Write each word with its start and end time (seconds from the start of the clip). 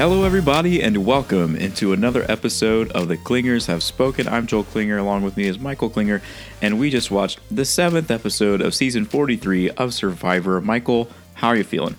Hello, 0.00 0.24
everybody, 0.24 0.82
and 0.82 1.04
welcome 1.04 1.54
into 1.54 1.92
another 1.92 2.24
episode 2.26 2.90
of 2.92 3.08
The 3.08 3.18
Clingers 3.18 3.66
Have 3.66 3.82
Spoken. 3.82 4.26
I'm 4.26 4.46
Joel 4.46 4.64
Klinger, 4.64 4.96
along 4.96 5.24
with 5.24 5.36
me 5.36 5.44
is 5.44 5.58
Michael 5.58 5.90
Klinger, 5.90 6.22
and 6.62 6.80
we 6.80 6.88
just 6.88 7.10
watched 7.10 7.38
the 7.50 7.66
seventh 7.66 8.10
episode 8.10 8.62
of 8.62 8.74
season 8.74 9.04
43 9.04 9.68
of 9.72 9.92
Survivor. 9.92 10.58
Michael, 10.62 11.10
how 11.34 11.48
are 11.48 11.56
you 11.56 11.64
feeling? 11.64 11.96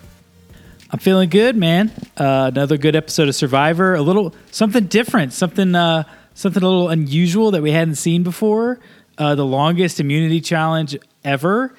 I'm 0.90 0.98
feeling 0.98 1.28
good, 1.28 1.54
man. 1.54 1.92
Uh, 2.16 2.50
another 2.52 2.76
good 2.76 2.96
episode 2.96 3.28
of 3.28 3.36
Survivor. 3.36 3.94
A 3.94 4.02
little 4.02 4.34
something 4.50 4.86
different, 4.86 5.32
something 5.32 5.76
uh, 5.76 6.02
something 6.34 6.60
a 6.60 6.66
little 6.66 6.88
unusual 6.88 7.52
that 7.52 7.62
we 7.62 7.70
hadn't 7.70 7.94
seen 7.94 8.24
before. 8.24 8.80
Uh, 9.16 9.36
the 9.36 9.46
longest 9.46 10.00
immunity 10.00 10.40
challenge 10.40 10.96
ever, 11.22 11.72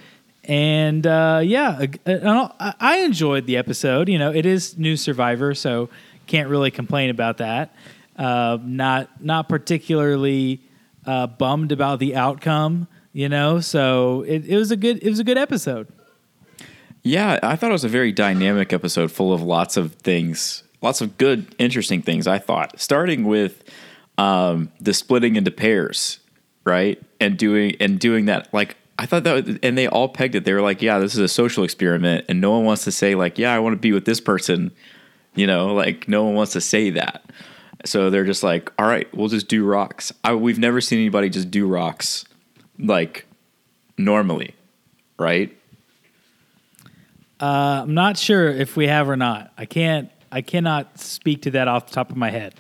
and 0.46 1.06
uh, 1.06 1.42
yeah, 1.44 1.86
I, 2.06 2.74
I 2.80 2.98
enjoyed 3.00 3.46
the 3.46 3.58
episode. 3.58 4.08
You 4.08 4.20
know, 4.20 4.32
it 4.34 4.46
is 4.46 4.78
new 4.78 4.96
Survivor, 4.96 5.54
so 5.54 5.90
can't 6.28 6.50
really 6.50 6.72
complain 6.72 7.10
about 7.10 7.38
that. 7.38 7.76
Uh, 8.18 8.58
not 8.62 9.24
not 9.24 9.50
particularly 9.50 10.62
uh, 11.06 11.28
bummed 11.28 11.72
about 11.72 12.00
the 12.00 12.16
outcome. 12.16 12.88
You 13.12 13.30
know, 13.30 13.60
so 13.60 14.24
it, 14.24 14.46
it 14.46 14.58
was 14.58 14.72
a 14.72 14.76
good 14.76 15.04
it 15.04 15.10
was 15.10 15.20
a 15.20 15.24
good 15.24 15.38
episode. 15.38 15.88
Yeah, 17.04 17.38
I 17.44 17.56
thought 17.56 17.70
it 17.70 17.74
was 17.74 17.84
a 17.84 17.90
very 17.90 18.12
dynamic 18.12 18.72
episode 18.72 19.12
full 19.12 19.34
of 19.34 19.42
lots 19.42 19.76
of 19.76 19.94
things, 19.96 20.64
lots 20.82 21.02
of 21.02 21.18
good, 21.18 21.54
interesting 21.60 22.02
things. 22.02 22.28
I 22.28 22.40
thought, 22.40 22.80
starting 22.80 23.26
with 23.26 23.64
um, 24.18 24.72
the 24.80 24.94
splitting 24.94 25.36
into 25.36 25.52
pairs, 25.52 26.20
right, 26.64 27.02
and 27.20 27.38
doing 27.38 27.76
and 27.80 28.00
doing 28.00 28.26
that. 28.26 28.52
Like 28.54 28.78
I 28.98 29.06
thought 29.06 29.26
that, 29.26 29.60
and 29.62 29.78
they 29.78 29.88
all 29.88 30.08
pegged 30.08 30.36
it. 30.36 30.46
They 30.46 30.54
were 30.54 30.62
like, 30.62 30.82
"Yeah, 30.82 31.00
this 31.00 31.14
is 31.14 31.20
a 31.20 31.28
social 31.28 31.64
experiment," 31.64 32.26
and 32.30 32.40
no 32.40 32.52
one 32.52 32.64
wants 32.64 32.84
to 32.86 32.92
say 32.92 33.16
like, 33.16 33.38
"Yeah, 33.38 33.54
I 33.54 33.60
want 33.60 33.74
to 33.74 33.80
be 33.80 33.92
with 33.92 34.06
this 34.06 34.22
person." 34.22 34.72
You 35.36 35.48
know, 35.48 35.74
like 35.74 36.08
no 36.08 36.24
one 36.24 36.36
wants 36.36 36.54
to 36.54 36.62
say 36.62 36.92
that. 36.92 37.24
So 37.86 38.10
they're 38.10 38.26
just 38.26 38.44
like, 38.44 38.72
"All 38.80 38.86
right, 38.86 39.14
we'll 39.14 39.30
just 39.30 39.48
do 39.48 39.66
rocks." 39.66 40.14
I, 40.24 40.36
we've 40.36 40.60
never 40.60 40.80
seen 40.80 41.00
anybody 41.00 41.30
just 41.30 41.52
do 41.52 41.68
rocks 41.68 42.26
like 42.80 43.26
normally, 43.98 44.56
right? 45.18 45.56
Uh, 47.40 47.82
I'm 47.84 47.94
not 47.94 48.18
sure 48.18 48.50
if 48.50 48.78
we 48.78 48.88
have 48.88 49.10
or 49.10 49.18
not. 49.18 49.52
I 49.58 49.66
can't. 49.66 50.10
I 50.32 50.42
cannot 50.42 51.00
speak 51.00 51.44
to 51.44 51.52
that 51.52 51.68
off 51.68 51.88
the 51.88 51.94
top 51.94 52.10
of 52.10 52.18
my 52.18 52.30
head. 52.30 52.56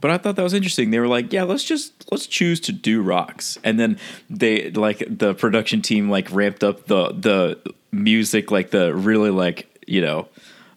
But 0.00 0.10
I 0.10 0.18
thought 0.18 0.36
that 0.36 0.42
was 0.42 0.54
interesting. 0.54 0.90
They 0.90 1.00
were 1.00 1.08
like, 1.08 1.32
"Yeah, 1.32 1.42
let's 1.42 1.64
just 1.64 2.10
let's 2.12 2.26
choose 2.26 2.60
to 2.60 2.72
do 2.72 3.02
rocks," 3.02 3.58
and 3.64 3.80
then 3.80 3.98
they 4.30 4.70
like 4.70 5.02
the 5.08 5.34
production 5.34 5.82
team 5.82 6.10
like 6.10 6.30
ramped 6.30 6.62
up 6.62 6.86
the 6.86 7.12
the 7.12 7.74
music, 7.90 8.50
like 8.50 8.70
the 8.70 8.94
really 8.94 9.30
like 9.30 9.68
you 9.86 10.02
know, 10.02 10.28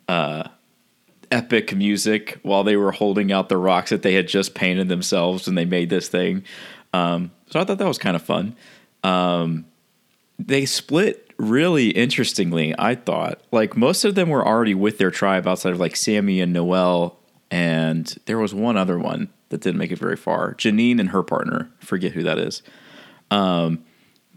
uh, 0.08 0.48
epic 1.32 1.76
music 1.76 2.40
while 2.44 2.64
they 2.64 2.76
were 2.76 2.92
holding 2.92 3.32
out 3.32 3.50
the 3.50 3.58
rocks 3.58 3.90
that 3.92 4.02
they 4.02 4.14
had 4.14 4.28
just 4.28 4.56
painted 4.56 4.90
themselves 4.90 5.48
and 5.48 5.58
they 5.58 5.66
made 5.66 5.90
this 5.90 6.08
thing. 6.08 6.44
Um, 6.94 7.32
so 7.50 7.60
I 7.60 7.64
thought 7.64 7.78
that 7.78 7.88
was 7.88 7.98
kind 7.98 8.16
of 8.16 8.22
fun. 8.22 8.56
Um, 9.04 9.66
they 10.38 10.66
split 10.66 11.34
really 11.38 11.90
interestingly, 11.90 12.76
I 12.78 12.96
thought. 12.96 13.42
Like 13.52 13.76
most 13.78 14.06
of 14.06 14.16
them 14.16 14.30
were 14.30 14.46
already 14.46 14.76
with 14.76 14.98
their 14.98 15.12
tribe 15.12 15.48
outside 15.48 15.74
of 15.74 15.80
like 15.80 15.96
Sami 15.96 16.42
and 16.42 16.54
Noelle, 16.54 17.18
and 17.52 18.16
there 18.26 18.38
was 18.38 18.54
one 18.54 18.78
other 18.78 19.00
one 19.00 19.30
that 19.50 19.62
didn't 19.62 19.80
make 19.80 19.92
it 19.92 20.00
very 20.00 20.18
far. 20.18 20.54
Jeanine 20.56 21.00
and 21.00 21.10
her 21.10 21.24
partner, 21.24 21.70
forget 21.80 22.12
who 22.12 22.24
that 22.24 22.38
is. 22.38 22.62
Um, 23.32 23.84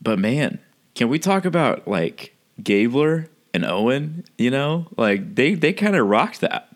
but 0.00 0.18
man, 0.18 0.58
can 0.94 1.08
we 1.08 1.18
talk 1.18 1.44
about 1.44 1.86
like 1.86 2.34
Gabler 2.62 3.28
and 3.52 3.64
Owen? 3.64 4.24
You 4.38 4.50
know, 4.50 4.86
like 4.96 5.34
they 5.34 5.54
they 5.54 5.72
kind 5.72 5.96
of 5.96 6.06
rocked 6.06 6.40
that. 6.40 6.71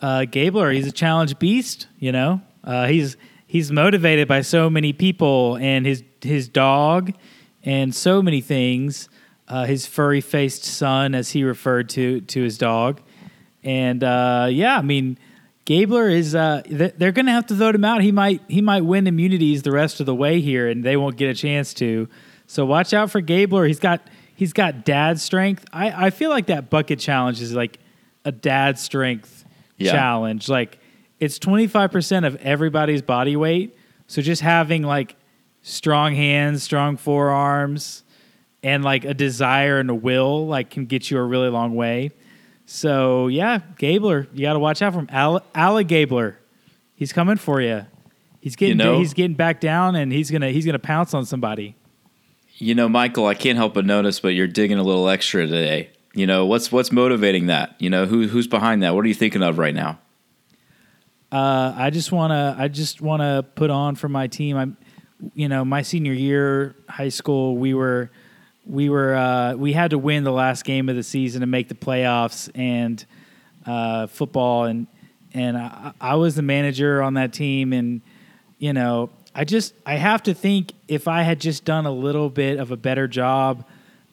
Uh, 0.00 0.24
Gabler, 0.24 0.70
he's 0.70 0.86
a 0.86 0.92
challenge 0.92 1.38
beast. 1.38 1.86
You 1.98 2.12
know, 2.12 2.40
uh, 2.64 2.86
he's 2.86 3.16
he's 3.46 3.72
motivated 3.72 4.28
by 4.28 4.42
so 4.42 4.70
many 4.70 4.92
people 4.92 5.56
and 5.56 5.84
his 5.84 6.02
his 6.22 6.48
dog 6.48 7.12
and 7.64 7.94
so 7.94 8.22
many 8.22 8.40
things. 8.40 9.08
Uh, 9.48 9.64
his 9.64 9.86
furry 9.86 10.20
faced 10.20 10.64
son, 10.64 11.14
as 11.14 11.30
he 11.30 11.42
referred 11.42 11.88
to 11.90 12.20
to 12.22 12.42
his 12.42 12.58
dog, 12.58 13.00
and 13.64 14.04
uh, 14.04 14.46
yeah, 14.50 14.76
I 14.76 14.82
mean, 14.82 15.18
Gabler 15.64 16.08
is 16.08 16.34
uh, 16.34 16.62
they're 16.66 17.12
going 17.12 17.26
to 17.26 17.32
have 17.32 17.46
to 17.46 17.54
vote 17.54 17.74
him 17.74 17.84
out. 17.84 18.02
He 18.02 18.12
might 18.12 18.42
he 18.48 18.60
might 18.60 18.84
win 18.84 19.06
immunities 19.06 19.62
the 19.62 19.72
rest 19.72 20.00
of 20.00 20.06
the 20.06 20.14
way 20.14 20.40
here, 20.40 20.68
and 20.68 20.84
they 20.84 20.96
won't 20.96 21.16
get 21.16 21.28
a 21.30 21.34
chance 21.34 21.74
to. 21.74 22.08
So 22.46 22.64
watch 22.64 22.94
out 22.94 23.10
for 23.10 23.20
Gabler. 23.20 23.66
He's 23.66 23.78
got 23.80 24.06
he's 24.34 24.52
got 24.52 24.84
dad 24.84 25.18
strength. 25.18 25.64
I, 25.72 26.06
I 26.06 26.10
feel 26.10 26.30
like 26.30 26.46
that 26.46 26.70
bucket 26.70 26.98
challenge 26.98 27.42
is 27.42 27.54
like 27.54 27.78
a 28.24 28.32
dad 28.32 28.78
strength 28.78 29.37
yeah. 29.78 29.92
challenge. 29.92 30.48
Like 30.48 30.78
it's 31.18 31.38
twenty 31.38 31.66
five 31.66 31.90
percent 31.90 32.26
of 32.26 32.36
everybody's 32.36 33.02
body 33.02 33.36
weight. 33.36 33.76
So 34.06 34.22
just 34.22 34.42
having 34.42 34.82
like 34.82 35.16
strong 35.62 36.14
hands, 36.14 36.62
strong 36.62 36.96
forearms, 36.96 38.04
and 38.62 38.84
like 38.84 39.04
a 39.04 39.14
desire 39.14 39.78
and 39.78 39.90
a 39.90 39.94
will, 39.94 40.46
like 40.46 40.70
can 40.70 40.86
get 40.86 41.10
you 41.10 41.18
a 41.18 41.22
really 41.22 41.48
long 41.48 41.74
way. 41.74 42.10
So 42.66 43.28
yeah, 43.28 43.60
Gabler, 43.78 44.28
you 44.32 44.42
got 44.42 44.52
to 44.52 44.58
watch 44.58 44.82
out 44.82 44.92
for 44.92 45.00
him. 45.00 45.08
Al- 45.10 45.84
Gabler, 45.84 46.38
he's 46.94 47.12
coming 47.12 47.36
for 47.36 47.60
you. 47.60 47.86
He's 48.40 48.56
getting 48.56 48.78
you 48.78 48.84
know, 48.84 48.98
he's 48.98 49.14
getting 49.14 49.36
back 49.36 49.60
down, 49.60 49.96
and 49.96 50.12
he's 50.12 50.30
gonna 50.30 50.50
he's 50.50 50.64
gonna 50.64 50.78
pounce 50.78 51.12
on 51.12 51.24
somebody. 51.26 51.76
You 52.56 52.74
know, 52.74 52.88
Michael, 52.88 53.26
I 53.26 53.34
can't 53.34 53.56
help 53.56 53.74
but 53.74 53.84
notice, 53.86 54.20
but 54.20 54.28
you're 54.28 54.48
digging 54.48 54.78
a 54.78 54.82
little 54.82 55.08
extra 55.08 55.46
today. 55.46 55.90
You 56.18 56.26
know, 56.26 56.46
what's 56.46 56.72
what's 56.72 56.90
motivating 56.90 57.46
that? 57.46 57.76
You 57.78 57.90
know, 57.90 58.04
who 58.04 58.26
who's 58.26 58.48
behind 58.48 58.82
that? 58.82 58.96
What 58.96 59.04
are 59.04 59.08
you 59.08 59.14
thinking 59.14 59.40
of 59.40 59.56
right 59.56 59.74
now? 59.74 60.00
Uh, 61.30 61.72
I 61.76 61.90
just 61.90 62.10
wanna 62.10 62.56
I 62.58 62.66
just 62.66 63.00
wanna 63.00 63.44
put 63.54 63.70
on 63.70 63.94
for 63.94 64.08
my 64.08 64.26
team. 64.26 64.56
I'm 64.56 64.76
you 65.34 65.48
know, 65.48 65.64
my 65.64 65.82
senior 65.82 66.12
year, 66.12 66.74
high 66.88 67.10
school, 67.10 67.56
we 67.56 67.72
were 67.72 68.10
we 68.66 68.88
were 68.88 69.14
uh, 69.14 69.54
we 69.54 69.72
had 69.72 69.90
to 69.90 69.98
win 69.98 70.24
the 70.24 70.32
last 70.32 70.64
game 70.64 70.88
of 70.88 70.96
the 70.96 71.04
season 71.04 71.42
to 71.42 71.46
make 71.46 71.68
the 71.68 71.76
playoffs 71.76 72.50
and 72.56 73.06
uh, 73.64 74.08
football 74.08 74.64
and 74.64 74.88
and 75.34 75.56
I, 75.56 75.92
I, 76.00 76.14
was 76.16 76.34
the 76.34 76.42
manager 76.42 77.00
on 77.00 77.14
that 77.14 77.32
team 77.32 77.72
and 77.72 78.00
you 78.58 78.72
know 78.72 79.10
I 79.36 79.44
just 79.44 79.72
I 79.86 79.94
have 79.94 80.24
to 80.24 80.34
think 80.34 80.72
if 80.88 81.06
I 81.06 81.22
had 81.22 81.40
just 81.40 81.64
done 81.64 81.86
a 81.86 81.92
little 81.92 82.28
bit 82.28 82.58
of 82.58 82.72
a 82.72 82.76
better 82.76 83.06
job 83.06 83.64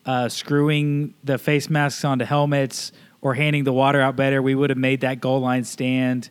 uh, 0.05 0.29
screwing 0.29 1.13
the 1.23 1.37
face 1.37 1.69
masks 1.69 2.03
onto 2.05 2.25
helmets 2.25 2.91
or 3.21 3.33
handing 3.33 3.63
the 3.63 3.73
water 3.73 3.99
out 3.99 4.15
better, 4.15 4.41
we 4.41 4.55
would 4.55 4.69
have 4.69 4.77
made 4.77 5.01
that 5.01 5.19
goal 5.19 5.39
line 5.39 5.63
stand, 5.63 6.29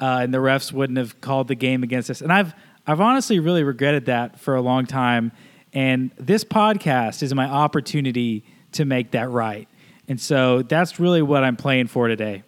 uh, 0.00 0.20
and 0.22 0.34
the 0.34 0.38
refs 0.38 0.72
wouldn't 0.72 0.98
have 0.98 1.20
called 1.20 1.48
the 1.48 1.54
game 1.54 1.82
against 1.82 2.10
us. 2.10 2.20
And 2.20 2.32
I've 2.32 2.54
I've 2.86 3.00
honestly 3.00 3.38
really 3.38 3.62
regretted 3.62 4.06
that 4.06 4.38
for 4.38 4.54
a 4.54 4.60
long 4.60 4.86
time. 4.86 5.32
And 5.72 6.10
this 6.18 6.44
podcast 6.44 7.22
is 7.22 7.34
my 7.34 7.46
opportunity 7.46 8.44
to 8.72 8.84
make 8.84 9.12
that 9.12 9.30
right. 9.30 9.68
And 10.06 10.20
so 10.20 10.62
that's 10.62 11.00
really 11.00 11.22
what 11.22 11.44
I'm 11.44 11.56
playing 11.56 11.86
for 11.86 12.08
today. 12.08 12.42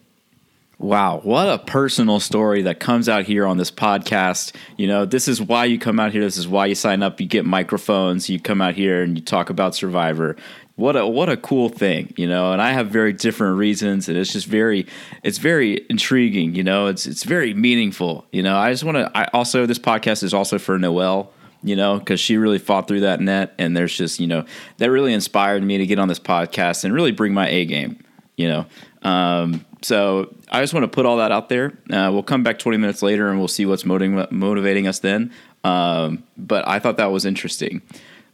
Wow, 0.79 1.21
what 1.23 1.49
a 1.49 1.59
personal 1.59 2.21
story 2.21 2.63
that 2.63 2.81
comes 2.81 3.09
out 3.09 3.25
here 3.25 3.47
on 3.47 3.57
this 3.57 3.71
podcast. 3.71 4.55
You 4.77 4.87
know, 4.87 5.07
this 5.07 5.27
is 5.27 5.41
why 5.41 5.65
you 5.65 5.79
come 5.79 5.99
out 5.99 6.13
here. 6.13 6.21
This 6.21 6.37
is 6.37 6.47
why 6.47 6.67
you 6.67 6.75
sign 6.75 7.03
up. 7.03 7.19
You 7.19 7.27
get 7.27 7.47
microphones. 7.47 8.29
You 8.29 8.39
come 8.39 8.61
out 8.61 8.75
here 8.75 9.03
and 9.03 9.17
you 9.17 9.25
talk 9.25 9.49
about 9.49 9.75
Survivor 9.75 10.37
what 10.77 10.95
a 10.95 11.07
what 11.07 11.29
a 11.31 11.37
cool 11.39 11.71
thing, 11.71 12.13
you 12.17 12.29
know. 12.29 12.53
And 12.53 12.61
I 12.61 12.73
have 12.73 12.89
very 12.89 13.13
different 13.13 13.57
reasons, 13.57 14.09
and 14.09 14.17
it's 14.17 14.33
just 14.33 14.47
very 14.47 14.87
it's 15.23 15.39
very 15.39 15.85
intriguing, 15.89 16.55
you 16.55 16.63
know. 16.63 16.87
It's 16.87 17.07
it's 17.07 17.25
very 17.25 17.55
meaningful, 17.55 18.27
you 18.31 18.43
know. 18.43 18.57
I 18.57 18.71
just 18.71 18.85
want 18.85 18.99
to. 18.99 19.11
I 19.17 19.25
also 19.33 19.65
this 19.67 19.79
podcast 19.79 20.23
is 20.23 20.35
also 20.35 20.59
for 20.59 20.79
Noelle, 20.79 21.33
you 21.63 21.77
know, 21.77 21.99
because 21.99 22.21
she 22.21 22.37
really 22.37 22.59
fought 22.59 22.89
through 22.89 23.01
that 23.01 23.21
net, 23.21 23.55
and 23.59 23.75
there's 23.75 23.97
just 23.97 24.21
you 24.21 24.27
know 24.27 24.45
that 24.77 24.91
really 24.91 25.15
inspired 25.15 25.63
me 25.63 25.79
to 25.79 25.87
get 25.87 25.99
on 25.99 26.09
this 26.09 26.21
podcast 26.21 26.85
and 26.85 26.93
really 26.93 27.13
bring 27.13 27.33
my 27.33 27.49
A 27.49 27.65
game, 27.65 27.99
you 28.37 28.47
know. 28.47 28.67
Um, 29.01 29.65
so 29.81 30.35
I 30.51 30.61
just 30.61 30.75
want 30.75 30.85
to 30.85 30.89
put 30.89 31.07
all 31.07 31.17
that 31.19 31.33
out 31.33 31.49
there. 31.49 31.79
Uh, 31.91 32.11
we'll 32.13 32.23
come 32.23 32.43
back 32.43 32.59
20 32.59 32.77
minutes 32.77 33.03
later 33.03 33.29
and 33.29 33.39
we'll 33.39 33.49
see 33.49 33.65
what's 33.65 33.85
motivating 33.85 34.27
motivating 34.37 34.87
us 34.89 34.99
then. 34.99 35.33
Um, 35.65 36.25
but 36.37 36.67
I 36.69 36.81
thought 36.81 36.97
that 36.99 37.13
was 37.13 37.25
interesting. 37.25 37.83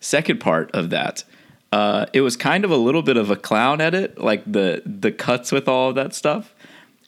Second 0.00 0.40
part 0.40 0.70
of 0.72 0.90
that 0.90 1.24
uh, 1.72 2.04
it 2.12 2.20
was 2.20 2.36
kind 2.36 2.64
of 2.64 2.70
a 2.70 2.76
little 2.76 3.02
bit 3.02 3.16
of 3.16 3.30
a 3.30 3.36
clown 3.36 3.80
edit, 3.80 4.22
like 4.22 4.44
the 4.50 4.82
the 4.84 5.10
cuts 5.10 5.50
with 5.50 5.66
all 5.66 5.88
of 5.88 5.94
that 5.94 6.14
stuff, 6.14 6.54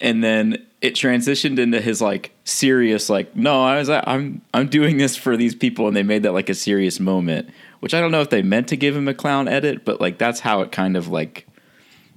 and 0.00 0.24
then 0.24 0.66
it 0.80 0.94
transitioned 0.94 1.58
into 1.58 1.82
his 1.82 2.00
like 2.00 2.32
serious, 2.44 3.10
like 3.10 3.36
no, 3.36 3.62
I 3.62 3.78
was 3.78 3.90
I'm 3.90 4.40
I'm 4.54 4.68
doing 4.68 4.96
this 4.96 5.16
for 5.16 5.36
these 5.36 5.54
people, 5.54 5.86
and 5.86 5.94
they 5.94 6.02
made 6.02 6.22
that 6.22 6.32
like 6.32 6.48
a 6.48 6.54
serious 6.54 6.98
moment, 6.98 7.50
which 7.80 7.92
I 7.92 8.00
don't 8.00 8.10
know 8.10 8.22
if 8.22 8.30
they 8.30 8.40
meant 8.40 8.68
to 8.68 8.76
give 8.76 8.96
him 8.96 9.06
a 9.06 9.14
clown 9.14 9.48
edit, 9.48 9.84
but 9.84 10.00
like 10.00 10.16
that's 10.16 10.40
how 10.40 10.62
it 10.62 10.72
kind 10.72 10.96
of 10.96 11.08
like 11.08 11.46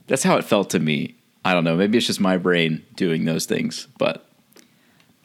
that's 0.07 0.23
how 0.23 0.37
it 0.37 0.45
felt 0.45 0.69
to 0.69 0.79
me. 0.79 1.15
I 1.43 1.53
don't 1.53 1.65
know, 1.65 1.75
maybe 1.75 1.97
it's 1.97 2.07
just 2.07 2.21
my 2.21 2.37
brain 2.37 2.85
doing 2.95 3.25
those 3.25 3.45
things, 3.45 3.87
but 3.97 4.25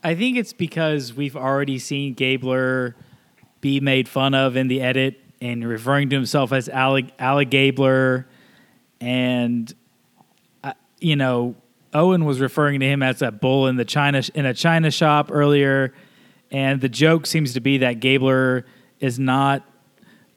I 0.03 0.17
think 0.17 0.37
it's 0.37 0.53
because 0.53 1.15
we've 1.15 1.37
already 1.37 1.79
seen 1.79 2.15
Gabler 2.15 2.97
be 3.61 3.79
made 3.79 4.09
fun 4.09 4.35
of 4.35 4.57
in 4.57 4.67
the 4.67 4.81
edit 4.81 5.22
and 5.43 5.67
referring 5.67 6.09
to 6.09 6.17
himself 6.17 6.53
as 6.53 6.69
Alec, 6.69 7.07
Alec 7.19 7.51
Gabler, 7.51 8.29
and 9.01 9.75
uh, 10.63 10.73
you 11.01 11.17
know 11.17 11.57
Owen 11.93 12.25
was 12.25 12.41
referring 12.41 12.79
to 12.79 12.87
him 12.87 13.03
as 13.03 13.21
a 13.23 13.33
bull 13.33 13.67
in 13.67 13.75
the 13.75 13.85
China 13.85 14.23
in 14.35 14.47
a 14.47 14.55
China 14.55 14.91
shop 14.93 15.31
earlier, 15.33 15.93
and 16.53 16.81
the 16.81 16.89
joke 16.89 17.27
seems 17.27 17.55
to 17.55 17.61
be 17.61 17.79
that 17.79 17.99
Gabler 17.99 18.65
is 19.01 19.19
not 19.19 19.69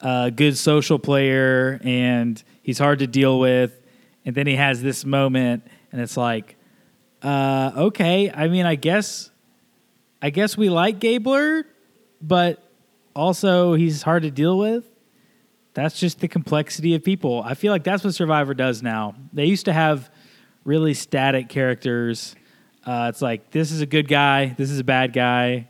a 0.01 0.31
good 0.31 0.57
social 0.57 0.97
player 0.97 1.79
and 1.83 2.43
he's 2.63 2.79
hard 2.79 2.99
to 2.99 3.07
deal 3.07 3.39
with. 3.39 3.79
And 4.25 4.33
then 4.33 4.47
he 4.47 4.55
has 4.55 4.81
this 4.81 5.05
moment, 5.05 5.67
and 5.91 6.01
it's 6.01 6.17
like, 6.17 6.55
uh, 7.21 7.71
okay. 7.75 8.31
I 8.31 8.47
mean, 8.47 8.65
I 8.65 8.73
guess, 8.73 9.29
I 10.19 10.31
guess 10.31 10.57
we 10.57 10.69
like 10.69 10.99
Gabler, 10.99 11.67
but 12.19 12.63
also 13.15 13.75
he's 13.75 14.01
hard 14.01 14.23
to 14.23 14.31
deal 14.31 14.57
with. 14.57 14.83
That's 15.75 15.99
just 15.99 16.21
the 16.21 16.29
complexity 16.29 16.95
of 16.95 17.03
people. 17.03 17.43
I 17.45 17.53
feel 17.53 17.71
like 17.71 17.83
that's 17.83 18.03
what 18.03 18.15
Survivor 18.15 18.53
does 18.53 18.81
now. 18.81 19.13
They 19.33 19.45
used 19.45 19.65
to 19.65 19.73
have 19.73 20.09
really 20.63 20.93
static 20.93 21.49
characters. 21.49 22.35
Uh, 22.85 23.07
it's 23.09 23.21
like 23.21 23.51
this 23.51 23.71
is 23.71 23.81
a 23.81 23.85
good 23.85 24.07
guy, 24.07 24.55
this 24.57 24.71
is 24.71 24.79
a 24.79 24.83
bad 24.85 25.11
guy, 25.11 25.67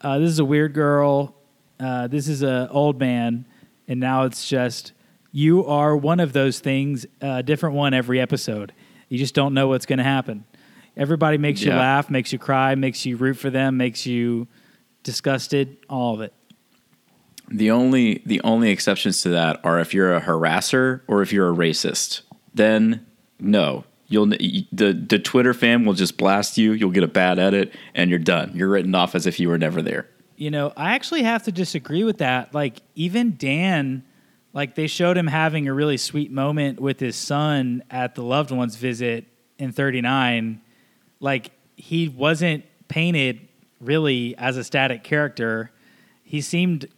uh, 0.00 0.20
this 0.20 0.30
is 0.30 0.38
a 0.38 0.44
weird 0.44 0.72
girl, 0.72 1.34
uh, 1.80 2.06
this 2.06 2.28
is 2.28 2.44
a 2.44 2.68
old 2.70 3.00
man, 3.00 3.44
and 3.88 3.98
now 3.98 4.22
it's 4.22 4.48
just 4.48 4.92
you 5.32 5.66
are 5.66 5.96
one 5.96 6.20
of 6.20 6.32
those 6.32 6.60
things, 6.60 7.04
a 7.20 7.42
different 7.42 7.74
one 7.74 7.92
every 7.92 8.20
episode. 8.20 8.72
You 9.08 9.18
just 9.18 9.34
don't 9.34 9.52
know 9.52 9.66
what's 9.66 9.86
going 9.86 9.98
to 9.98 10.04
happen. 10.04 10.44
Everybody 10.96 11.38
makes 11.38 11.60
you 11.60 11.70
laugh, 11.70 12.08
makes 12.08 12.32
you 12.32 12.38
cry, 12.38 12.76
makes 12.76 13.04
you 13.04 13.16
root 13.16 13.34
for 13.34 13.50
them, 13.50 13.76
makes 13.76 14.06
you 14.06 14.46
disgusted, 15.02 15.76
all 15.90 16.14
of 16.14 16.20
it. 16.20 16.32
The 17.50 17.70
only 17.70 18.22
the 18.24 18.40
only 18.42 18.70
exceptions 18.70 19.22
to 19.22 19.28
that 19.30 19.60
are 19.64 19.78
if 19.78 19.92
you're 19.92 20.14
a 20.14 20.20
harasser 20.20 21.02
or 21.06 21.22
if 21.22 21.32
you're 21.32 21.50
a 21.50 21.54
racist. 21.54 22.22
Then 22.54 23.06
no, 23.38 23.84
you'll 24.08 24.26
the 24.26 24.66
the 24.72 25.18
Twitter 25.18 25.54
fam 25.54 25.84
will 25.84 25.94
just 25.94 26.16
blast 26.16 26.56
you. 26.56 26.72
You'll 26.72 26.90
get 26.90 27.02
a 27.02 27.08
bad 27.08 27.38
edit, 27.38 27.74
and 27.94 28.10
you're 28.10 28.18
done. 28.18 28.52
You're 28.54 28.68
written 28.68 28.94
off 28.94 29.14
as 29.14 29.26
if 29.26 29.38
you 29.38 29.48
were 29.48 29.58
never 29.58 29.82
there. 29.82 30.08
You 30.36 30.50
know, 30.50 30.72
I 30.76 30.94
actually 30.94 31.22
have 31.22 31.44
to 31.44 31.52
disagree 31.52 32.02
with 32.02 32.18
that. 32.18 32.54
Like, 32.54 32.80
even 32.96 33.36
Dan, 33.36 34.04
like, 34.52 34.74
they 34.74 34.88
showed 34.88 35.16
him 35.16 35.28
having 35.28 35.68
a 35.68 35.72
really 35.72 35.96
sweet 35.96 36.32
moment 36.32 36.80
with 36.80 36.98
his 36.98 37.14
son 37.14 37.84
at 37.90 38.16
the 38.16 38.22
loved 38.22 38.50
ones 38.50 38.74
visit 38.74 39.26
in 39.58 39.70
39. 39.70 40.60
Like, 41.20 41.52
he 41.76 42.08
wasn't 42.08 42.64
painted 42.88 43.48
really 43.80 44.36
as 44.36 44.56
a 44.56 44.64
static 44.64 45.04
character. 45.04 45.70
He 46.24 46.40
seemed, 46.40 46.88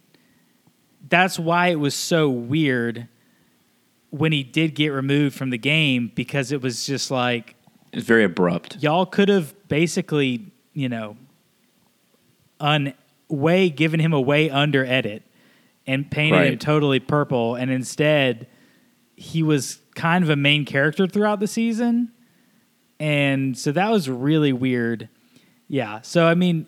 that's 1.09 1.37
why 1.39 1.67
it 1.67 1.79
was 1.79 1.95
so 1.95 2.29
weird 2.29 3.07
when 4.09 4.31
he 4.31 4.43
did 4.43 4.73
get 4.75 4.89
removed 4.89 5.35
from 5.35 5.49
the 5.49 5.57
game 5.57 6.11
because 6.15 6.51
it 6.51 6.61
was 6.61 6.85
just 6.85 7.11
like, 7.11 7.55
It's 7.91 8.05
very 8.05 8.23
abrupt. 8.23 8.77
y'all 8.81 9.05
could 9.05 9.29
have 9.29 9.53
basically, 9.67 10.51
you 10.73 10.89
know, 10.89 11.17
un 12.59 12.93
way 13.29 13.69
given 13.69 13.99
him 13.99 14.13
a 14.13 14.21
way 14.21 14.49
under 14.49 14.85
edit 14.85 15.23
and 15.85 16.09
painted 16.09 16.47
him 16.53 16.57
totally 16.59 16.99
purple, 16.99 17.55
and 17.55 17.69
instead 17.71 18.47
he 19.15 19.41
was 19.43 19.79
kind 19.95 20.23
of 20.23 20.29
a 20.29 20.35
main 20.35 20.65
character 20.65 21.07
throughout 21.07 21.39
the 21.39 21.47
season, 21.47 22.11
and 22.99 23.57
so 23.57 23.71
that 23.71 23.89
was 23.91 24.09
really 24.09 24.51
weird. 24.53 25.09
Yeah, 25.67 26.01
so 26.01 26.25
I 26.25 26.35
mean, 26.35 26.65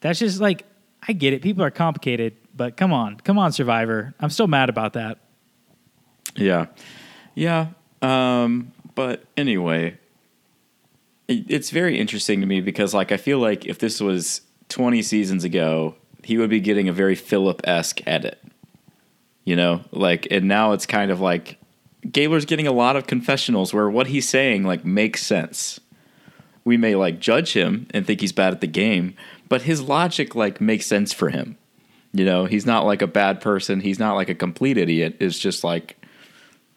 that's 0.00 0.18
just 0.18 0.40
like 0.40 0.64
I 1.06 1.12
get 1.12 1.32
it. 1.32 1.42
People 1.42 1.62
are 1.64 1.70
complicated, 1.70 2.34
but 2.60 2.76
come 2.76 2.92
on, 2.92 3.16
come 3.20 3.38
on, 3.38 3.52
Survivor. 3.52 4.12
I'm 4.20 4.28
still 4.28 4.46
mad 4.46 4.68
about 4.68 4.92
that. 4.92 5.16
Yeah, 6.36 6.66
yeah. 7.34 7.68
Um, 8.02 8.72
but 8.94 9.24
anyway, 9.34 9.96
it, 11.26 11.46
it's 11.50 11.70
very 11.70 11.98
interesting 11.98 12.42
to 12.42 12.46
me 12.46 12.60
because, 12.60 12.92
like, 12.92 13.12
I 13.12 13.16
feel 13.16 13.38
like 13.38 13.64
if 13.64 13.78
this 13.78 13.98
was 13.98 14.42
20 14.68 15.00
seasons 15.00 15.42
ago, 15.42 15.94
he 16.22 16.36
would 16.36 16.50
be 16.50 16.60
getting 16.60 16.86
a 16.86 16.92
very 16.92 17.14
Phillip 17.14 17.62
esque 17.66 18.06
edit. 18.06 18.38
You 19.44 19.56
know, 19.56 19.80
like, 19.90 20.28
and 20.30 20.46
now 20.46 20.72
it's 20.72 20.84
kind 20.84 21.10
of 21.10 21.18
like 21.18 21.56
Gabler's 22.04 22.44
getting 22.44 22.66
a 22.66 22.72
lot 22.72 22.94
of 22.94 23.06
confessionals 23.06 23.72
where 23.72 23.88
what 23.88 24.08
he's 24.08 24.28
saying 24.28 24.64
like 24.64 24.84
makes 24.84 25.24
sense. 25.24 25.80
We 26.66 26.76
may 26.76 26.94
like 26.94 27.20
judge 27.20 27.54
him 27.54 27.86
and 27.94 28.06
think 28.06 28.20
he's 28.20 28.32
bad 28.32 28.52
at 28.52 28.60
the 28.60 28.66
game, 28.66 29.14
but 29.48 29.62
his 29.62 29.80
logic 29.80 30.34
like 30.34 30.60
makes 30.60 30.84
sense 30.84 31.14
for 31.14 31.30
him. 31.30 31.56
You 32.12 32.24
know, 32.24 32.44
he's 32.44 32.66
not 32.66 32.84
like 32.86 33.02
a 33.02 33.06
bad 33.06 33.40
person. 33.40 33.80
He's 33.80 33.98
not 33.98 34.14
like 34.14 34.28
a 34.28 34.34
complete 34.34 34.76
idiot. 34.76 35.16
It's 35.20 35.38
just 35.38 35.62
like 35.62 36.04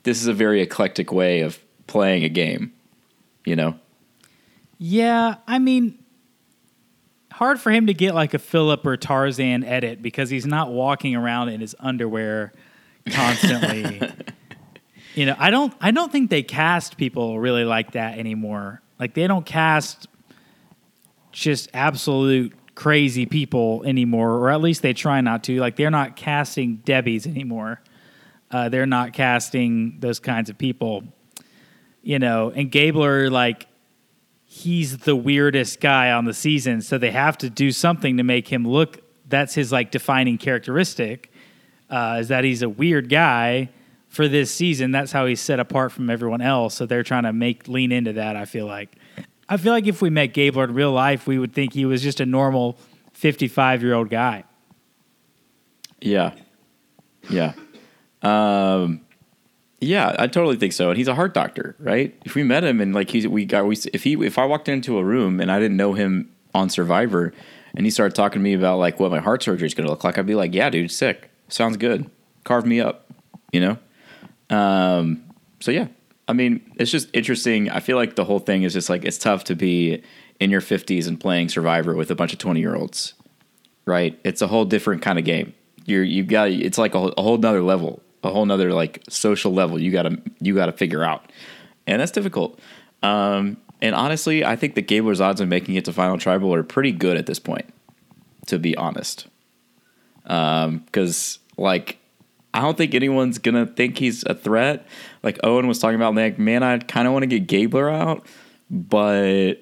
this 0.03 0.21
is 0.21 0.27
a 0.27 0.33
very 0.33 0.61
eclectic 0.61 1.11
way 1.11 1.41
of 1.41 1.59
playing 1.87 2.23
a 2.23 2.29
game. 2.29 2.71
You 3.45 3.55
know, 3.55 3.75
Yeah, 4.77 5.35
I 5.47 5.59
mean, 5.59 5.97
hard 7.31 7.59
for 7.59 7.71
him 7.71 7.87
to 7.87 7.93
get 7.93 8.13
like 8.15 8.33
a 8.33 8.39
Phillip 8.39 8.85
or 8.85 8.95
Tarzan 8.95 9.63
edit 9.63 10.01
because 10.01 10.29
he's 10.29 10.45
not 10.45 10.71
walking 10.71 11.15
around 11.15 11.49
in 11.49 11.61
his 11.61 11.75
underwear 11.79 12.53
constantly. 13.09 14.01
you 15.15 15.25
know, 15.25 15.35
I 15.37 15.49
don't 15.49 15.73
I 15.81 15.91
don't 15.91 16.11
think 16.11 16.29
they 16.29 16.43
cast 16.43 16.95
people 16.95 17.39
really 17.39 17.65
like 17.65 17.93
that 17.93 18.17
anymore. 18.17 18.81
Like 18.99 19.13
they 19.13 19.27
don't 19.27 19.45
cast 19.45 20.07
just 21.31 21.69
absolute 21.73 22.53
crazy 22.75 23.25
people 23.25 23.83
anymore, 23.85 24.31
or 24.31 24.49
at 24.49 24.61
least 24.61 24.81
they 24.81 24.93
try 24.93 25.21
not 25.21 25.43
to. 25.45 25.59
Like 25.59 25.75
they're 25.75 25.91
not 25.91 26.15
casting 26.15 26.77
Debbie's 26.77 27.27
anymore. 27.27 27.81
Uh, 28.51 28.69
they're 28.69 28.85
not 28.85 29.13
casting 29.13 29.99
those 29.99 30.19
kinds 30.19 30.49
of 30.49 30.57
people. 30.57 31.03
You 32.01 32.19
know, 32.19 32.51
and 32.53 32.71
Gabler 32.71 33.29
like 33.29 33.67
he's 34.45 34.99
the 34.99 35.15
weirdest 35.15 35.79
guy 35.79 36.11
on 36.11 36.25
the 36.25 36.33
season, 36.33 36.81
so 36.81 36.97
they 36.97 37.11
have 37.11 37.37
to 37.39 37.49
do 37.49 37.71
something 37.71 38.17
to 38.17 38.23
make 38.23 38.47
him 38.47 38.67
look. 38.67 38.99
That's 39.27 39.55
his 39.55 39.71
like 39.71 39.89
defining 39.89 40.37
characteristic, 40.37 41.31
uh, 41.89 42.17
is 42.19 42.27
that 42.27 42.43
he's 42.43 42.61
a 42.61 42.69
weird 42.69 43.09
guy 43.09 43.69
for 44.09 44.27
this 44.27 44.51
season. 44.51 44.91
That's 44.91 45.11
how 45.11 45.25
he's 45.25 45.41
set 45.41 45.59
apart 45.59 45.91
from 45.91 46.09
everyone 46.09 46.41
else. 46.41 46.75
So 46.75 46.85
they're 46.85 47.03
trying 47.03 47.23
to 47.23 47.33
make 47.33 47.67
lean 47.67 47.91
into 47.91 48.13
that. 48.13 48.35
I 48.35 48.45
feel 48.45 48.67
like, 48.67 48.95
I 49.49 49.57
feel 49.57 49.73
like 49.73 49.87
if 49.87 50.01
we 50.01 50.09
met 50.09 50.27
Gabler 50.27 50.63
in 50.63 50.73
real 50.73 50.91
life, 50.91 51.27
we 51.27 51.37
would 51.37 51.53
think 51.53 51.73
he 51.73 51.85
was 51.85 52.01
just 52.01 52.19
a 52.19 52.25
normal 52.25 52.77
fifty-five 53.13 53.81
year 53.83 53.93
old 53.93 54.09
guy. 54.09 54.45
Yeah. 56.01 56.33
Yeah. 57.29 57.53
Um, 58.21 59.01
yeah, 59.79 60.15
I 60.17 60.27
totally 60.27 60.55
think 60.55 60.73
so. 60.73 60.89
And 60.89 60.97
he's 60.97 61.07
a 61.07 61.15
heart 61.15 61.33
doctor, 61.33 61.75
right? 61.79 62.15
If 62.25 62.35
we 62.35 62.43
met 62.43 62.63
him 62.63 62.79
and 62.79 62.93
like 62.93 63.09
he's 63.09 63.27
we 63.27 63.45
got 63.45 63.65
we 63.65 63.77
if 63.93 64.03
he 64.03 64.13
if 64.25 64.37
I 64.37 64.45
walked 64.45 64.69
into 64.69 64.97
a 64.97 65.03
room 65.03 65.39
and 65.39 65.51
I 65.51 65.59
didn't 65.59 65.77
know 65.77 65.93
him 65.93 66.31
on 66.53 66.69
Survivor 66.69 67.33
and 67.75 67.85
he 67.85 67.91
started 67.91 68.15
talking 68.15 68.39
to 68.39 68.43
me 68.43 68.53
about 68.53 68.79
like 68.79 68.99
what 68.99 69.11
my 69.11 69.19
heart 69.19 69.43
surgery 69.43 69.67
is 69.67 69.73
going 69.73 69.85
to 69.85 69.91
look 69.91 70.03
like, 70.03 70.17
I'd 70.17 70.25
be 70.25 70.35
like, 70.35 70.53
"Yeah, 70.53 70.69
dude, 70.69 70.91
sick. 70.91 71.29
Sounds 71.49 71.77
good. 71.77 72.09
Carve 72.43 72.65
me 72.65 72.79
up." 72.79 73.11
You 73.51 73.59
know? 73.59 73.77
Um, 74.55 75.23
so 75.59 75.71
yeah. 75.71 75.87
I 76.27 76.33
mean, 76.33 76.61
it's 76.75 76.91
just 76.91 77.09
interesting. 77.13 77.69
I 77.69 77.79
feel 77.79 77.97
like 77.97 78.15
the 78.15 78.23
whole 78.23 78.39
thing 78.39 78.63
is 78.63 78.73
just 78.73 78.89
like 78.89 79.03
it's 79.05 79.17
tough 79.17 79.43
to 79.45 79.55
be 79.55 80.01
in 80.39 80.49
your 80.49 80.61
50s 80.61 81.07
and 81.07 81.19
playing 81.19 81.49
Survivor 81.49 81.95
with 81.95 82.09
a 82.11 82.15
bunch 82.15 82.33
of 82.33 82.39
20-year-olds 82.39 83.13
right? 83.85 84.17
It's 84.23 84.41
a 84.41 84.47
whole 84.47 84.63
different 84.63 85.01
kind 85.01 85.19
of 85.19 85.25
game. 85.25 85.53
You're 85.85 86.05
you 86.05 86.23
got 86.23 86.49
it's 86.49 86.77
like 86.77 86.95
a, 86.95 86.99
whole- 86.99 87.13
a 87.17 87.21
whole 87.21 87.37
nother 87.37 87.61
level, 87.61 88.01
a 88.23 88.29
whole 88.29 88.45
nother 88.45 88.71
like 88.71 89.03
social 89.09 89.51
level. 89.53 89.77
You 89.77 89.91
gotta 89.91 90.21
you 90.39 90.55
gotta 90.55 90.71
figure 90.71 91.03
out, 91.03 91.29
and 91.85 92.01
that's 92.01 92.13
difficult. 92.13 92.57
Um, 93.01 93.57
and 93.81 93.93
honestly, 93.93 94.45
I 94.45 94.55
think 94.55 94.75
the 94.75 94.81
Gabler's 94.81 95.19
odds 95.19 95.41
of 95.41 95.49
making 95.49 95.75
it 95.75 95.83
to 95.83 95.91
Final 95.91 96.17
Tribal 96.17 96.53
are 96.53 96.63
pretty 96.63 96.93
good 96.93 97.17
at 97.17 97.25
this 97.25 97.39
point, 97.39 97.65
to 98.47 98.57
be 98.57 98.73
honest. 98.77 99.27
Because 100.23 101.39
like 101.57 101.99
I 102.53 102.61
don't 102.61 102.77
think 102.77 102.93
anyone's 102.93 103.39
gonna 103.39 103.65
think 103.65 103.97
he's 103.97 104.23
a 104.25 104.35
threat. 104.35 104.85
Like 105.23 105.39
Owen 105.43 105.67
was 105.67 105.79
talking 105.79 105.95
about, 105.95 106.15
like 106.15 106.37
man, 106.37 106.63
I 106.63 106.77
kind 106.79 107.07
of 107.07 107.13
want 107.13 107.23
to 107.23 107.27
get 107.27 107.47
Gabler 107.47 107.89
out, 107.89 108.25
but 108.69 109.55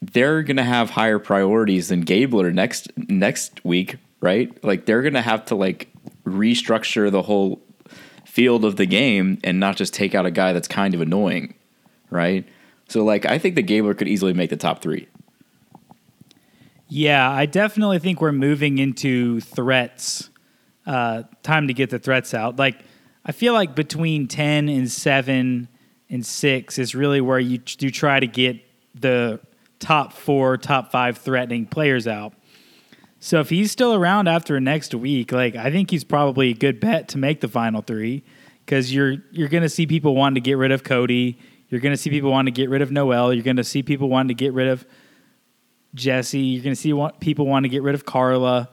they're 0.00 0.42
gonna 0.42 0.64
have 0.64 0.90
higher 0.90 1.18
priorities 1.18 1.88
than 1.88 2.02
Gabler 2.02 2.52
next 2.52 2.88
next 2.96 3.64
week, 3.64 3.96
right? 4.20 4.52
Like 4.64 4.86
they're 4.86 5.02
gonna 5.02 5.22
have 5.22 5.44
to 5.46 5.54
like 5.54 5.88
restructure 6.24 7.10
the 7.10 7.22
whole 7.22 7.60
field 8.24 8.64
of 8.64 8.76
the 8.76 8.86
game 8.86 9.38
and 9.44 9.60
not 9.60 9.76
just 9.76 9.92
take 9.92 10.14
out 10.14 10.24
a 10.24 10.30
guy 10.30 10.52
that's 10.52 10.68
kind 10.68 10.94
of 10.94 11.00
annoying, 11.00 11.54
right? 12.10 12.48
So 12.88 13.04
like 13.04 13.26
I 13.26 13.38
think 13.38 13.56
the 13.56 13.62
Gabler 13.62 13.94
could 13.94 14.08
easily 14.08 14.32
make 14.32 14.50
the 14.50 14.56
top 14.56 14.82
three. 14.82 15.08
Yeah, 16.88 17.30
I 17.30 17.46
definitely 17.46 17.98
think 18.00 18.20
we're 18.20 18.32
moving 18.32 18.76
into 18.78 19.40
threats. 19.40 20.28
Uh, 20.86 21.22
time 21.42 21.68
to 21.68 21.74
get 21.74 21.90
the 21.90 21.98
threats 21.98 22.34
out. 22.34 22.56
Like, 22.56 22.82
I 23.24 23.32
feel 23.32 23.52
like 23.52 23.74
between 23.74 24.26
10 24.26 24.68
and 24.68 24.90
7 24.90 25.68
and 26.10 26.26
6 26.26 26.78
is 26.78 26.94
really 26.94 27.20
where 27.20 27.38
you, 27.38 27.60
you 27.78 27.90
try 27.90 28.18
to 28.18 28.26
get 28.26 28.60
the 28.94 29.40
top 29.78 30.12
four, 30.12 30.56
top 30.56 30.90
five 30.90 31.18
threatening 31.18 31.66
players 31.66 32.06
out. 32.06 32.34
So 33.20 33.38
if 33.38 33.50
he's 33.50 33.70
still 33.70 33.94
around 33.94 34.26
after 34.26 34.58
next 34.58 34.94
week, 34.94 35.30
like 35.30 35.54
I 35.54 35.70
think 35.70 35.90
he's 35.90 36.02
probably 36.02 36.50
a 36.50 36.54
good 36.54 36.80
bet 36.80 37.08
to 37.10 37.18
make 37.18 37.40
the 37.40 37.46
final 37.46 37.80
three 37.80 38.24
because 38.64 38.92
you're 38.92 39.16
you're 39.30 39.48
going 39.48 39.62
to 39.62 39.68
see 39.68 39.86
people 39.86 40.16
wanting 40.16 40.34
to 40.34 40.40
get 40.40 40.58
rid 40.58 40.72
of 40.72 40.82
Cody. 40.82 41.38
You're 41.68 41.80
going 41.80 41.92
to 41.92 41.96
see 41.96 42.10
people 42.10 42.32
wanting 42.32 42.52
to 42.52 42.60
get 42.60 42.68
rid 42.68 42.82
of 42.82 42.90
Noelle. 42.90 43.32
You're 43.32 43.44
going 43.44 43.56
to 43.58 43.64
see 43.64 43.82
people 43.82 44.08
wanting 44.08 44.28
to 44.28 44.34
get 44.34 44.52
rid 44.52 44.66
of 44.66 44.84
Jesse. 45.94 46.40
You're 46.40 46.64
going 46.64 46.74
to 46.74 46.80
see 46.80 46.92
people 47.20 47.46
wanting 47.46 47.70
to 47.70 47.72
get 47.72 47.82
rid 47.84 47.94
of 47.94 48.04
Karla. 48.04 48.70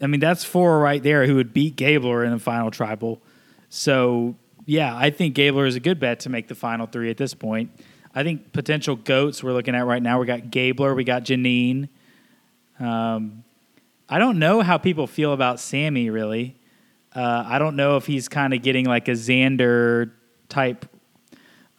I 0.00 0.06
mean, 0.06 0.20
that's 0.20 0.44
four 0.44 0.78
right 0.80 1.02
there 1.02 1.26
who 1.26 1.36
would 1.36 1.52
beat 1.52 1.76
Gabler 1.76 2.24
in 2.24 2.32
the 2.32 2.38
final 2.38 2.70
tribal. 2.70 3.22
So, 3.68 4.36
yeah, 4.66 4.96
I 4.96 5.10
think 5.10 5.34
Gabler 5.34 5.66
is 5.66 5.76
a 5.76 5.80
good 5.80 6.00
bet 6.00 6.20
to 6.20 6.28
make 6.28 6.48
the 6.48 6.54
final 6.54 6.86
three 6.86 7.10
at 7.10 7.16
this 7.16 7.34
point. 7.34 7.70
I 8.14 8.22
think 8.22 8.52
potential 8.52 8.96
goats 8.96 9.42
we're 9.42 9.52
looking 9.52 9.74
at 9.74 9.86
right 9.86 10.02
now. 10.02 10.20
We 10.20 10.26
got 10.26 10.50
Gabler, 10.50 10.94
we 10.94 11.04
got 11.04 11.24
Jeanine. 11.24 11.88
Um, 12.78 13.44
I 14.08 14.18
don't 14.18 14.38
know 14.38 14.60
how 14.60 14.78
people 14.78 15.06
feel 15.06 15.32
about 15.32 15.58
Sami 15.60 16.10
really. 16.10 16.56
Uh, 17.14 17.44
I 17.46 17.58
don't 17.58 17.76
know 17.76 17.96
if 17.96 18.06
he's 18.06 18.28
kind 18.28 18.52
of 18.52 18.62
getting 18.62 18.86
like 18.86 19.08
a 19.08 19.12
Xander 19.12 20.10
type, 20.48 20.86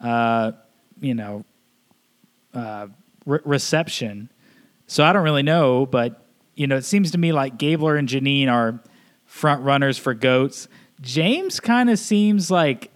uh, 0.00 0.52
you 0.98 1.14
know, 1.14 1.44
uh, 2.54 2.88
re- 3.26 3.40
reception. 3.44 4.30
So 4.86 5.04
I 5.04 5.12
don't 5.12 5.24
really 5.24 5.42
know, 5.42 5.84
but 5.84 6.25
you 6.56 6.66
know, 6.66 6.76
it 6.76 6.84
seems 6.84 7.12
to 7.12 7.18
me 7.18 7.32
like 7.32 7.58
Gabler 7.58 7.96
and 7.96 8.08
Jeanine 8.08 8.48
are 8.48 8.80
front 9.24 9.62
runners 9.62 9.98
for 9.98 10.14
goats. 10.14 10.66
James 11.00 11.60
kind 11.60 11.90
of 11.90 11.98
seems 11.98 12.50
like 12.50 12.90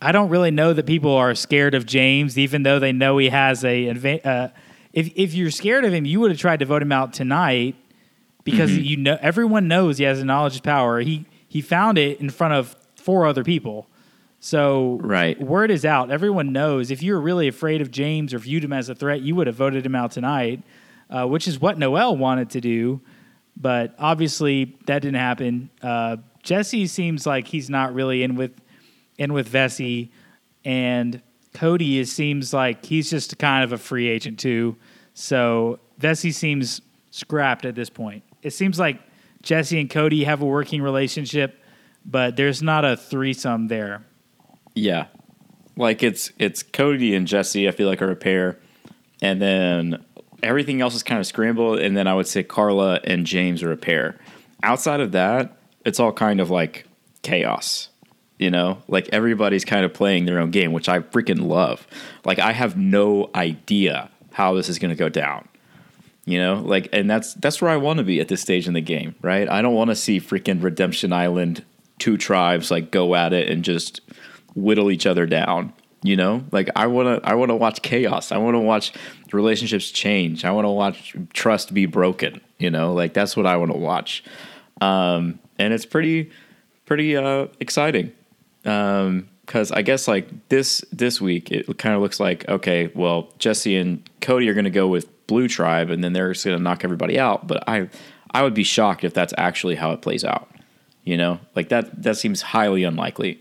I 0.00 0.12
don't 0.12 0.28
really 0.28 0.50
know 0.50 0.72
that 0.72 0.84
people 0.84 1.12
are 1.12 1.34
scared 1.34 1.74
of 1.74 1.86
James, 1.86 2.38
even 2.38 2.62
though 2.62 2.78
they 2.78 2.92
know 2.92 3.18
he 3.18 3.30
has 3.30 3.64
a. 3.64 3.88
Uh, 4.24 4.48
if 4.92 5.12
if 5.16 5.34
you're 5.34 5.50
scared 5.50 5.84
of 5.84 5.92
him, 5.92 6.04
you 6.04 6.20
would 6.20 6.30
have 6.30 6.40
tried 6.40 6.58
to 6.58 6.66
vote 6.66 6.82
him 6.82 6.92
out 6.92 7.12
tonight 7.12 7.76
because 8.44 8.70
mm-hmm. 8.70 8.84
you 8.84 8.96
know 8.98 9.16
everyone 9.20 9.68
knows 9.68 9.98
he 9.98 10.04
has 10.04 10.20
a 10.20 10.24
knowledge 10.24 10.56
of 10.56 10.62
power. 10.62 11.00
He 11.00 11.24
he 11.48 11.60
found 11.60 11.98
it 11.98 12.20
in 12.20 12.30
front 12.30 12.54
of 12.54 12.76
four 12.96 13.26
other 13.26 13.44
people. 13.44 13.86
So 14.40 14.98
right. 15.02 15.40
word 15.40 15.70
is 15.70 15.84
out. 15.84 16.10
Everyone 16.10 16.52
knows. 16.52 16.90
If 16.90 17.00
you 17.00 17.12
were 17.12 17.20
really 17.20 17.46
afraid 17.46 17.80
of 17.80 17.92
James 17.92 18.34
or 18.34 18.38
viewed 18.40 18.64
him 18.64 18.72
as 18.72 18.88
a 18.88 18.94
threat, 18.94 19.20
you 19.20 19.36
would 19.36 19.46
have 19.46 19.54
voted 19.54 19.86
him 19.86 19.94
out 19.94 20.10
tonight, 20.10 20.62
uh, 21.12 21.26
which 21.26 21.46
is 21.46 21.60
what 21.60 21.78
Noelle 21.78 22.16
wanted 22.16 22.50
to 22.50 22.60
do. 22.60 23.00
But 23.56 23.94
obviously 23.98 24.76
that 24.86 25.02
didn't 25.02 25.20
happen. 25.20 25.70
Uh, 25.80 26.16
Jesse 26.42 26.86
seems 26.86 27.26
like 27.26 27.46
he's 27.46 27.70
not 27.70 27.94
really 27.94 28.22
in 28.22 28.34
with 28.34 28.52
in 29.18 29.32
with 29.32 29.48
Vesi, 29.52 30.10
and 30.64 31.22
Cody 31.54 31.98
is, 31.98 32.10
seems 32.10 32.52
like 32.52 32.84
he's 32.84 33.10
just 33.10 33.38
kind 33.38 33.62
of 33.62 33.72
a 33.72 33.78
free 33.78 34.08
agent 34.08 34.40
too. 34.40 34.76
So 35.14 35.78
Vesi 36.00 36.32
seems 36.32 36.80
scrapped 37.10 37.64
at 37.64 37.74
this 37.74 37.90
point 37.90 38.24
it 38.42 38.52
seems 38.52 38.78
like 38.78 39.00
Jesse 39.42 39.80
and 39.80 39.88
Cody 39.88 40.24
have 40.24 40.42
a 40.42 40.44
working 40.44 40.82
relationship, 40.82 41.58
but 42.04 42.36
there's 42.36 42.62
not 42.62 42.84
a 42.84 42.96
threesome 42.96 43.68
there. 43.68 44.04
Yeah. 44.74 45.06
Like 45.76 46.02
it's 46.02 46.32
it's 46.38 46.62
Cody 46.62 47.14
and 47.14 47.26
Jesse, 47.26 47.66
I 47.66 47.70
feel 47.70 47.88
like 47.88 48.02
are 48.02 48.10
a 48.10 48.16
pair. 48.16 48.58
And 49.22 49.40
then 49.40 50.04
everything 50.42 50.80
else 50.80 50.94
is 50.94 51.02
kind 51.02 51.20
of 51.20 51.26
scrambled, 51.26 51.78
and 51.78 51.96
then 51.96 52.06
I 52.06 52.14
would 52.14 52.26
say 52.26 52.42
Karla 52.42 53.00
and 53.04 53.26
James 53.26 53.62
are 53.62 53.72
a 53.72 53.76
pair. 53.76 54.18
Outside 54.62 55.00
of 55.00 55.12
that, 55.12 55.56
it's 55.84 56.00
all 56.00 56.12
kind 56.12 56.40
of 56.40 56.50
like 56.50 56.86
chaos. 57.22 57.88
You 58.38 58.50
know, 58.50 58.82
like 58.88 59.08
everybody's 59.12 59.64
kind 59.64 59.84
of 59.84 59.94
playing 59.94 60.24
their 60.24 60.40
own 60.40 60.50
game, 60.50 60.72
which 60.72 60.88
I 60.88 60.98
freaking 60.98 61.46
love. 61.46 61.86
Like 62.24 62.40
I 62.40 62.52
have 62.52 62.76
no 62.76 63.30
idea 63.34 64.10
how 64.32 64.54
this 64.54 64.68
is 64.68 64.78
going 64.78 64.90
to 64.90 64.96
go 64.96 65.08
down. 65.08 65.48
You 66.24 66.38
know, 66.38 66.54
like, 66.54 66.88
and 66.92 67.10
that's 67.10 67.34
that's 67.34 67.60
where 67.60 67.70
I 67.70 67.76
want 67.76 67.98
to 67.98 68.04
be 68.04 68.20
at 68.20 68.28
this 68.28 68.40
stage 68.40 68.66
in 68.66 68.74
the 68.74 68.80
game, 68.80 69.14
right? 69.22 69.48
I 69.48 69.62
don't 69.62 69.74
want 69.74 69.90
to 69.90 69.96
see 69.96 70.20
freaking 70.20 70.62
Redemption 70.62 71.12
Island 71.12 71.64
two 71.98 72.16
tribes 72.16 72.70
like 72.70 72.90
go 72.90 73.14
at 73.14 73.32
it 73.32 73.48
and 73.48 73.64
just 73.64 74.00
whittle 74.54 74.90
each 74.90 75.06
other 75.06 75.26
down. 75.26 75.72
You 76.04 76.16
know, 76.16 76.44
like 76.50 76.68
I 76.74 76.88
want 76.88 77.22
to 77.22 77.28
I 77.28 77.34
want 77.34 77.50
to 77.50 77.54
watch 77.56 77.80
chaos. 77.82 78.32
I 78.32 78.38
want 78.38 78.56
to 78.56 78.60
watch 78.60 78.92
relationships 79.32 79.90
change. 79.90 80.44
I 80.44 80.50
want 80.50 80.66
to 80.66 80.70
watch 80.70 81.16
trust 81.32 81.74
be 81.74 81.86
broken. 81.86 82.40
You 82.58 82.70
know, 82.70 82.92
like 82.92 83.14
that's 83.14 83.36
what 83.36 83.46
I 83.46 83.56
want 83.56 83.72
to 83.72 83.78
watch. 83.78 84.24
Um, 84.80 85.38
and 85.58 85.72
it's 85.72 85.86
pretty 85.86 86.30
pretty 86.86 87.16
uh, 87.16 87.46
exciting. 87.60 88.12
Um, 88.64 89.28
because 89.46 89.72
I 89.72 89.82
guess 89.82 90.06
like 90.06 90.48
this 90.48 90.84
this 90.92 91.20
week 91.20 91.50
it 91.50 91.76
kind 91.78 91.94
of 91.94 92.00
looks 92.00 92.20
like 92.20 92.48
okay, 92.48 92.90
well 92.94 93.28
Jesse 93.38 93.76
and 93.76 94.08
Cody 94.20 94.48
are 94.48 94.54
going 94.54 94.64
to 94.64 94.70
go 94.70 94.86
with 94.88 95.08
blue 95.26 95.48
tribe, 95.48 95.90
and 95.90 96.02
then 96.02 96.12
they're 96.12 96.32
just 96.32 96.44
going 96.44 96.56
to 96.56 96.62
knock 96.62 96.84
everybody 96.84 97.18
out. 97.18 97.46
But 97.46 97.68
I, 97.68 97.88
I 98.30 98.42
would 98.42 98.54
be 98.54 98.64
shocked 98.64 99.04
if 99.04 99.14
that's 99.14 99.34
actually 99.38 99.76
how 99.76 99.92
it 99.92 100.02
plays 100.02 100.24
out. 100.24 100.48
You 101.04 101.16
know, 101.16 101.40
like 101.56 101.70
that. 101.70 102.02
That 102.02 102.16
seems 102.16 102.42
highly 102.42 102.84
unlikely. 102.84 103.40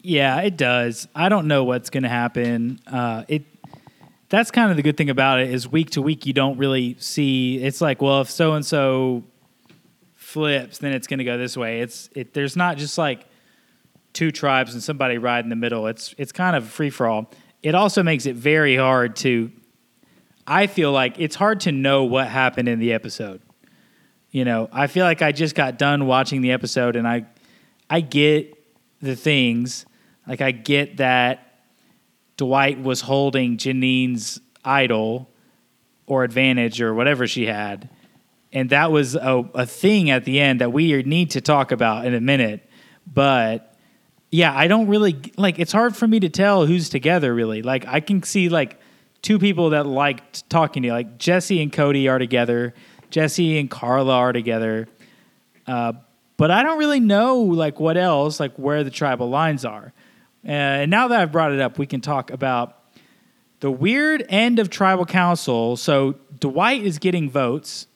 Yeah, 0.00 0.40
it 0.40 0.56
does. 0.56 1.06
I 1.14 1.28
don't 1.28 1.46
know 1.46 1.64
what's 1.64 1.90
going 1.90 2.02
to 2.02 2.08
happen. 2.08 2.80
Uh, 2.86 3.24
it. 3.28 3.44
That's 4.34 4.50
kind 4.50 4.68
of 4.72 4.76
the 4.76 4.82
good 4.82 4.96
thing 4.96 5.10
about 5.10 5.38
it 5.38 5.50
is 5.50 5.68
week 5.68 5.90
to 5.90 6.02
week 6.02 6.26
you 6.26 6.32
don't 6.32 6.58
really 6.58 6.96
see. 6.98 7.62
It's 7.62 7.80
like, 7.80 8.02
well, 8.02 8.20
if 8.22 8.28
so 8.28 8.54
and 8.54 8.66
so 8.66 9.22
flips, 10.16 10.78
then 10.78 10.92
it's 10.92 11.06
going 11.06 11.18
to 11.18 11.24
go 11.24 11.38
this 11.38 11.56
way. 11.56 11.82
It's 11.82 12.10
it. 12.16 12.34
There's 12.34 12.56
not 12.56 12.76
just 12.76 12.98
like 12.98 13.26
two 14.12 14.32
tribes 14.32 14.74
and 14.74 14.82
somebody 14.82 15.18
right 15.18 15.38
in 15.38 15.50
the 15.50 15.54
middle. 15.56 15.86
It's 15.86 16.16
it's 16.18 16.32
kind 16.32 16.56
of 16.56 16.66
free 16.66 16.90
for 16.90 17.06
all. 17.06 17.30
It 17.62 17.76
also 17.76 18.02
makes 18.02 18.26
it 18.26 18.34
very 18.34 18.74
hard 18.74 19.14
to 19.18 19.52
I 20.48 20.66
feel 20.66 20.90
like 20.90 21.20
it's 21.20 21.36
hard 21.36 21.60
to 21.60 21.70
know 21.70 22.02
what 22.02 22.26
happened 22.26 22.68
in 22.68 22.80
the 22.80 22.92
episode. 22.92 23.40
You 24.32 24.44
know, 24.44 24.68
I 24.72 24.88
feel 24.88 25.04
like 25.04 25.22
I 25.22 25.30
just 25.30 25.54
got 25.54 25.78
done 25.78 26.08
watching 26.08 26.40
the 26.40 26.50
episode 26.50 26.96
and 26.96 27.06
I 27.06 27.26
I 27.88 28.00
get 28.00 28.52
the 29.00 29.14
things. 29.14 29.86
Like 30.26 30.40
I 30.40 30.50
get 30.50 30.96
that 30.96 31.43
Dwight 32.36 32.82
was 32.82 33.02
holding 33.02 33.56
Jeanine's 33.56 34.40
idol 34.64 35.28
or 36.06 36.24
advantage 36.24 36.80
or 36.80 36.94
whatever 36.94 37.26
she 37.26 37.46
had. 37.46 37.88
And 38.52 38.70
that 38.70 38.92
was 38.92 39.14
a, 39.14 39.44
a 39.54 39.66
thing 39.66 40.10
at 40.10 40.24
the 40.24 40.40
end 40.40 40.60
that 40.60 40.72
we 40.72 41.02
need 41.02 41.30
to 41.32 41.40
talk 41.40 41.72
about 41.72 42.06
in 42.06 42.14
a 42.14 42.20
minute. 42.20 42.68
But 43.06 43.76
yeah, 44.30 44.56
I 44.56 44.68
don't 44.68 44.88
really 44.88 45.20
like 45.36 45.58
it's 45.58 45.72
hard 45.72 45.96
for 45.96 46.06
me 46.06 46.20
to 46.20 46.28
tell 46.28 46.66
who's 46.66 46.88
together 46.88 47.34
really. 47.34 47.62
Like 47.62 47.86
I 47.86 48.00
can 48.00 48.22
see 48.22 48.48
like 48.48 48.80
two 49.22 49.38
people 49.38 49.70
that 49.70 49.86
liked 49.86 50.48
talking 50.50 50.82
to 50.82 50.88
you. 50.88 50.92
Like 50.92 51.18
Jesse 51.18 51.62
and 51.62 51.72
Cody 51.72 52.08
are 52.08 52.18
together. 52.18 52.74
Jesse 53.10 53.58
and 53.58 53.70
Karla 53.70 54.14
are 54.14 54.32
together. 54.32 54.88
Uh, 55.66 55.94
but 56.36 56.50
I 56.50 56.62
don't 56.62 56.78
really 56.78 57.00
know 57.00 57.38
like 57.38 57.80
what 57.80 57.96
else, 57.96 58.40
like 58.40 58.54
where 58.56 58.84
the 58.84 58.90
tribal 58.90 59.28
lines 59.30 59.64
are. 59.64 59.92
Uh, 60.46 60.50
and 60.50 60.90
now 60.90 61.08
that 61.08 61.20
I've 61.20 61.32
brought 61.32 61.52
it 61.52 61.60
up, 61.60 61.78
we 61.78 61.86
can 61.86 62.00
talk 62.00 62.30
about 62.30 62.78
the 63.60 63.70
weird 63.70 64.24
end 64.28 64.58
of 64.58 64.68
tribal 64.68 65.06
council. 65.06 65.76
So 65.76 66.16
Dwight 66.38 66.82
is 66.82 66.98
getting 66.98 67.30
votes. 67.30 67.86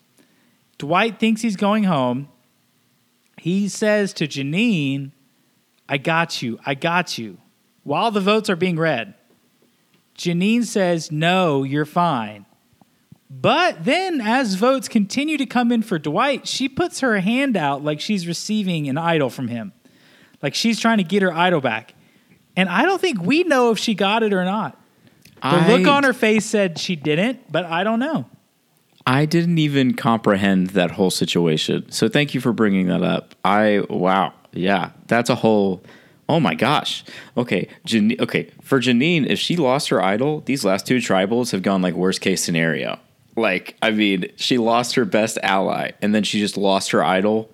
Dwight 0.79 1.19
thinks 1.19 1.43
he's 1.43 1.57
going 1.57 1.85
home. 1.85 2.29
He 3.37 3.69
says 3.69 4.13
to 4.15 4.27
Jeanine, 4.27 5.13
I 5.89 5.99
got 5.99 6.43
you. 6.43 6.59
I 6.65 6.75
got 6.75 7.19
you. 7.19 7.39
While 7.83 8.11
the 8.11 8.21
votes 8.21 8.49
are 8.49 8.57
being 8.57 8.79
read. 8.79 9.15
Jeanine 10.17 10.65
says, 10.65 11.13
no, 11.13 11.63
you're 11.63 11.85
fine. 11.85 12.47
But 13.31 13.85
then, 13.85 14.21
as 14.21 14.55
votes 14.55 14.89
continue 14.89 15.37
to 15.37 15.47
come 15.47 15.71
in 15.71 15.83
for 15.83 15.99
Dwight, 15.99 16.49
she 16.49 16.69
puts 16.69 17.01
her 17.01 17.21
hand 17.21 17.57
out 17.57 17.85
like 17.85 18.01
she's 18.01 18.27
receiving 18.27 18.89
an 18.89 18.97
idol 18.97 19.29
from 19.29 19.49
him. 19.49 19.73
Like 20.43 20.55
she's 20.55 20.81
trying 20.81 20.99
to 20.99 21.05
get 21.05 21.23
her 21.23 21.33
idol 21.33 21.61
back. 21.61 21.95
And 22.59 22.69
I 22.69 22.83
don't 22.83 23.01
think 23.01 23.23
we 23.23 23.45
know 23.45 23.71
if 23.71 23.79
she 23.79 23.95
got 23.95 24.25
it 24.25 24.33
or 24.33 24.45
not. 24.45 24.77
The 25.37 25.47
I, 25.47 25.77
look 25.77 25.87
on 25.87 26.03
her 26.03 26.13
face 26.13 26.45
said 26.45 26.77
she 26.77 26.97
didn't, 26.97 27.53
but 27.53 27.65
I 27.65 27.85
don't 27.85 28.01
know. 28.01 28.27
I 29.07 29.27
didn't 29.27 29.59
even 29.59 29.95
comprehend 29.95 30.71
that 30.71 30.91
whole 30.91 31.13
situation. 31.13 31.89
So 31.93 32.09
thank 32.09 32.35
you 32.35 32.41
for 32.41 32.53
bringing 32.53 32.89
that 32.89 33.05
up. 33.05 33.37
I, 33.45 33.87
wow. 33.89 34.33
Yeah, 34.53 34.91
that's 35.07 35.31
a 35.31 35.37
whole 35.37 35.85
Oh 36.29 36.41
my 36.41 36.55
gosh. 36.55 37.05
Okay, 37.37 37.69
Jan- 37.87 38.17
okay. 38.21 38.51
For 38.61 38.81
Jeanine, 38.81 39.27
if 39.27 39.39
she 39.39 39.57
lost 39.57 39.89
her 39.89 40.03
idol, 40.03 40.43
these 40.43 40.65
last 40.65 40.87
two 40.87 40.99
tribals 40.99 41.53
have 41.53 41.63
gone 41.63 41.81
like 41.81 41.95
worst 41.95 42.21
case 42.21 42.43
scenario. 42.43 42.99
Like, 43.35 43.77
I 43.81 43.93
mean, 43.93 44.27
she 44.37 44.59
lost 44.59 44.97
her 44.97 45.05
best 45.05 45.39
ally, 45.43 45.93
and 46.03 46.15
then 46.15 46.25
she 46.25 46.39
just 46.39 46.57
lost 46.59 46.91
her 46.91 47.03
idol 47.03 47.51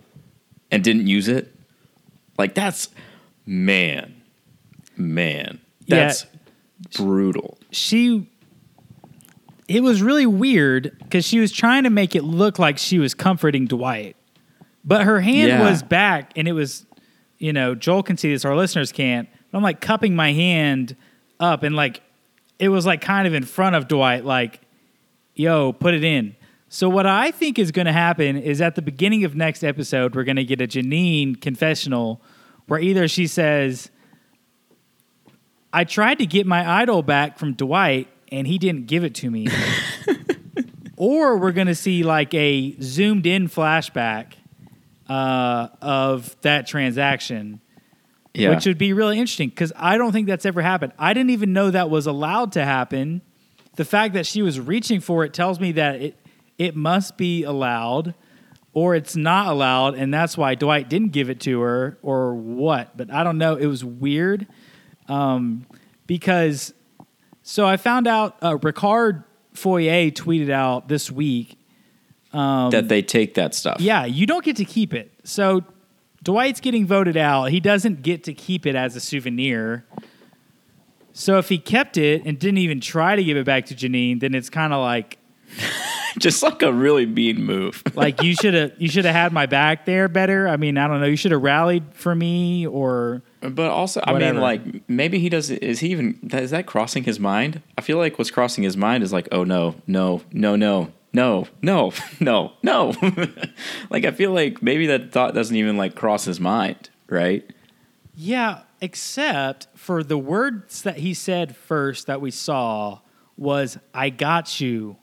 and 0.73 0.83
didn't 0.83 1.07
use 1.07 1.29
it. 1.29 1.55
Like, 2.37 2.55
that's 2.55 2.89
man, 3.47 4.14
man, 4.97 5.61
that's 5.87 6.25
yeah, 6.25 6.97
brutal. 6.97 7.59
She. 7.71 8.31
It 9.67 9.83
was 9.83 10.03
really 10.03 10.27
weird 10.27 10.95
because 10.99 11.25
she 11.25 11.41
was 11.41 11.51
trying 11.51 11.85
to 11.85 11.91
make 11.91 12.15
it 12.15 12.23
look 12.23 12.59
like 12.59 12.77
she 12.77 12.99
was 12.99 13.15
comforting 13.15 13.67
Dwight, 13.67 14.15
but 14.85 15.05
her 15.05 15.21
hand 15.21 15.49
yeah. 15.49 15.71
was 15.71 15.83
back, 15.83 16.33
and 16.37 16.47
it 16.47 16.53
was 16.53 16.85
you 17.39 17.53
know, 17.53 17.75
Joel 17.75 18.03
can 18.03 18.17
see 18.17 18.33
this, 18.33 18.45
our 18.45 18.57
listeners 18.57 18.93
can't. 18.93 19.29
I'm 19.53 19.63
like 19.63 19.81
cupping 19.81 20.17
my 20.17 20.33
hand 20.33 20.97
up 21.39 21.63
and 21.63 21.77
like 21.77 22.01
it 22.59 22.69
was 22.69 22.87
like 22.87 23.01
kind 23.01 23.27
of 23.27 23.35
in 23.35 23.45
front 23.45 23.77
of 23.77 23.89
Dwight, 23.89 24.25
like, 24.25 24.61
yo, 25.35 25.73
put 25.73 25.95
it 25.95 26.05
in. 26.05 26.37
So 26.69 26.89
what 26.89 27.07
I 27.07 27.31
think 27.31 27.59
is 27.59 27.71
going 27.71 27.87
to 27.87 27.93
happen 27.93 28.37
is 28.37 28.61
at 28.61 28.75
the 28.75 28.83
beginning 28.83 29.25
of 29.25 29.37
next 29.37 29.63
episode, 29.63 30.15
we're 30.15 30.25
going 30.25 30.37
to 30.37 30.45
get 30.45 30.61
a 30.61 30.67
Jeanine 30.67 31.41
confessional 31.41 32.21
where 32.67 32.81
either 32.81 33.07
she 33.09 33.27
says, 33.27 33.91
I 35.75 35.85
tried 35.85 36.19
to 36.19 36.27
get 36.27 36.47
my 36.47 36.69
idol 36.83 37.03
back 37.03 37.39
from 37.39 37.55
Dwight, 37.55 38.09
and 38.31 38.47
he 38.47 38.59
didn't 38.59 38.87
give 38.87 39.03
it 39.05 39.15
to 39.17 39.31
me. 39.31 39.49
or 40.97 41.37
we're 41.39 41.53
gonna 41.53 41.75
see 41.75 42.03
like 42.03 42.33
a 42.35 42.77
zoomed 42.81 43.27
in 43.27 43.49
flashback 43.49 44.35
uh, 45.09 45.69
of 45.83 46.41
that 46.43 46.67
transaction, 46.67 47.61
Yeah. 48.33 48.51
which 48.51 48.67
would 48.67 48.79
be 48.79 48.93
really 48.93 49.19
interesting 49.19 49.49
because 49.49 49.73
I 49.77 49.99
don't 49.99 50.13
think 50.13 50.29
that's 50.29 50.47
ever 50.47 50.63
happened. 50.63 50.93
I 50.99 51.13
didn't 51.13 51.31
even 51.31 51.53
know 51.53 51.71
that 51.71 51.91
was 51.91 52.07
allowed 52.07 52.53
to 52.53 52.65
happen. 52.65 53.23
The 53.77 53.85
fact 53.85 54.15
that 54.15 54.27
she 54.27 54.41
was 54.43 54.61
reaching 54.61 55.01
for 55.01 55.25
it 55.25 55.35
tells 55.35 55.59
me 55.59 55.73
that 55.73 56.01
it 56.01 56.17
it 56.57 56.77
must 56.77 57.17
be 57.17 57.43
allowed 57.43 58.15
or 58.73 58.95
it's 58.95 59.17
not 59.17 59.49
allowed 59.49 59.95
and 59.97 60.15
that's 60.15 60.39
why 60.39 60.55
Dwight 60.55 60.89
didn't 60.89 61.11
give 61.11 61.29
it 61.29 61.41
to 61.41 61.61
her 61.61 61.99
or 62.01 62.35
what 62.37 62.97
but 62.97 63.13
I 63.13 63.25
don't 63.25 63.39
know 63.39 63.57
it 63.57 63.67
was 63.67 63.85
weird 63.85 64.47
um, 65.09 65.67
because 66.07 66.75
so 67.43 67.67
I 67.67 67.77
found 67.77 68.07
out 68.07 68.37
uh, 68.43 68.57
Ricard 68.57 69.25
Foyé 69.55 70.13
tweeted 70.13 70.51
out 70.51 70.89
this 70.89 71.11
week 71.11 71.59
um, 72.33 72.71
that 72.71 72.89
they 72.89 73.03
take 73.03 73.35
that 73.35 73.55
stuff. 73.55 73.81
yeah, 73.81 74.05
you 74.05 74.27
don't 74.27 74.45
get 74.45 74.57
to 74.57 74.65
keep 74.65 74.93
it. 74.93 75.13
So 75.25 75.63
Dwight's 76.25 76.61
getting 76.61 76.87
voted 76.87 77.17
out. 77.17 77.51
He 77.51 77.61
doesn't 77.61 78.03
get 78.03 78.25
to 78.25 78.35
keep 78.35 78.67
it 78.67 78.75
as 78.75 78.97
a 78.97 79.01
souvenir. 79.01 79.85
So 81.13 81.39
if 81.39 81.49
he 81.49 81.59
kept 81.59 81.97
it 81.97 82.25
and 82.25 82.39
didn't 82.39 82.59
even 82.59 82.81
try 82.81 83.15
to 83.15 83.23
give 83.23 83.37
it 83.37 83.47
back 83.47 83.67
to 83.67 83.75
Jeanine, 83.75 84.19
then 84.19 84.35
it's 84.35 84.51
kind 84.51 84.73
of 84.73 84.81
like 84.81 85.19
Just 86.19 86.43
like 86.43 86.63
a 86.63 86.73
really 86.73 87.07
mean 87.07 87.45
move. 87.45 87.83
like 87.95 88.23
you 88.23 88.35
should 88.35 88.55
have 88.55 88.73
you 88.79 88.89
should 88.89 89.05
have 89.05 89.15
had 89.15 89.33
my 89.33 89.47
back 89.47 89.85
there 89.85 90.09
better. 90.09 90.49
I 90.49 90.57
mean, 90.57 90.79
I 90.79 90.87
don't 90.87 91.01
know. 91.01 91.07
You 91.07 91.17
should 91.17 91.33
have 91.33 91.43
rallied 91.43 91.85
for 91.93 92.15
me 92.15 92.67
or 92.67 93.23
But 93.41 93.71
also, 93.71 94.01
I 94.05 94.19
mean, 94.19 94.41
like 94.41 94.89
maybe 94.89 95.19
he 95.19 95.29
does. 95.29 95.51
Is 95.51 95.81
he 95.81 95.91
even? 95.91 96.19
Is 96.33 96.51
that 96.51 96.67
crossing 96.67 97.05
his 97.05 97.19
mind? 97.19 97.63
I 97.77 97.81
feel 97.81 97.99
like 97.99 98.19
what's 98.19 98.31
crossing 98.31 98.65
his 98.65 98.77
mind 98.77 99.03
is 99.03 99.13
like, 99.13 99.29
oh 99.33 99.45
no, 99.45 99.75
no, 99.87 100.23
no, 100.33 100.57
no, 100.57 100.93
no, 101.13 101.47
no, 101.63 101.93
no, 102.21 102.53
no. 102.63 102.93
like 103.91 104.05
I 104.05 104.11
feel 104.13 104.33
like 104.33 104.63
maybe 104.63 104.87
that 104.89 105.13
thought 105.13 105.35
doesn't 105.35 105.57
even 105.57 105.77
like 105.77 105.95
cross 105.95 106.25
his 106.25 106.41
mind, 106.41 106.91
right? 107.09 107.45
yeah, 108.17 108.63
except 108.81 109.67
for 109.75 110.03
the 110.03 110.19
words 110.19 110.83
that 110.83 110.99
he 110.99 111.15
said 111.15 111.57
first 111.57 112.07
that 112.07 112.21
we 112.21 112.31
saw 112.31 113.01
was 113.37 113.79
I 113.93 114.11
got 114.11 114.61
you. 114.61 114.97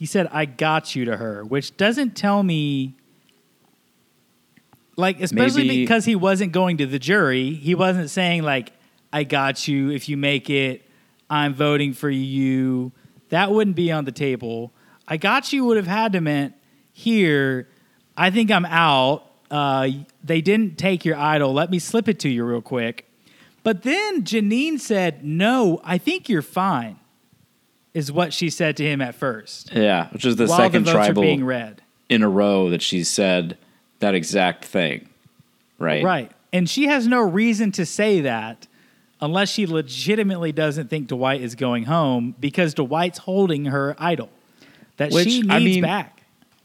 He 0.00 0.06
said 0.06 0.28
I 0.32 0.46
got 0.46 0.96
you 0.96 1.04
to 1.04 1.18
her, 1.18 1.44
which 1.44 1.76
doesn't 1.76 2.16
tell 2.16 2.42
me 2.42 2.94
like 4.96 5.20
especially 5.20 5.68
Maybe- 5.68 5.82
because 5.82 6.06
he 6.06 6.16
wasn't 6.16 6.52
going 6.52 6.78
to 6.78 6.86
the 6.86 6.98
jury, 6.98 7.52
he 7.52 7.74
wasn't 7.74 8.08
saying 8.08 8.42
like 8.42 8.72
I 9.12 9.24
got 9.24 9.68
you 9.68 9.90
if 9.90 10.08
you 10.08 10.16
make 10.16 10.48
it, 10.48 10.88
I'm 11.28 11.52
voting 11.52 11.92
for 11.92 12.08
you. 12.08 12.92
That 13.28 13.52
wouldn't 13.52 13.76
be 13.76 13.92
on 13.92 14.06
the 14.06 14.12
table. 14.12 14.72
I 15.06 15.18
got 15.18 15.52
you 15.52 15.66
would 15.66 15.76
have 15.76 15.86
had 15.86 16.14
to 16.14 16.22
meant 16.22 16.54
here, 16.94 17.68
I 18.16 18.30
think 18.30 18.50
I'm 18.50 18.64
out. 18.64 19.26
Uh, 19.50 19.88
they 20.24 20.40
didn't 20.40 20.78
take 20.78 21.04
your 21.04 21.16
idol. 21.16 21.52
Let 21.52 21.70
me 21.70 21.78
slip 21.78 22.08
it 22.08 22.18
to 22.20 22.30
you 22.30 22.42
real 22.44 22.62
quick. 22.62 23.06
But 23.62 23.82
then 23.82 24.22
Jeanine 24.22 24.80
said, 24.80 25.26
No, 25.26 25.82
I 25.84 25.98
think 25.98 26.30
you're 26.30 26.40
fine, 26.40 26.99
is 27.94 28.12
what 28.12 28.32
she 28.32 28.50
said 28.50 28.76
to 28.78 28.84
him 28.84 29.00
at 29.00 29.14
first. 29.14 29.72
Yeah, 29.72 30.08
which 30.10 30.24
is 30.24 30.36
the 30.36 30.46
while 30.46 30.58
second 30.58 30.84
the 30.84 30.92
votes 30.92 31.06
tribal 31.06 31.22
are 31.22 31.26
being 31.26 31.44
read. 31.44 31.82
in 32.08 32.22
a 32.22 32.28
row 32.28 32.70
that 32.70 32.82
she 32.82 33.04
said 33.04 33.56
that 33.98 34.14
exact 34.14 34.64
thing, 34.64 35.08
right? 35.78 36.04
Right. 36.04 36.32
And 36.52 36.68
she 36.68 36.86
has 36.86 37.06
no 37.06 37.20
reason 37.20 37.72
to 37.72 37.86
say 37.86 38.20
that 38.22 38.66
unless 39.20 39.50
she 39.50 39.66
legitimately 39.66 40.52
doesn't 40.52 40.88
think 40.88 41.08
Dwight 41.08 41.40
is 41.40 41.54
going 41.54 41.84
home 41.84 42.34
because 42.40 42.74
Dwight's 42.74 43.18
holding 43.18 43.66
her 43.66 43.94
idol 43.98 44.30
that 44.96 45.12
Which, 45.12 45.28
she 45.28 45.42
needs 45.42 45.50
I 45.50 45.58
mean, 45.58 45.82
back. 45.82 46.22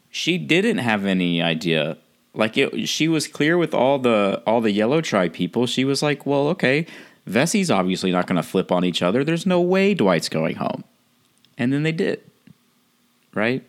She 0.10 0.38
didn't 0.38 0.80
have 0.80 1.06
any 1.06 1.42
idea. 1.42 1.98
Like 2.34 2.58
it, 2.58 2.88
she 2.88 3.08
was 3.08 3.28
clear 3.28 3.58
with 3.58 3.74
all 3.74 4.00
the 4.00 4.42
all 4.46 4.62
the 4.62 4.72
yellow 4.72 5.02
tribe 5.02 5.34
people. 5.34 5.68
She 5.68 5.86
was 5.86 6.04
like, 6.04 6.26
"Well, 6.26 6.48
okay, 6.50 6.86
Vesi's 7.28 7.72
obviously 7.72 8.12
not 8.12 8.28
going 8.28 8.36
to 8.36 8.44
flip 8.44 8.72
on 8.72 8.84
each 8.84 9.02
other. 9.02 9.24
There's 9.24 9.46
no 9.46 9.62
way 9.62 9.94
Dwight's 9.94 10.30
going 10.30 10.56
home." 10.58 10.84
And 11.58 11.72
then 11.72 11.84
they 11.84 11.92
did. 11.92 12.22
Right? 13.34 13.64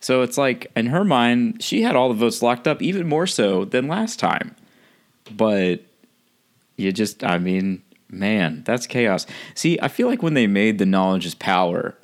So 0.00 0.22
it's 0.22 0.36
like 0.36 0.70
in 0.76 0.86
her 0.86 1.04
mind, 1.04 1.62
she 1.62 1.82
had 1.82 1.96
all 1.96 2.08
the 2.08 2.14
votes 2.14 2.42
locked 2.42 2.68
up 2.68 2.82
even 2.82 3.08
more 3.08 3.26
so 3.26 3.64
than 3.64 3.88
last 3.88 4.18
time. 4.18 4.54
But 5.34 5.80
you 6.76 6.92
just 6.92 7.24
I 7.24 7.38
mean, 7.38 7.82
man, 8.10 8.62
that's 8.66 8.86
chaos. 8.86 9.26
See, 9.54 9.78
I 9.80 9.88
feel 9.88 10.06
like 10.06 10.22
when 10.22 10.34
they 10.34 10.46
made 10.46 10.78
the 10.78 10.86
knowledge 10.86 11.24
is 11.24 11.34
power, 11.34 11.96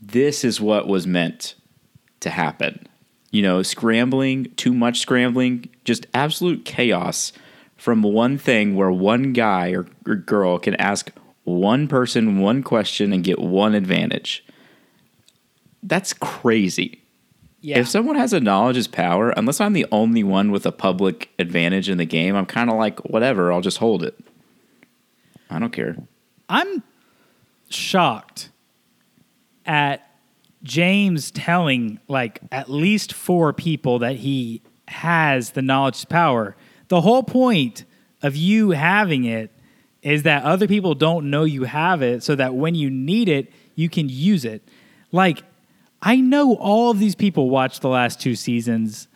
this 0.00 0.44
is 0.44 0.60
what 0.60 0.86
was 0.86 1.06
meant 1.06 1.54
to 2.20 2.30
happen. 2.30 2.86
You 3.30 3.42
know, 3.42 3.62
scrambling, 3.62 4.52
too 4.56 4.72
much 4.72 5.00
scrambling, 5.00 5.68
just 5.84 6.06
absolute 6.14 6.64
chaos 6.64 7.32
from 7.76 8.02
one 8.02 8.38
thing 8.38 8.74
where 8.74 8.90
one 8.90 9.32
guy 9.32 9.70
or, 9.70 9.86
or 10.06 10.14
girl 10.14 10.58
can 10.58 10.74
ask 10.76 11.10
one 11.46 11.88
person 11.88 12.40
one 12.40 12.62
question 12.62 13.12
and 13.12 13.24
get 13.24 13.38
one 13.38 13.74
advantage. 13.74 14.44
That's 15.82 16.12
crazy. 16.12 17.02
Yeah. 17.60 17.78
If 17.78 17.88
someone 17.88 18.16
has 18.16 18.32
a 18.32 18.40
knowledge 18.40 18.76
is 18.76 18.86
power, 18.86 19.30
unless 19.30 19.60
I'm 19.60 19.72
the 19.72 19.86
only 19.90 20.22
one 20.22 20.50
with 20.50 20.66
a 20.66 20.72
public 20.72 21.30
advantage 21.38 21.88
in 21.88 21.98
the 21.98 22.04
game, 22.04 22.36
I'm 22.36 22.46
kind 22.46 22.68
of 22.68 22.76
like, 22.76 23.00
whatever, 23.04 23.52
I'll 23.52 23.60
just 23.60 23.78
hold 23.78 24.02
it. 24.02 24.18
I 25.48 25.58
don't 25.58 25.72
care. 25.72 25.96
I'm 26.48 26.82
shocked 27.68 28.50
at 29.64 30.08
James 30.62 31.30
telling 31.30 32.00
like 32.08 32.40
at 32.50 32.68
least 32.68 33.12
four 33.12 33.52
people 33.52 34.00
that 34.00 34.16
he 34.16 34.62
has 34.88 35.50
the 35.50 35.62
knowledge 35.62 36.08
power. 36.08 36.56
The 36.88 37.00
whole 37.00 37.22
point 37.22 37.84
of 38.22 38.36
you 38.36 38.70
having 38.70 39.24
it 39.24 39.50
is 40.06 40.22
that 40.22 40.44
other 40.44 40.68
people 40.68 40.94
don't 40.94 41.30
know 41.30 41.44
you 41.44 41.64
have 41.64 42.02
it 42.02 42.22
so 42.22 42.34
that 42.34 42.54
when 42.54 42.74
you 42.74 42.88
need 42.90 43.28
it, 43.28 43.52
you 43.74 43.88
can 43.88 44.08
use 44.08 44.44
it. 44.44 44.66
Like 45.12 45.42
I 46.00 46.16
know 46.16 46.54
all 46.56 46.90
of 46.90 46.98
these 46.98 47.14
people 47.14 47.50
watched 47.50 47.82
the 47.82 47.88
last 47.88 48.20
two 48.20 48.34
seasons 48.34 49.08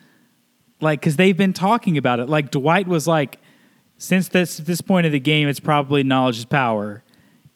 like 0.81 0.99
because 0.99 1.15
they've 1.15 1.37
been 1.37 1.53
talking 1.53 1.97
about 1.97 2.19
it. 2.19 2.27
Like 2.27 2.51
Dwight 2.51 2.87
was 2.87 3.07
like, 3.07 3.37
since 3.97 4.27
this 4.27 4.57
this 4.57 4.81
point 4.81 5.05
of 5.05 5.11
the 5.11 5.19
game, 5.19 5.47
it's 5.47 5.59
probably 5.59 6.03
knowledge 6.03 6.39
is 6.39 6.45
power. 6.45 7.03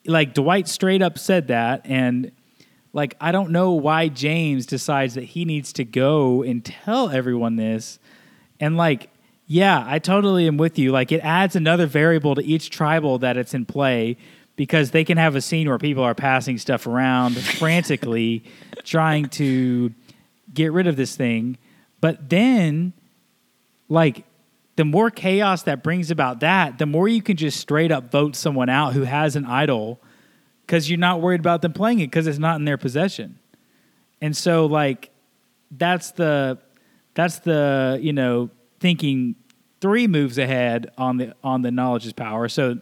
Like 0.06 0.32
Dwight 0.32 0.68
straight 0.68 1.02
up 1.02 1.18
said 1.18 1.48
that, 1.48 1.82
and 1.84 2.30
like 2.92 3.16
I 3.20 3.32
don't 3.32 3.50
know 3.50 3.72
why 3.72 4.08
James 4.08 4.64
decides 4.64 5.14
that 5.14 5.24
he 5.24 5.44
needs 5.44 5.72
to 5.74 5.84
go 5.84 6.42
and 6.42 6.64
tell 6.64 7.10
everyone 7.10 7.56
this, 7.56 7.98
and 8.60 8.76
like 8.76 9.10
yeah, 9.46 9.84
I 9.86 9.98
totally 9.98 10.46
am 10.46 10.56
with 10.56 10.78
you. 10.78 10.90
Like 10.90 11.12
it 11.12 11.20
adds 11.20 11.54
another 11.56 11.86
variable 11.86 12.34
to 12.34 12.44
each 12.44 12.70
tribal 12.70 13.18
that 13.18 13.36
it's 13.36 13.54
in 13.54 13.64
play 13.64 14.16
because 14.56 14.90
they 14.90 15.04
can 15.04 15.18
have 15.18 15.36
a 15.36 15.40
scene 15.40 15.68
where 15.68 15.78
people 15.78 16.02
are 16.02 16.14
passing 16.14 16.58
stuff 16.58 16.86
around 16.86 17.36
frantically, 17.36 18.42
trying 18.84 19.28
to 19.28 19.92
get 20.52 20.72
rid 20.72 20.86
of 20.86 20.96
this 20.96 21.14
thing, 21.14 21.58
but 22.00 22.28
then 22.28 22.92
like 23.88 24.24
the 24.76 24.84
more 24.84 25.10
chaos 25.10 25.62
that 25.64 25.82
brings 25.82 26.10
about 26.10 26.40
that, 26.40 26.78
the 26.78 26.86
more 26.86 27.08
you 27.08 27.22
can 27.22 27.36
just 27.36 27.58
straight 27.60 27.92
up 27.92 28.10
vote 28.10 28.36
someone 28.36 28.68
out 28.68 28.92
who 28.92 29.02
has 29.02 29.36
an 29.36 29.44
idol 29.46 30.00
because 30.62 30.90
you're 30.90 30.98
not 30.98 31.20
worried 31.20 31.40
about 31.40 31.62
them 31.62 31.72
playing 31.72 32.00
it 32.00 32.08
because 32.08 32.26
it's 32.26 32.38
not 32.38 32.56
in 32.56 32.64
their 32.64 32.76
possession. 32.76 33.38
And 34.20 34.36
so 34.36 34.66
like 34.66 35.10
that's 35.70 36.12
the 36.12 36.58
that's 37.14 37.38
the 37.40 37.98
you 38.02 38.12
know 38.12 38.50
thinking 38.86 39.34
three 39.80 40.06
moves 40.06 40.38
ahead 40.38 40.92
on 40.96 41.16
the 41.16 41.34
on 41.42 41.62
the 41.62 41.72
knowledge 41.72 42.06
is 42.06 42.12
power. 42.12 42.48
So 42.48 42.78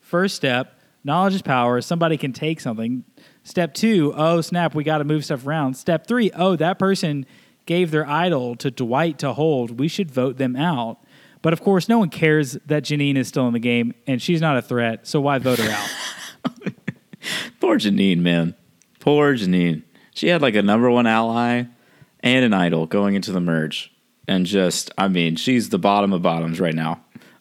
first 0.00 0.34
step, 0.34 0.80
knowledge 1.04 1.36
is 1.36 1.42
power. 1.42 1.80
Somebody 1.80 2.16
can 2.16 2.32
take 2.32 2.58
something. 2.58 3.04
Step 3.44 3.72
two, 3.72 4.12
oh 4.16 4.40
snap, 4.40 4.74
we 4.74 4.82
got 4.82 4.98
to 4.98 5.04
move 5.04 5.24
stuff 5.24 5.46
around. 5.46 5.74
Step 5.74 6.08
three, 6.08 6.32
oh 6.34 6.56
that 6.56 6.80
person 6.80 7.24
gave 7.66 7.92
their 7.92 8.04
idol 8.04 8.56
to 8.56 8.68
Dwight 8.68 9.20
to 9.20 9.32
hold. 9.32 9.78
We 9.78 9.86
should 9.86 10.10
vote 10.10 10.38
them 10.38 10.56
out. 10.56 10.98
But 11.40 11.52
of 11.52 11.60
course, 11.60 11.88
no 11.88 12.00
one 12.00 12.10
cares 12.10 12.54
that 12.66 12.82
Jeanine 12.82 13.16
is 13.16 13.28
still 13.28 13.46
in 13.46 13.52
the 13.52 13.60
game 13.60 13.94
and 14.08 14.20
she's 14.20 14.40
not 14.40 14.56
a 14.56 14.62
threat. 14.62 15.06
So 15.06 15.20
why 15.20 15.38
vote 15.38 15.60
her 15.60 15.70
out? 15.70 16.72
Poor 17.60 17.78
Jeanine, 17.78 18.18
man. 18.18 18.56
Poor 18.98 19.34
Jeanine. 19.34 19.84
She 20.14 20.26
had 20.26 20.42
like 20.42 20.56
a 20.56 20.62
number 20.62 20.90
one 20.90 21.06
ally 21.06 21.66
and 22.18 22.44
an 22.44 22.52
idol 22.52 22.88
going 22.88 23.14
into 23.14 23.30
the 23.30 23.40
merge. 23.40 23.93
And 24.26 24.46
just, 24.46 24.90
I 24.96 25.08
mean, 25.08 25.36
she's 25.36 25.68
the 25.68 25.78
bottom 25.78 26.12
of 26.12 26.22
bottoms 26.22 26.60
right 26.60 26.74
now. 26.74 27.00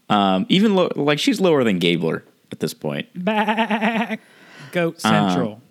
Um, 0.10 0.46
even 0.50 0.76
lo- 0.76 0.92
like 0.96 1.20
she's 1.20 1.40
lower 1.40 1.64
than 1.64 1.80
Gabler 1.80 2.24
at 2.52 2.60
this 2.60 2.74
point. 2.74 3.08
Back. 3.16 4.20
Goat 4.72 5.00
Central. 5.00 5.62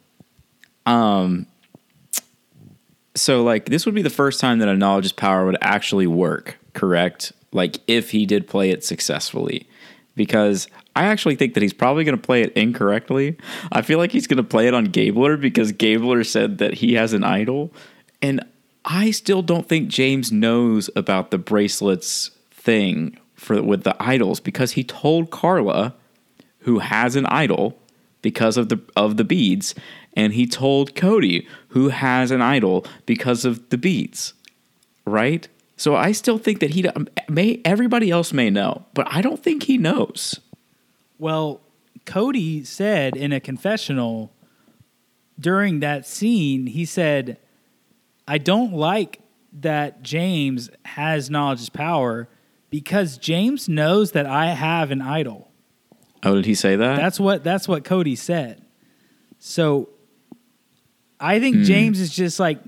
Um. 0.86 1.46
So, 3.14 3.42
like, 3.42 3.66
this 3.66 3.84
would 3.84 3.94
be 3.94 4.00
the 4.00 4.08
first 4.08 4.40
time 4.40 4.58
that 4.60 4.68
a 4.68 4.74
knowledge 4.74 5.04
is 5.04 5.12
power 5.12 5.44
would 5.44 5.58
actually 5.60 6.06
work, 6.06 6.58
correct? 6.72 7.32
Like, 7.52 7.76
if 7.86 8.10
he 8.10 8.24
did 8.24 8.46
play 8.46 8.70
it 8.70 8.82
successfully. 8.82 9.68
Because 10.16 10.66
I 10.96 11.04
actually 11.04 11.36
think 11.36 11.52
that 11.52 11.62
he's 11.62 11.74
probably 11.74 12.04
going 12.04 12.16
to 12.16 12.22
play 12.22 12.40
it 12.40 12.52
incorrectly. 12.54 13.36
I 13.70 13.82
feel 13.82 13.98
like 13.98 14.12
he's 14.12 14.26
going 14.26 14.38
to 14.38 14.42
play 14.42 14.66
it 14.66 14.72
on 14.72 14.86
Gabler 14.86 15.36
because 15.36 15.72
Gabler 15.72 16.24
said 16.24 16.56
that 16.58 16.74
he 16.74 16.94
has 16.94 17.12
an 17.12 17.22
idol. 17.22 17.70
And 18.22 18.44
I 18.84 19.10
still 19.10 19.42
don't 19.42 19.68
think 19.68 19.88
James 19.88 20.32
knows 20.32 20.90
about 20.96 21.30
the 21.30 21.38
bracelets 21.38 22.30
thing 22.50 23.18
for 23.34 23.62
with 23.62 23.84
the 23.84 23.96
idols 24.00 24.40
because 24.40 24.72
he 24.72 24.84
told 24.84 25.30
Karla, 25.30 25.94
who 26.60 26.80
has 26.80 27.16
an 27.16 27.26
idol 27.26 27.78
because 28.22 28.56
of 28.56 28.68
the 28.68 28.80
of 28.96 29.16
the 29.16 29.24
beads, 29.24 29.74
and 30.14 30.32
he 30.32 30.46
told 30.46 30.94
Cody, 30.94 31.46
who 31.68 31.88
has 31.88 32.30
an 32.30 32.42
idol 32.42 32.86
because 33.06 33.44
of 33.44 33.68
the 33.70 33.78
beads. 33.78 34.34
Right? 35.04 35.48
So 35.76 35.96
I 35.96 36.12
still 36.12 36.38
think 36.38 36.60
that 36.60 36.70
he 36.70 36.86
um, 36.88 37.08
may 37.28 37.60
everybody 37.64 38.10
else 38.10 38.32
may 38.32 38.50
know, 38.50 38.84
but 38.94 39.06
I 39.10 39.20
don't 39.20 39.42
think 39.42 39.64
he 39.64 39.78
knows. 39.78 40.38
Well, 41.18 41.60
Cody 42.04 42.64
said 42.64 43.16
in 43.16 43.32
a 43.32 43.40
confessional 43.40 44.32
during 45.38 45.80
that 45.80 46.06
scene, 46.06 46.66
he 46.68 46.84
said, 46.84 47.38
I 48.26 48.38
don't 48.38 48.72
like 48.72 49.20
that 49.60 50.02
James 50.02 50.70
has 50.84 51.28
knowledge 51.28 51.60
is 51.60 51.68
power 51.68 52.28
because 52.70 53.18
James 53.18 53.68
knows 53.68 54.12
that 54.12 54.26
I 54.26 54.46
have 54.46 54.90
an 54.90 55.02
idol. 55.02 55.50
Oh, 56.22 56.36
did 56.36 56.46
he 56.46 56.54
say 56.54 56.76
that? 56.76 56.96
That's 56.96 57.18
what 57.18 57.44
that's 57.44 57.66
what 57.66 57.84
Cody 57.84 58.16
said. 58.16 58.64
So 59.38 59.88
I 61.20 61.40
think 61.40 61.56
mm. 61.56 61.64
James 61.64 62.00
is 62.00 62.14
just 62.14 62.40
like 62.40 62.60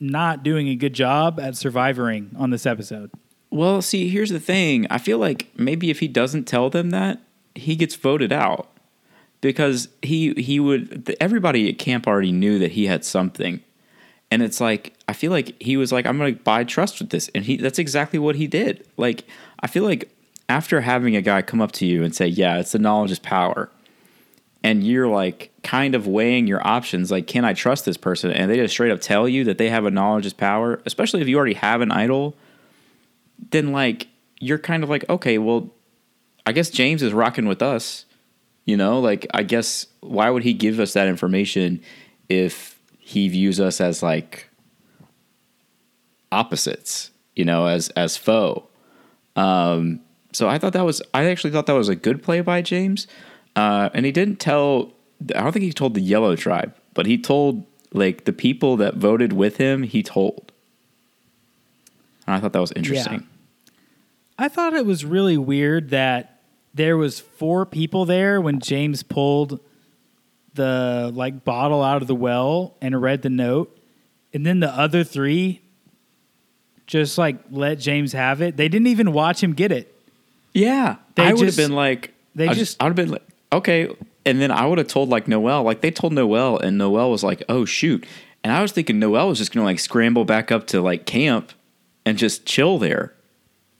not 0.00 0.42
doing 0.42 0.68
a 0.68 0.74
good 0.74 0.94
job 0.94 1.38
at 1.38 1.56
surviving 1.56 2.30
on 2.36 2.50
this 2.50 2.66
episode. 2.66 3.10
Well, 3.50 3.82
see, 3.82 4.08
here's 4.08 4.30
the 4.30 4.40
thing. 4.40 4.86
I 4.90 4.98
feel 4.98 5.18
like 5.18 5.48
maybe 5.56 5.90
if 5.90 6.00
he 6.00 6.08
doesn't 6.08 6.44
tell 6.44 6.70
them 6.70 6.90
that, 6.90 7.20
he 7.54 7.76
gets 7.76 7.94
voted 7.94 8.32
out 8.32 8.68
because 9.42 9.88
he 10.00 10.32
he 10.34 10.58
would 10.58 11.14
everybody 11.20 11.68
at 11.68 11.78
camp 11.78 12.06
already 12.06 12.32
knew 12.32 12.58
that 12.58 12.72
he 12.72 12.86
had 12.86 13.04
something. 13.04 13.62
And 14.32 14.40
it's 14.42 14.62
like 14.62 14.94
I 15.06 15.12
feel 15.12 15.30
like 15.30 15.60
he 15.60 15.76
was 15.76 15.92
like 15.92 16.06
I'm 16.06 16.16
going 16.16 16.34
to 16.34 16.42
buy 16.42 16.64
trust 16.64 17.00
with 17.00 17.10
this 17.10 17.28
and 17.34 17.44
he 17.44 17.58
that's 17.58 17.78
exactly 17.78 18.18
what 18.18 18.34
he 18.34 18.46
did. 18.46 18.82
Like 18.96 19.24
I 19.60 19.66
feel 19.66 19.84
like 19.84 20.10
after 20.48 20.80
having 20.80 21.14
a 21.14 21.20
guy 21.20 21.42
come 21.42 21.60
up 21.60 21.72
to 21.72 21.84
you 21.86 22.02
and 22.02 22.16
say, 22.16 22.28
"Yeah, 22.28 22.58
it's 22.58 22.72
the 22.72 22.78
knowledge 22.78 23.10
is 23.10 23.18
power." 23.18 23.70
And 24.64 24.84
you're 24.84 25.06
like 25.06 25.50
kind 25.62 25.94
of 25.94 26.06
weighing 26.06 26.46
your 26.46 26.66
options 26.66 27.10
like 27.10 27.26
can 27.26 27.44
I 27.44 27.52
trust 27.52 27.84
this 27.84 27.98
person? 27.98 28.30
And 28.30 28.50
they 28.50 28.56
just 28.56 28.72
straight 28.72 28.90
up 28.90 29.02
tell 29.02 29.28
you 29.28 29.44
that 29.44 29.58
they 29.58 29.68
have 29.68 29.84
a 29.84 29.90
knowledge 29.90 30.24
is 30.24 30.32
power, 30.32 30.80
especially 30.86 31.20
if 31.20 31.28
you 31.28 31.36
already 31.36 31.52
have 31.52 31.82
an 31.82 31.92
idol, 31.92 32.34
then 33.50 33.70
like 33.70 34.08
you're 34.40 34.58
kind 34.58 34.82
of 34.82 34.88
like, 34.88 35.06
"Okay, 35.10 35.36
well 35.36 35.70
I 36.46 36.52
guess 36.52 36.70
James 36.70 37.02
is 37.02 37.12
rocking 37.12 37.44
with 37.44 37.60
us. 37.60 38.06
You 38.64 38.78
know, 38.78 38.98
like 38.98 39.26
I 39.34 39.42
guess 39.42 39.88
why 40.00 40.30
would 40.30 40.42
he 40.42 40.54
give 40.54 40.80
us 40.80 40.94
that 40.94 41.06
information 41.06 41.82
if 42.30 42.71
he 43.12 43.28
views 43.28 43.60
us 43.60 43.80
as 43.80 44.02
like 44.02 44.48
opposites, 46.30 47.10
you 47.36 47.44
know, 47.44 47.66
as 47.66 47.90
as 47.90 48.16
foe. 48.16 48.66
Um, 49.36 50.00
so 50.32 50.48
I 50.48 50.58
thought 50.58 50.72
that 50.72 50.84
was 50.84 51.02
I 51.14 51.26
actually 51.26 51.50
thought 51.50 51.66
that 51.66 51.74
was 51.74 51.88
a 51.88 51.96
good 51.96 52.22
play 52.22 52.40
by 52.40 52.62
James. 52.62 53.06
Uh, 53.54 53.90
and 53.92 54.06
he 54.06 54.12
didn't 54.12 54.40
tell 54.40 54.92
I 55.36 55.42
don't 55.42 55.52
think 55.52 55.64
he 55.64 55.72
told 55.72 55.94
the 55.94 56.00
yellow 56.00 56.36
tribe, 56.36 56.74
but 56.94 57.06
he 57.06 57.18
told 57.18 57.66
like 57.92 58.24
the 58.24 58.32
people 58.32 58.76
that 58.78 58.96
voted 58.96 59.32
with 59.32 59.58
him, 59.58 59.82
he 59.82 60.02
told. 60.02 60.50
And 62.26 62.34
I 62.36 62.40
thought 62.40 62.52
that 62.54 62.60
was 62.60 62.72
interesting. 62.72 63.20
Yeah. 63.20 63.26
I 64.38 64.48
thought 64.48 64.72
it 64.72 64.86
was 64.86 65.04
really 65.04 65.36
weird 65.36 65.90
that 65.90 66.40
there 66.74 66.96
was 66.96 67.20
four 67.20 67.66
people 67.66 68.06
there 68.06 68.40
when 68.40 68.58
James 68.58 69.02
pulled 69.02 69.60
the 70.54 71.10
like 71.14 71.44
bottle 71.44 71.82
out 71.82 72.02
of 72.02 72.08
the 72.08 72.14
well 72.14 72.74
and 72.80 73.00
read 73.00 73.22
the 73.22 73.30
note, 73.30 73.76
and 74.32 74.44
then 74.44 74.60
the 74.60 74.70
other 74.70 75.04
three 75.04 75.60
just 76.86 77.16
like 77.16 77.36
let 77.50 77.78
James 77.78 78.12
have 78.12 78.42
it. 78.42 78.56
They 78.56 78.68
didn't 78.68 78.88
even 78.88 79.12
watch 79.12 79.42
him 79.42 79.54
get 79.54 79.72
it. 79.72 79.94
Yeah, 80.52 80.96
they 81.14 81.24
I 81.24 81.32
would 81.32 81.46
have 81.46 81.56
been 81.56 81.72
like, 81.72 82.12
they 82.34 82.48
I 82.48 82.54
just, 82.54 82.80
I 82.80 82.84
would 82.84 82.98
have 82.98 83.06
been 83.06 83.12
like, 83.12 83.26
okay, 83.52 83.94
and 84.26 84.40
then 84.40 84.50
I 84.50 84.66
would 84.66 84.78
have 84.78 84.88
told 84.88 85.08
like 85.08 85.28
Noelle, 85.28 85.62
like 85.62 85.80
they 85.80 85.90
told 85.90 86.12
Noelle, 86.12 86.58
and 86.58 86.76
Noelle 86.76 87.10
was 87.10 87.24
like, 87.24 87.42
oh 87.48 87.64
shoot, 87.64 88.06
and 88.44 88.52
I 88.52 88.60
was 88.60 88.72
thinking 88.72 88.98
Noel 88.98 89.28
was 89.28 89.38
just 89.38 89.52
gonna 89.52 89.64
like 89.64 89.78
scramble 89.78 90.24
back 90.24 90.52
up 90.52 90.66
to 90.68 90.82
like 90.82 91.06
camp 91.06 91.52
and 92.04 92.18
just 92.18 92.44
chill 92.44 92.78
there. 92.78 93.14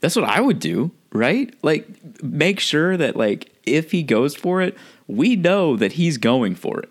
That's 0.00 0.16
what 0.16 0.24
I 0.24 0.40
would 0.40 0.58
do 0.58 0.92
right? 1.12 1.54
Like 1.62 2.22
make 2.22 2.60
sure 2.60 2.96
that 2.96 3.16
like 3.16 3.52
if 3.64 3.90
he 3.90 4.02
goes 4.02 4.34
for 4.34 4.62
it, 4.62 4.76
we 5.16 5.36
know 5.36 5.76
that 5.76 5.92
he's 5.92 6.18
going 6.18 6.54
for 6.54 6.80
it. 6.80 6.90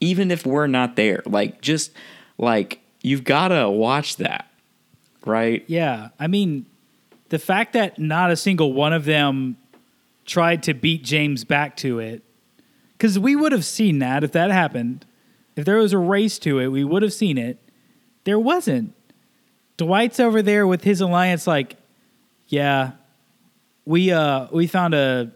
Even 0.00 0.30
if 0.30 0.44
we're 0.44 0.66
not 0.66 0.96
there. 0.96 1.22
Like 1.26 1.60
just 1.60 1.92
like 2.38 2.80
you've 3.02 3.24
got 3.24 3.48
to 3.48 3.68
watch 3.68 4.16
that. 4.16 4.50
Right? 5.24 5.64
Yeah. 5.66 6.10
I 6.20 6.26
mean, 6.26 6.66
the 7.30 7.38
fact 7.38 7.72
that 7.72 7.98
not 7.98 8.30
a 8.30 8.36
single 8.36 8.72
one 8.72 8.92
of 8.92 9.04
them 9.04 9.56
tried 10.24 10.62
to 10.64 10.74
beat 10.74 11.02
James 11.02 11.44
back 11.44 11.76
to 11.76 11.98
it 11.98 12.22
cuz 12.98 13.18
we 13.18 13.36
would 13.36 13.52
have 13.52 13.64
seen 13.64 13.98
that 14.00 14.24
if 14.24 14.32
that 14.32 14.50
happened. 14.50 15.04
If 15.56 15.64
there 15.64 15.78
was 15.78 15.92
a 15.92 15.98
race 15.98 16.38
to 16.40 16.58
it, 16.58 16.68
we 16.68 16.84
would 16.84 17.02
have 17.02 17.12
seen 17.12 17.38
it. 17.38 17.58
There 18.24 18.38
wasn't. 18.38 18.92
Dwight's 19.76 20.20
over 20.20 20.42
there 20.42 20.66
with 20.66 20.84
his 20.84 21.00
alliance 21.00 21.46
like, 21.46 21.76
yeah, 22.48 22.92
we 23.84 24.12
uh 24.12 24.48
we 24.52 24.66
found 24.66 24.94
a 24.94 25.32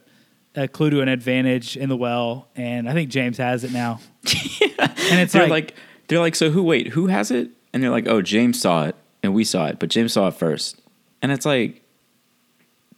a 0.54 0.68
clue 0.68 0.90
to 0.90 1.00
an 1.00 1.08
advantage 1.08 1.76
in 1.76 1.88
the 1.88 1.96
well, 1.96 2.48
and 2.56 2.88
I 2.88 2.92
think 2.92 3.10
James 3.10 3.38
has 3.38 3.64
it 3.64 3.72
now. 3.72 4.00
And 4.80 5.18
it's 5.20 5.32
they're 5.32 5.42
like, 5.42 5.50
like, 5.50 5.74
they're 6.08 6.20
like, 6.20 6.36
so 6.36 6.50
who? 6.50 6.62
Wait, 6.62 6.88
who 6.88 7.08
has 7.08 7.30
it? 7.32 7.50
And 7.72 7.82
they're 7.82 7.90
like, 7.90 8.06
oh, 8.06 8.22
James 8.22 8.60
saw 8.60 8.84
it, 8.84 8.94
and 9.22 9.34
we 9.34 9.44
saw 9.44 9.66
it, 9.66 9.78
but 9.80 9.88
James 9.88 10.12
saw 10.12 10.28
it 10.28 10.34
first. 10.34 10.80
And 11.20 11.32
it's 11.32 11.44
like, 11.44 11.82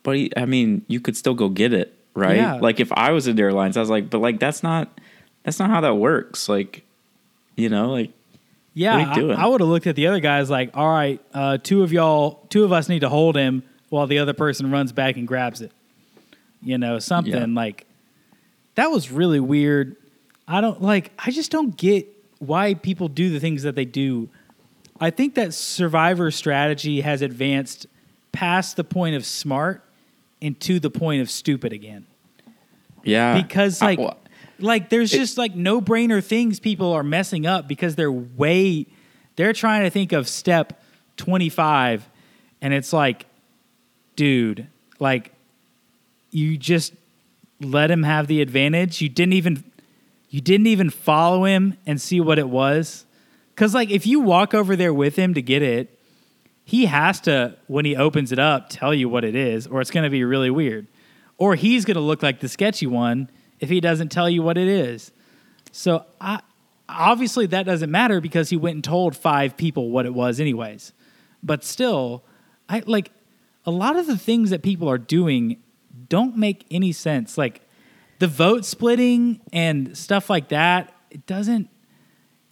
but 0.02 0.16
he, 0.16 0.32
I 0.36 0.44
mean, 0.44 0.84
you 0.88 1.00
could 1.00 1.16
still 1.16 1.34
go 1.34 1.48
get 1.48 1.72
it, 1.72 1.94
right? 2.14 2.36
Yeah. 2.36 2.54
Like 2.54 2.80
if 2.80 2.92
I 2.92 3.12
was 3.12 3.26
in 3.26 3.36
their 3.36 3.52
lines, 3.52 3.76
I 3.76 3.80
was 3.80 3.90
like, 3.90 4.10
but 4.10 4.18
like 4.18 4.38
that's 4.40 4.62
not 4.62 5.00
that's 5.42 5.58
not 5.58 5.70
how 5.70 5.80
that 5.80 5.94
works. 5.94 6.48
Like, 6.48 6.84
you 7.56 7.68
know, 7.68 7.90
like. 7.90 8.10
Yeah, 8.74 8.96
I, 8.96 9.20
I 9.20 9.46
would 9.46 9.60
have 9.60 9.68
looked 9.68 9.86
at 9.86 9.96
the 9.96 10.06
other 10.06 10.20
guys 10.20 10.48
like, 10.48 10.70
all 10.74 10.88
right, 10.88 11.20
uh, 11.34 11.58
two 11.58 11.82
of 11.82 11.92
y'all, 11.92 12.46
two 12.48 12.64
of 12.64 12.72
us 12.72 12.88
need 12.88 13.00
to 13.00 13.10
hold 13.10 13.36
him 13.36 13.64
while 13.90 14.06
the 14.06 14.18
other 14.18 14.32
person 14.32 14.70
runs 14.70 14.92
back 14.92 15.18
and 15.18 15.28
grabs 15.28 15.60
it. 15.60 15.72
You 16.62 16.78
know, 16.78 16.98
something 16.98 17.34
yeah. 17.34 17.46
like 17.46 17.86
that 18.74 18.90
was 18.90 19.10
really 19.10 19.40
weird. 19.40 19.96
I 20.46 20.60
don't 20.60 20.80
like 20.80 21.12
I 21.18 21.30
just 21.30 21.50
don't 21.50 21.76
get 21.76 22.08
why 22.38 22.74
people 22.74 23.08
do 23.08 23.30
the 23.30 23.40
things 23.40 23.62
that 23.62 23.74
they 23.74 23.84
do. 23.84 24.28
I 25.00 25.10
think 25.10 25.34
that 25.34 25.54
survivor 25.54 26.30
strategy 26.30 27.00
has 27.00 27.22
advanced 27.22 27.86
past 28.32 28.76
the 28.76 28.84
point 28.84 29.16
of 29.16 29.26
smart 29.26 29.82
and 30.40 30.58
to 30.60 30.80
the 30.80 30.90
point 30.90 31.22
of 31.22 31.30
stupid 31.30 31.72
again. 31.72 32.06
Yeah. 33.04 33.40
Because 33.40 33.80
like 33.80 33.98
I, 33.98 34.02
well, 34.02 34.18
like 34.58 34.88
there's 34.88 35.12
it, 35.12 35.18
just 35.18 35.38
like 35.38 35.54
no 35.54 35.80
brainer 35.80 36.22
things 36.22 36.60
people 36.60 36.92
are 36.92 37.02
messing 37.02 37.46
up 37.46 37.68
because 37.68 37.96
they're 37.96 38.12
way 38.12 38.86
they're 39.36 39.52
trying 39.52 39.82
to 39.84 39.90
think 39.90 40.12
of 40.12 40.28
step 40.28 40.82
25 41.16 42.08
and 42.60 42.72
it's 42.72 42.92
like 42.92 43.26
dude, 44.14 44.68
like 44.98 45.32
you 46.32 46.56
just 46.56 46.94
let 47.60 47.90
him 47.90 48.02
have 48.02 48.26
the 48.26 48.40
advantage. 48.40 49.00
You 49.00 49.08
didn't 49.08 49.34
even 49.34 49.62
you 50.28 50.40
didn't 50.40 50.66
even 50.66 50.90
follow 50.90 51.44
him 51.44 51.76
and 51.86 52.00
see 52.00 52.20
what 52.20 52.38
it 52.38 52.48
was. 52.48 53.04
Cuz 53.54 53.74
like 53.74 53.90
if 53.90 54.06
you 54.06 54.18
walk 54.18 54.54
over 54.54 54.74
there 54.74 54.92
with 54.92 55.14
him 55.16 55.34
to 55.34 55.42
get 55.42 55.62
it, 55.62 55.96
he 56.64 56.86
has 56.86 57.20
to 57.20 57.56
when 57.66 57.84
he 57.84 57.94
opens 57.94 58.32
it 58.32 58.38
up 58.38 58.68
tell 58.70 58.94
you 58.94 59.08
what 59.08 59.24
it 59.24 59.36
is 59.36 59.66
or 59.66 59.80
it's 59.80 59.90
going 59.90 60.04
to 60.04 60.10
be 60.10 60.24
really 60.24 60.50
weird. 60.50 60.86
Or 61.38 61.54
he's 61.54 61.84
going 61.84 61.96
to 61.96 62.00
look 62.00 62.22
like 62.22 62.40
the 62.40 62.48
sketchy 62.48 62.86
one 62.86 63.30
if 63.60 63.68
he 63.68 63.80
doesn't 63.80 64.10
tell 64.10 64.28
you 64.30 64.42
what 64.42 64.56
it 64.56 64.68
is. 64.68 65.12
So 65.70 66.04
I 66.20 66.40
obviously 66.88 67.46
that 67.46 67.64
doesn't 67.64 67.90
matter 67.90 68.20
because 68.20 68.50
he 68.50 68.56
went 68.56 68.74
and 68.74 68.84
told 68.84 69.16
five 69.16 69.56
people 69.56 69.90
what 69.90 70.06
it 70.06 70.14
was 70.14 70.40
anyways. 70.40 70.92
But 71.42 71.64
still, 71.64 72.24
I 72.68 72.82
like 72.86 73.10
a 73.66 73.70
lot 73.70 73.96
of 73.96 74.06
the 74.06 74.16
things 74.16 74.50
that 74.50 74.62
people 74.62 74.88
are 74.88 74.98
doing 74.98 75.58
don't 76.08 76.36
make 76.36 76.66
any 76.70 76.92
sense. 76.92 77.36
Like 77.36 77.62
the 78.18 78.28
vote 78.28 78.64
splitting 78.64 79.40
and 79.52 79.96
stuff 79.96 80.30
like 80.30 80.48
that, 80.48 80.94
it 81.10 81.26
doesn't 81.26 81.68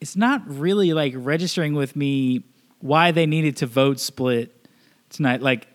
it's 0.00 0.16
not 0.16 0.42
really 0.48 0.92
like 0.92 1.12
registering 1.16 1.74
with 1.74 1.94
me 1.94 2.42
why 2.80 3.10
they 3.10 3.26
needed 3.26 3.56
to 3.58 3.66
vote 3.66 4.00
split 4.00 4.66
tonight. 5.10 5.42
Like 5.42 5.68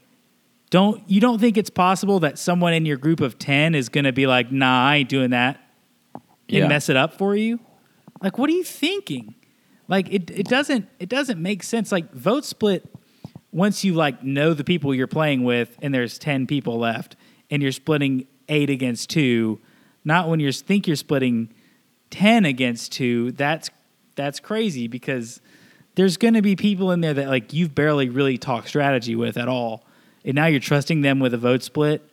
don't 0.70 1.08
you 1.10 1.22
don't 1.22 1.40
think 1.40 1.58
it's 1.58 1.70
possible 1.70 2.20
that 2.22 2.40
someone 2.40 2.74
in 2.74 2.86
your 2.86 2.98
group 2.98 3.22
of 3.22 3.38
10 3.38 3.76
is 3.76 3.90
going 3.90 4.06
to 4.06 4.12
be 4.12 4.28
like, 4.28 4.52
"Nah, 4.52 4.88
I 4.88 4.98
ain't 4.98 5.10
doing 5.10 5.30
that." 5.30 5.62
And 6.14 6.24
yeah. 6.48 6.68
mess 6.68 6.90
it 6.90 6.98
up 6.98 7.18
for 7.18 7.36
you? 7.36 7.60
Like 8.22 8.38
what 8.38 8.50
are 8.50 8.54
you 8.54 8.64
thinking? 8.64 9.36
Like 9.88 10.12
it 10.12 10.32
it 10.32 10.48
doesn't 10.48 10.88
it 11.00 11.10
doesn't 11.10 11.42
make 11.42 11.64
sense 11.64 11.92
like 11.92 12.12
vote 12.14 12.46
split 12.46 12.90
once 13.52 13.84
you 13.84 13.94
like 13.94 14.24
know 14.24 14.54
the 14.54 14.64
people 14.64 14.94
you're 14.94 15.08
playing 15.08 15.44
with 15.44 15.78
and 15.82 15.94
there's 15.94 16.18
10 16.18 16.48
people 16.48 16.78
left 16.78 17.16
and 17.50 17.62
you're 17.62 17.72
splitting 17.72 18.28
eight 18.50 18.70
against 18.70 19.10
two, 19.10 19.60
not 20.04 20.30
when 20.30 20.40
you 20.40 20.52
think 20.52 20.88
you're 20.88 20.96
splitting 20.96 21.54
ten 22.10 22.46
against 22.46 22.92
two. 22.92 23.32
That's 23.32 23.70
that's 24.16 24.40
crazy 24.40 24.88
because 24.88 25.42
there's 25.96 26.18
going 26.18 26.34
to 26.34 26.42
be 26.42 26.56
people 26.56 26.92
in 26.92 27.02
there 27.02 27.14
that 27.14 27.28
like 27.28 27.54
you've 27.54 27.76
barely 27.76 28.10
really 28.10 28.38
talked 28.38 28.68
strategy 28.68 29.16
with 29.16 29.38
at 29.38 29.48
all, 29.48 29.86
and 30.24 30.36
now 30.36 30.46
you're 30.46 30.60
trusting 30.60 31.02
them 31.02 31.20
with 31.20 31.34
a 31.34 31.38
vote 31.38 31.64
split. 31.64 32.08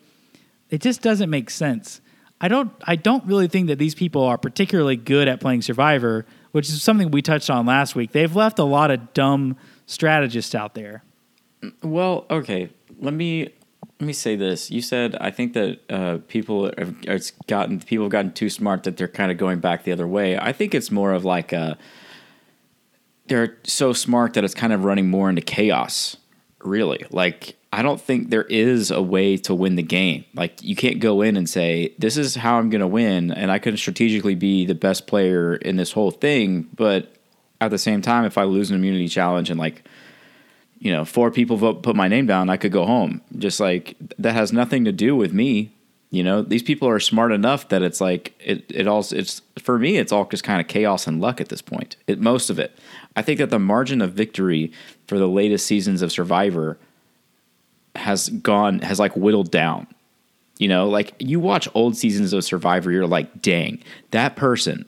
It 0.71 0.81
just 0.81 1.03
doesn't 1.03 1.29
make 1.29 1.51
sense. 1.51 2.01
I 2.41 2.49
don't 2.49 2.73
I 2.85 2.97
don't 2.97 3.25
really 3.25 3.47
think 3.47 3.69
that 3.69 3.79
these 3.79 3.95
people 3.95 4.25
are 4.25 4.39
particularly 4.39 4.97
good 4.97 5.29
at 5.29 5.41
playing 5.41 5.63
Survivor, 5.63 6.27
which 6.51 6.69
is 6.69 6.83
something 6.83 7.11
we 7.11 7.23
touched 7.23 7.51
on 7.51 7.67
last 7.67 7.95
week. 7.95 8.13
They've 8.13 8.35
left 8.35 8.59
a 8.59 8.65
lot 8.65 8.91
of 8.91 9.15
dumb 9.15 9.57
strategists 9.87 10.55
out 10.55 10.75
there. 10.75 11.05
Well, 11.83 12.27
okay. 12.31 12.71
Let 12.99 13.15
me 13.15 13.51
let 14.01 14.07
me 14.07 14.13
say 14.13 14.37
this. 14.37 14.71
You 14.71 14.83
said 14.83 15.17
I 15.21 15.31
think 15.31 15.53
that 15.53 15.81
uh, 15.91 16.19
people 16.29 16.73
have 16.77 16.97
it's 17.03 17.31
gotten 17.47 17.81
people 17.81 18.07
have 18.07 18.13
gotten 18.13 18.33
too 18.33 18.51
smart 18.51 18.83
that 18.85 18.97
they're 18.97 19.09
kind 19.09 19.31
of 19.31 19.39
going 19.39 19.61
back 19.61 19.85
the 19.85 19.93
other 19.93 20.09
way. 20.09 20.37
I 20.37 20.53
think 20.53 20.75
it's 20.75 20.91
more 20.91 21.13
of 21.13 21.25
like 21.25 21.53
a 21.53 21.79
they're 23.27 23.59
so 23.65 23.93
smart 23.93 24.35
that 24.35 24.45
it's 24.45 24.55
kind 24.55 24.73
of 24.73 24.85
running 24.85 25.09
more 25.09 25.29
into 25.31 25.43
chaos. 25.43 26.17
Really, 26.61 27.05
like 27.11 27.57
I 27.73 27.83
don't 27.83 28.01
think 28.01 28.31
there 28.31 28.45
is 28.45 28.91
a 28.91 29.01
way 29.01 29.37
to 29.39 29.55
win 29.55 29.77
the 29.77 29.83
game. 29.83 30.25
Like 30.35 30.63
you 30.63 30.77
can't 30.77 31.01
go 31.01 31.23
in 31.23 31.37
and 31.37 31.49
say 31.49 31.95
this 31.99 32.17
is 32.17 32.35
how 32.35 32.59
I'm 32.59 32.71
going 32.71 32.81
to 32.81 32.87
win, 32.87 33.31
and 33.31 33.51
I 33.51 33.59
can 33.59 33.77
strategically 33.77 34.35
be 34.35 34.67
the 34.67 34.75
best 34.75 35.07
player 35.07 35.55
in 35.57 35.77
this 35.77 35.93
whole 35.93 36.11
thing. 36.11 36.69
But 36.75 37.15
at 37.61 37.71
the 37.71 37.79
same 37.79 38.03
time, 38.03 38.25
if 38.25 38.37
I 38.37 38.45
lose 38.45 38.71
an 38.71 38.77
immunity 38.77 39.09
challenge 39.09 39.49
and 39.49 39.59
like 39.59 39.85
you 40.83 40.91
know 40.93 41.05
four 41.05 41.31
people 41.31 41.57
vote 41.57 41.85
put 41.85 41.95
my 41.95 42.09
name 42.09 42.27
down, 42.27 42.51
I 42.51 42.57
could 42.57 42.73
go 42.73 42.85
home. 42.85 43.21
Just 43.39 43.61
like 43.61 43.95
that 44.19 44.33
has 44.33 44.53
nothing 44.53 44.85
to 44.85 44.93
do 44.93 45.15
with 45.15 45.33
me. 45.33 45.73
You 46.11 46.25
know, 46.25 46.43
these 46.43 46.63
people 46.63 46.89
are 46.89 46.99
smart 46.99 47.31
enough 47.31 47.69
that 47.69 47.83
it's 47.83 48.01
like 48.01 48.35
it. 48.45 48.65
It 48.69 48.89
all 48.89 49.07
it's 49.13 49.43
for 49.61 49.79
me. 49.79 49.97
It's 49.97 50.11
all 50.11 50.25
just 50.25 50.43
kind 50.43 50.61
of 50.61 50.67
chaos 50.67 51.07
and 51.07 51.21
luck 51.21 51.41
at 51.41 51.51
this 51.51 51.63
point. 51.63 51.97
It 52.09 52.21
most 52.21 52.51
of 52.51 52.59
it. 52.59 52.77
I 53.15 53.23
think 53.23 53.39
that 53.39 53.51
the 53.51 53.61
margin 53.61 54.03
of 54.03 54.13
victory 54.13 54.73
for 55.07 55.19
the 55.19 55.29
latest 55.29 55.67
seasons 55.67 56.03
of 56.03 56.11
Survivor 56.11 56.79
has 57.95 58.29
gone 58.29 58.81
has 58.81 58.99
like 58.99 59.17
whittled 59.17 59.53
down. 59.53 59.87
You 60.59 60.67
know, 60.67 60.89
like 60.89 61.15
you 61.21 61.39
watch 61.39 61.69
old 61.75 61.97
seasons 61.97 62.33
of 62.33 62.43
Survivor, 62.43 62.91
you're 62.91 63.07
like, 63.07 63.41
dang, 63.41 63.83
that 64.11 64.35
person, 64.35 64.85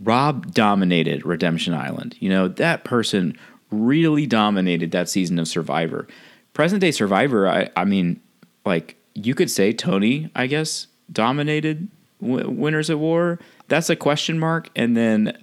Rob 0.00 0.54
dominated 0.54 1.26
Redemption 1.26 1.74
Island. 1.74 2.16
You 2.20 2.28
know, 2.28 2.48
that 2.48 2.84
person 2.84 3.36
really 3.70 4.26
dominated 4.26 4.90
that 4.92 5.08
season 5.08 5.38
of 5.38 5.48
Survivor. 5.48 6.06
Present 6.52 6.80
day 6.80 6.90
Survivor, 6.90 7.48
I, 7.48 7.70
I 7.76 7.84
mean, 7.84 8.20
like 8.64 8.96
you 9.14 9.34
could 9.34 9.50
say 9.50 9.72
Tony, 9.72 10.30
I 10.34 10.46
guess, 10.46 10.86
dominated 11.12 11.88
w- 12.20 12.48
Winners 12.48 12.90
at 12.90 12.98
War. 12.98 13.38
That's 13.68 13.90
a 13.90 13.96
question 13.96 14.38
mark. 14.38 14.70
And 14.76 14.96
then 14.96 15.42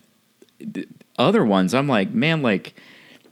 the 0.60 0.88
other 1.18 1.44
ones, 1.44 1.74
I'm 1.74 1.88
like, 1.88 2.12
man, 2.12 2.42
like 2.42 2.74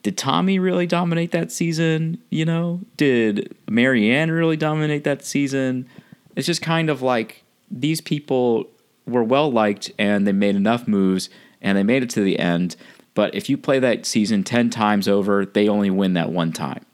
did 0.03 0.17
Tommy 0.17 0.59
really 0.59 0.87
dominate 0.87 1.31
that 1.31 1.51
season? 1.51 2.21
You 2.29 2.45
know, 2.45 2.81
did 2.97 3.55
Maryanne 3.67 4.31
really 4.31 4.57
dominate 4.57 5.03
that 5.03 5.25
season? 5.25 5.87
It's 6.35 6.47
just 6.47 6.61
kind 6.61 6.89
of 6.89 7.01
like 7.01 7.43
these 7.69 8.01
people 8.01 8.69
were 9.05 9.23
well 9.23 9.51
liked 9.51 9.91
and 9.99 10.25
they 10.25 10.31
made 10.31 10.55
enough 10.55 10.87
moves 10.87 11.29
and 11.61 11.77
they 11.77 11.83
made 11.83 12.03
it 12.03 12.09
to 12.11 12.21
the 12.21 12.39
end. 12.39 12.75
But 13.13 13.35
if 13.35 13.49
you 13.49 13.57
play 13.57 13.79
that 13.79 14.05
season 14.05 14.43
10 14.43 14.69
times 14.69 15.07
over, 15.07 15.45
they 15.45 15.67
only 15.67 15.89
win 15.89 16.13
that 16.13 16.31
one 16.31 16.51
time. 16.51 16.85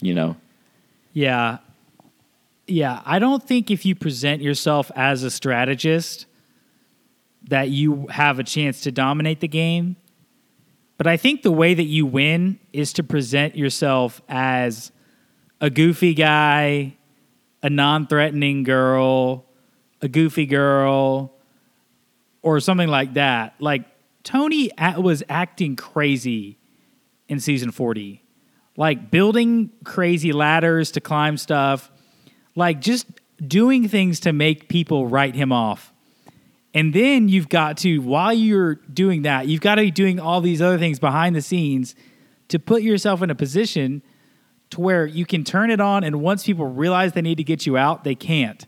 You 0.00 0.14
know? 0.14 0.36
Yeah. 1.12 1.58
Yeah. 2.66 3.02
I 3.04 3.18
don't 3.18 3.42
think 3.42 3.70
if 3.70 3.84
you 3.84 3.94
present 3.94 4.42
yourself 4.42 4.90
as 4.94 5.22
a 5.22 5.30
strategist 5.30 6.26
that 7.48 7.68
you 7.68 8.06
have 8.08 8.38
a 8.38 8.44
chance 8.44 8.80
to 8.82 8.92
dominate 8.92 9.40
the 9.40 9.48
game. 9.48 9.96
But 10.96 11.06
I 11.06 11.16
think 11.16 11.42
the 11.42 11.52
way 11.52 11.74
that 11.74 11.84
you 11.84 12.06
win 12.06 12.58
is 12.72 12.92
to 12.94 13.02
present 13.02 13.56
yourself 13.56 14.22
as 14.28 14.92
a 15.60 15.68
goofy 15.68 16.14
guy, 16.14 16.96
a 17.62 17.70
non 17.70 18.06
threatening 18.06 18.62
girl, 18.62 19.44
a 20.00 20.08
goofy 20.08 20.46
girl, 20.46 21.32
or 22.42 22.60
something 22.60 22.88
like 22.88 23.14
that. 23.14 23.54
Like 23.58 23.84
Tony 24.24 24.70
was 24.98 25.22
acting 25.28 25.76
crazy 25.76 26.58
in 27.28 27.38
season 27.38 27.70
40, 27.70 28.24
like 28.76 29.10
building 29.10 29.70
crazy 29.84 30.32
ladders 30.32 30.90
to 30.92 31.00
climb 31.00 31.36
stuff, 31.36 31.90
like 32.56 32.80
just 32.80 33.06
doing 33.46 33.86
things 33.88 34.20
to 34.20 34.32
make 34.32 34.68
people 34.68 35.06
write 35.06 35.34
him 35.34 35.52
off. 35.52 35.92
And 36.72 36.92
then 36.92 37.28
you've 37.28 37.48
got 37.48 37.76
to, 37.78 37.98
while 37.98 38.32
you're 38.32 38.74
doing 38.74 39.22
that, 39.22 39.46
you've 39.46 39.60
got 39.60 39.76
to 39.76 39.82
be 39.82 39.90
doing 39.92 40.18
all 40.18 40.40
these 40.40 40.60
other 40.60 40.78
things 40.78 40.98
behind 40.98 41.36
the 41.36 41.42
scenes 41.42 41.94
to 42.48 42.58
put 42.58 42.82
yourself 42.82 43.22
in 43.22 43.30
a 43.30 43.34
position 43.34 44.02
to 44.70 44.80
where 44.80 45.06
you 45.06 45.24
can 45.24 45.44
turn 45.44 45.70
it 45.70 45.80
on. 45.80 46.02
And 46.02 46.20
once 46.20 46.44
people 46.44 46.66
realize 46.66 47.12
they 47.12 47.22
need 47.22 47.36
to 47.36 47.44
get 47.44 47.64
you 47.64 47.76
out, 47.76 48.02
they 48.02 48.16
can't 48.16 48.66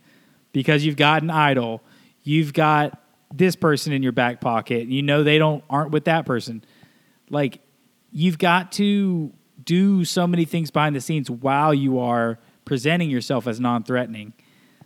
because 0.53 0.85
you've 0.85 0.97
got 0.97 1.23
an 1.23 1.31
idol. 1.31 1.83
You've 2.23 2.53
got 2.53 3.03
this 3.35 3.57
person 3.57 3.93
in 3.93 4.03
your 4.03 4.13
back 4.13 4.41
pocket. 4.41 4.89
You 4.89 5.03
know 5.03 5.23
they 5.23 5.39
don't 5.39 5.63
aren't 5.69 5.91
with 5.91 6.05
that 6.05 6.27
person. 6.27 6.65
Like 7.31 7.61
you've 8.11 8.39
got 8.39 8.73
to 8.73 9.33
do 9.63 10.05
so 10.05 10.27
many 10.27 10.45
things 10.45 10.71
behind 10.71 10.95
the 10.95 11.01
scenes 11.01 11.31
while 11.31 11.75
you 11.75 11.99
are 11.99 12.39
presenting 12.65 13.11
yourself 13.11 13.47
as 13.47 13.59
non-threatening. 13.59 14.33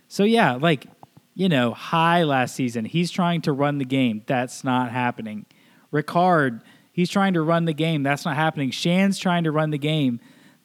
So 0.09 0.25
yeah, 0.25 0.55
like 0.55 0.87
you 1.35 1.49
know, 1.49 1.73
high 1.73 2.25
last 2.25 2.55
season. 2.55 2.85
He's 2.85 3.11
trying 3.11 3.43
to 3.43 3.53
run 3.53 3.79
the 3.79 3.85
game. 3.85 4.23
That's 4.27 4.65
not 4.65 4.91
happening. 4.91 5.47
Ricard, 5.93 6.63
he's 6.93 7.09
trying 7.09 7.35
to 7.35 7.43
run 7.43 7.65
the 7.65 7.73
game. 7.73 8.03
That's 8.03 8.25
not 8.25 8.37
happening. 8.37 8.71
Shan's 8.71 9.19
trying 9.19 9.45
to 9.45 9.51
run 9.51 9.71
the 9.71 9.79
game. 9.79 10.21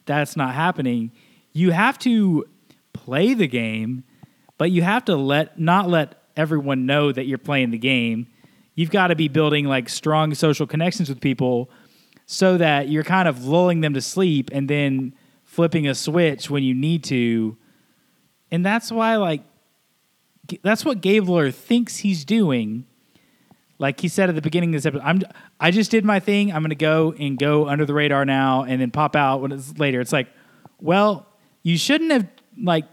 That's 0.06 0.36
not 0.36 0.54
happening. 0.54 1.12
You 1.54 1.72
have 1.72 1.98
to 2.00 2.46
play 2.94 3.34
the 3.34 3.48
game, 3.48 4.04
but 4.58 4.72
you 4.72 4.82
have 4.82 5.06
to 5.06 5.16
let 5.16 5.60
not 5.60 5.90
let 5.90 6.22
everyone 6.36 6.86
know 6.86 7.12
that 7.12 7.26
you're 7.26 7.38
playing 7.38 7.72
the 7.72 7.78
game. 7.78 8.28
You've 8.76 8.92
got 8.92 9.08
to 9.08 9.16
be 9.16 9.28
building 9.28 9.66
like 9.66 9.90
strong 9.90 10.34
social 10.34 10.68
connections 10.68 11.10
with 11.10 11.22
people 11.22 11.70
so 12.26 12.58
that 12.58 12.90
you're 12.90 13.04
kind 13.04 13.28
of 13.28 13.46
lulling 13.46 13.82
them 13.82 13.94
to 13.94 14.02
sleep 14.02 14.50
and 14.52 14.70
then 14.70 15.14
flipping 15.44 15.88
a 15.88 15.96
switch 15.96 16.50
when 16.50 16.64
you 16.64 16.74
need 16.74 17.04
to. 17.06 17.58
And 18.52 18.66
that's 18.66 18.92
why 18.92 19.16
like 19.16 19.42
that's 20.62 20.86
what 20.86 21.02
Gabler 21.02 21.52
thinks 21.52 21.98
he's 21.98 22.26
doing. 22.26 22.86
Like 23.78 24.00
he 24.00 24.08
said 24.08 24.30
at 24.30 24.36
the 24.36 24.42
beginning 24.42 24.70
of 24.70 24.82
this 24.82 24.86
episode, 24.86 25.04
I'm 25.06 25.22
I 25.60 25.72
just 25.72 25.92
did 25.92 26.06
my 26.06 26.20
thing. 26.20 26.52
I'm 26.52 26.62
going 26.62 26.70
to 26.70 26.76
go 26.76 27.14
and 27.18 27.38
go 27.38 27.68
under 27.68 27.86
the 27.86 27.94
radar 27.94 28.26
now, 28.26 28.64
and 28.64 28.80
then 28.80 28.92
pop 28.92 29.16
out 29.16 29.42
when 29.42 29.52
it's 29.52 29.78
later. 29.78 30.00
It's 30.00 30.14
like, 30.14 30.28
well, 30.80 31.28
you 31.64 31.78
shouldn't 31.78 32.12
have 32.12 32.28
like 32.62 32.86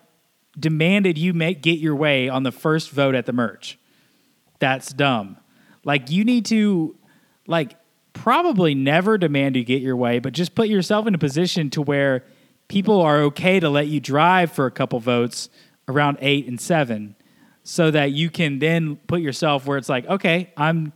demanded 0.59 1.19
you 1.19 1.33
make 1.33 1.63
get 1.63 1.79
your 1.79 1.97
way 1.97 2.29
on 2.29 2.43
the 2.43 2.53
first 2.53 2.91
vote 2.91 3.15
at 3.15 3.27
the 3.27 3.33
merch. 3.33 3.79
That's 4.59 4.93
dumb. 4.93 5.39
Like 5.85 6.11
you 6.11 6.25
need 6.25 6.47
to 6.47 6.97
like 7.47 7.77
probably 8.13 8.75
never 8.75 9.19
demand 9.19 9.57
you 9.57 9.65
get 9.65 9.83
your 9.83 9.97
way, 9.97 10.19
but 10.19 10.33
just 10.33 10.55
put 10.55 10.69
yourself 10.69 11.07
in 11.07 11.15
a 11.15 11.19
position 11.19 11.71
to 11.71 11.83
where 11.83 12.25
people 12.69 13.01
are 13.01 13.21
okay 13.23 13.59
to 13.61 13.69
let 13.69 13.87
you 13.87 14.01
drive 14.01 14.53
for 14.53 14.67
a 14.67 14.71
couple 14.71 15.01
votes 15.01 15.49
around 15.89 16.19
8 16.21 16.47
and 16.47 16.61
7 16.61 17.17
so 17.65 17.91
that 17.91 18.13
you 18.13 18.31
can 18.31 18.59
then 18.59 18.97
put 19.07 19.21
yourself 19.21 19.67
where 19.67 19.79
it's 19.79 19.89
like, 19.89 20.07
okay, 20.07 20.53
I'm 20.57 20.93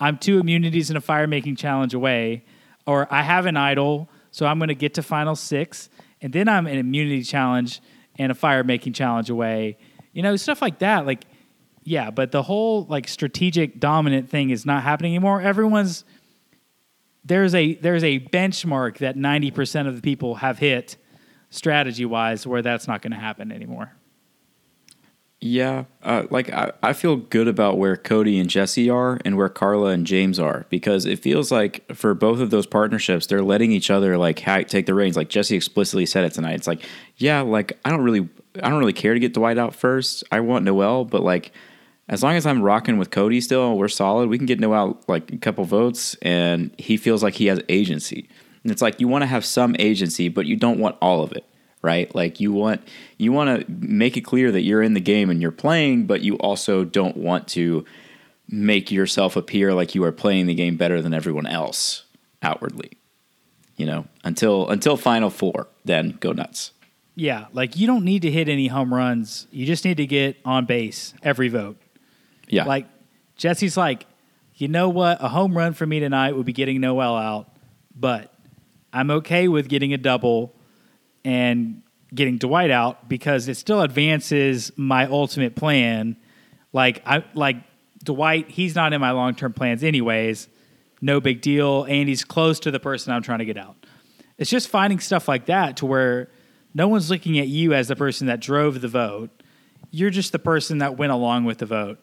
I'm 0.00 0.16
two 0.16 0.38
immunities 0.38 0.90
and 0.90 0.96
a 0.96 1.00
fire 1.00 1.26
making 1.26 1.56
challenge 1.56 1.92
away, 1.92 2.44
or 2.86 3.12
I 3.12 3.22
have 3.22 3.46
an 3.46 3.56
idol, 3.56 4.08
so 4.30 4.46
I'm 4.46 4.58
going 4.58 4.68
to 4.68 4.74
get 4.76 4.94
to 4.94 5.02
final 5.02 5.34
six, 5.34 5.90
and 6.20 6.32
then 6.32 6.48
I'm 6.48 6.68
an 6.68 6.78
immunity 6.78 7.24
challenge 7.24 7.80
and 8.18 8.32
a 8.32 8.34
fire 8.34 8.64
making 8.64 8.92
challenge 8.92 9.30
away. 9.30 9.78
You 10.12 10.22
know, 10.22 10.36
stuff 10.36 10.60
like 10.60 10.80
that. 10.80 11.06
Like, 11.06 11.24
yeah, 11.84 12.10
but 12.10 12.32
the 12.32 12.42
whole 12.42 12.84
like 12.84 13.08
strategic 13.08 13.80
dominant 13.80 14.28
thing 14.28 14.50
is 14.50 14.66
not 14.66 14.82
happening 14.82 15.12
anymore. 15.12 15.40
Everyone's 15.40 16.04
there's 17.24 17.54
a 17.54 17.74
there's 17.74 18.04
a 18.04 18.20
benchmark 18.20 18.98
that 18.98 19.16
90% 19.16 19.86
of 19.86 19.96
the 19.96 20.02
people 20.02 20.36
have 20.36 20.58
hit 20.58 20.96
strategy 21.50 22.04
wise 22.04 22.46
where 22.46 22.62
that's 22.62 22.88
not 22.88 23.02
going 23.02 23.12
to 23.12 23.18
happen 23.18 23.52
anymore. 23.52 23.92
Yeah, 25.40 25.84
uh, 26.02 26.24
like 26.30 26.50
I, 26.50 26.72
I 26.82 26.92
feel 26.92 27.14
good 27.14 27.46
about 27.46 27.78
where 27.78 27.96
Cody 27.96 28.40
and 28.40 28.50
Jesse 28.50 28.90
are 28.90 29.20
and 29.24 29.36
where 29.36 29.48
Karla 29.48 29.90
and 29.90 30.04
James 30.04 30.40
are 30.40 30.66
because 30.68 31.06
it 31.06 31.20
feels 31.20 31.52
like 31.52 31.84
for 31.94 32.12
both 32.12 32.40
of 32.40 32.50
those 32.50 32.66
partnerships, 32.66 33.26
they're 33.26 33.42
letting 33.42 33.70
each 33.70 33.88
other 33.88 34.18
like 34.18 34.40
ha- 34.40 34.62
take 34.62 34.86
the 34.86 34.94
reins. 34.94 35.16
Like 35.16 35.28
Jesse 35.28 35.54
explicitly 35.54 36.06
said 36.06 36.24
it 36.24 36.32
tonight. 36.32 36.54
It's 36.54 36.66
like, 36.66 36.84
yeah, 37.18 37.40
like 37.42 37.78
I 37.84 37.90
don't 37.90 38.02
really, 38.02 38.28
I 38.60 38.68
don't 38.68 38.80
really 38.80 38.92
care 38.92 39.14
to 39.14 39.20
get 39.20 39.32
Dwight 39.32 39.58
out 39.58 39.76
first. 39.76 40.24
I 40.32 40.40
want 40.40 40.64
Noelle, 40.64 41.04
but 41.04 41.22
like 41.22 41.52
as 42.08 42.20
long 42.24 42.34
as 42.34 42.44
I'm 42.44 42.60
rocking 42.60 42.98
with 42.98 43.10
Cody 43.12 43.40
still, 43.40 43.78
we're 43.78 43.86
solid. 43.86 44.28
We 44.28 44.38
can 44.38 44.46
get 44.46 44.58
Noelle 44.58 45.00
like 45.06 45.32
a 45.32 45.38
couple 45.38 45.64
votes, 45.64 46.16
and 46.20 46.74
he 46.78 46.96
feels 46.96 47.22
like 47.22 47.34
he 47.34 47.46
has 47.46 47.60
agency. 47.68 48.28
And 48.64 48.72
it's 48.72 48.82
like 48.82 48.98
you 48.98 49.06
want 49.06 49.22
to 49.22 49.26
have 49.26 49.44
some 49.44 49.76
agency, 49.78 50.28
but 50.28 50.46
you 50.46 50.56
don't 50.56 50.80
want 50.80 50.96
all 51.00 51.22
of 51.22 51.30
it 51.30 51.44
right? 51.82 52.12
Like 52.14 52.40
you 52.40 52.52
want 52.52 52.82
you 53.16 53.32
want 53.32 53.60
to 53.60 53.70
make 53.70 54.16
it 54.16 54.22
clear 54.22 54.50
that 54.52 54.62
you're 54.62 54.82
in 54.82 54.94
the 54.94 55.00
game 55.00 55.30
and 55.30 55.40
you're 55.40 55.50
playing, 55.50 56.06
but 56.06 56.22
you 56.22 56.36
also 56.36 56.84
don't 56.84 57.16
want 57.16 57.48
to 57.48 57.84
make 58.48 58.90
yourself 58.90 59.36
appear 59.36 59.74
like 59.74 59.94
you 59.94 60.02
are 60.04 60.12
playing 60.12 60.46
the 60.46 60.54
game 60.54 60.76
better 60.76 61.02
than 61.02 61.12
everyone 61.12 61.46
else 61.46 62.04
outwardly. 62.42 62.92
You 63.76 63.86
know, 63.86 64.06
until 64.24 64.68
until 64.68 64.96
final 64.96 65.30
four, 65.30 65.68
then 65.84 66.18
go 66.20 66.32
nuts. 66.32 66.72
Yeah, 67.14 67.46
like 67.52 67.76
you 67.76 67.86
don't 67.86 68.04
need 68.04 68.22
to 68.22 68.30
hit 68.30 68.48
any 68.48 68.68
home 68.68 68.92
runs. 68.92 69.46
You 69.50 69.66
just 69.66 69.84
need 69.84 69.96
to 69.96 70.06
get 70.06 70.36
on 70.44 70.66
base 70.66 71.14
every 71.22 71.48
vote. 71.48 71.76
Yeah. 72.48 72.64
Like 72.64 72.86
Jesse's 73.36 73.76
like, 73.76 74.06
you 74.54 74.68
know 74.68 74.88
what? 74.88 75.22
A 75.22 75.28
home 75.28 75.56
run 75.56 75.74
for 75.74 75.86
me 75.86 76.00
tonight 76.00 76.36
would 76.36 76.46
be 76.46 76.52
getting 76.52 76.80
Noelle 76.80 77.16
out, 77.16 77.48
but 77.94 78.32
I'm 78.92 79.10
okay 79.10 79.46
with 79.48 79.68
getting 79.68 79.92
a 79.92 79.98
double 79.98 80.54
and 81.24 81.82
getting 82.14 82.38
Dwight 82.38 82.70
out 82.70 83.08
because 83.08 83.48
it 83.48 83.56
still 83.56 83.82
advances 83.82 84.72
my 84.76 85.06
ultimate 85.06 85.54
plan. 85.56 86.16
Like 86.72 87.02
I 87.06 87.24
like 87.34 87.56
Dwight, 88.02 88.50
he's 88.50 88.74
not 88.74 88.92
in 88.92 89.00
my 89.00 89.10
long 89.10 89.34
term 89.34 89.52
plans 89.52 89.82
anyways. 89.82 90.48
No 91.00 91.20
big 91.20 91.40
deal. 91.40 91.84
And 91.84 92.08
he's 92.08 92.24
close 92.24 92.60
to 92.60 92.70
the 92.70 92.80
person 92.80 93.12
I'm 93.12 93.22
trying 93.22 93.40
to 93.40 93.44
get 93.44 93.56
out. 93.56 93.76
It's 94.36 94.50
just 94.50 94.68
finding 94.68 95.00
stuff 95.00 95.28
like 95.28 95.46
that 95.46 95.78
to 95.78 95.86
where 95.86 96.30
no 96.74 96.88
one's 96.88 97.10
looking 97.10 97.38
at 97.38 97.48
you 97.48 97.74
as 97.74 97.88
the 97.88 97.96
person 97.96 98.28
that 98.28 98.40
drove 98.40 98.80
the 98.80 98.88
vote. 98.88 99.30
You're 99.90 100.10
just 100.10 100.32
the 100.32 100.38
person 100.38 100.78
that 100.78 100.96
went 100.96 101.12
along 101.12 101.44
with 101.44 101.58
the 101.58 101.66
vote 101.66 101.98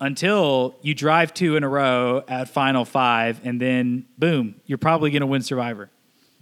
until 0.00 0.76
you 0.82 0.94
drive 0.94 1.32
two 1.32 1.56
in 1.56 1.64
a 1.64 1.68
row 1.68 2.22
at 2.28 2.48
final 2.48 2.84
five, 2.84 3.40
and 3.44 3.60
then 3.60 4.04
boom, 4.18 4.60
you're 4.66 4.78
probably 4.78 5.10
going 5.10 5.22
to 5.22 5.26
win 5.26 5.42
Survivor. 5.42 5.90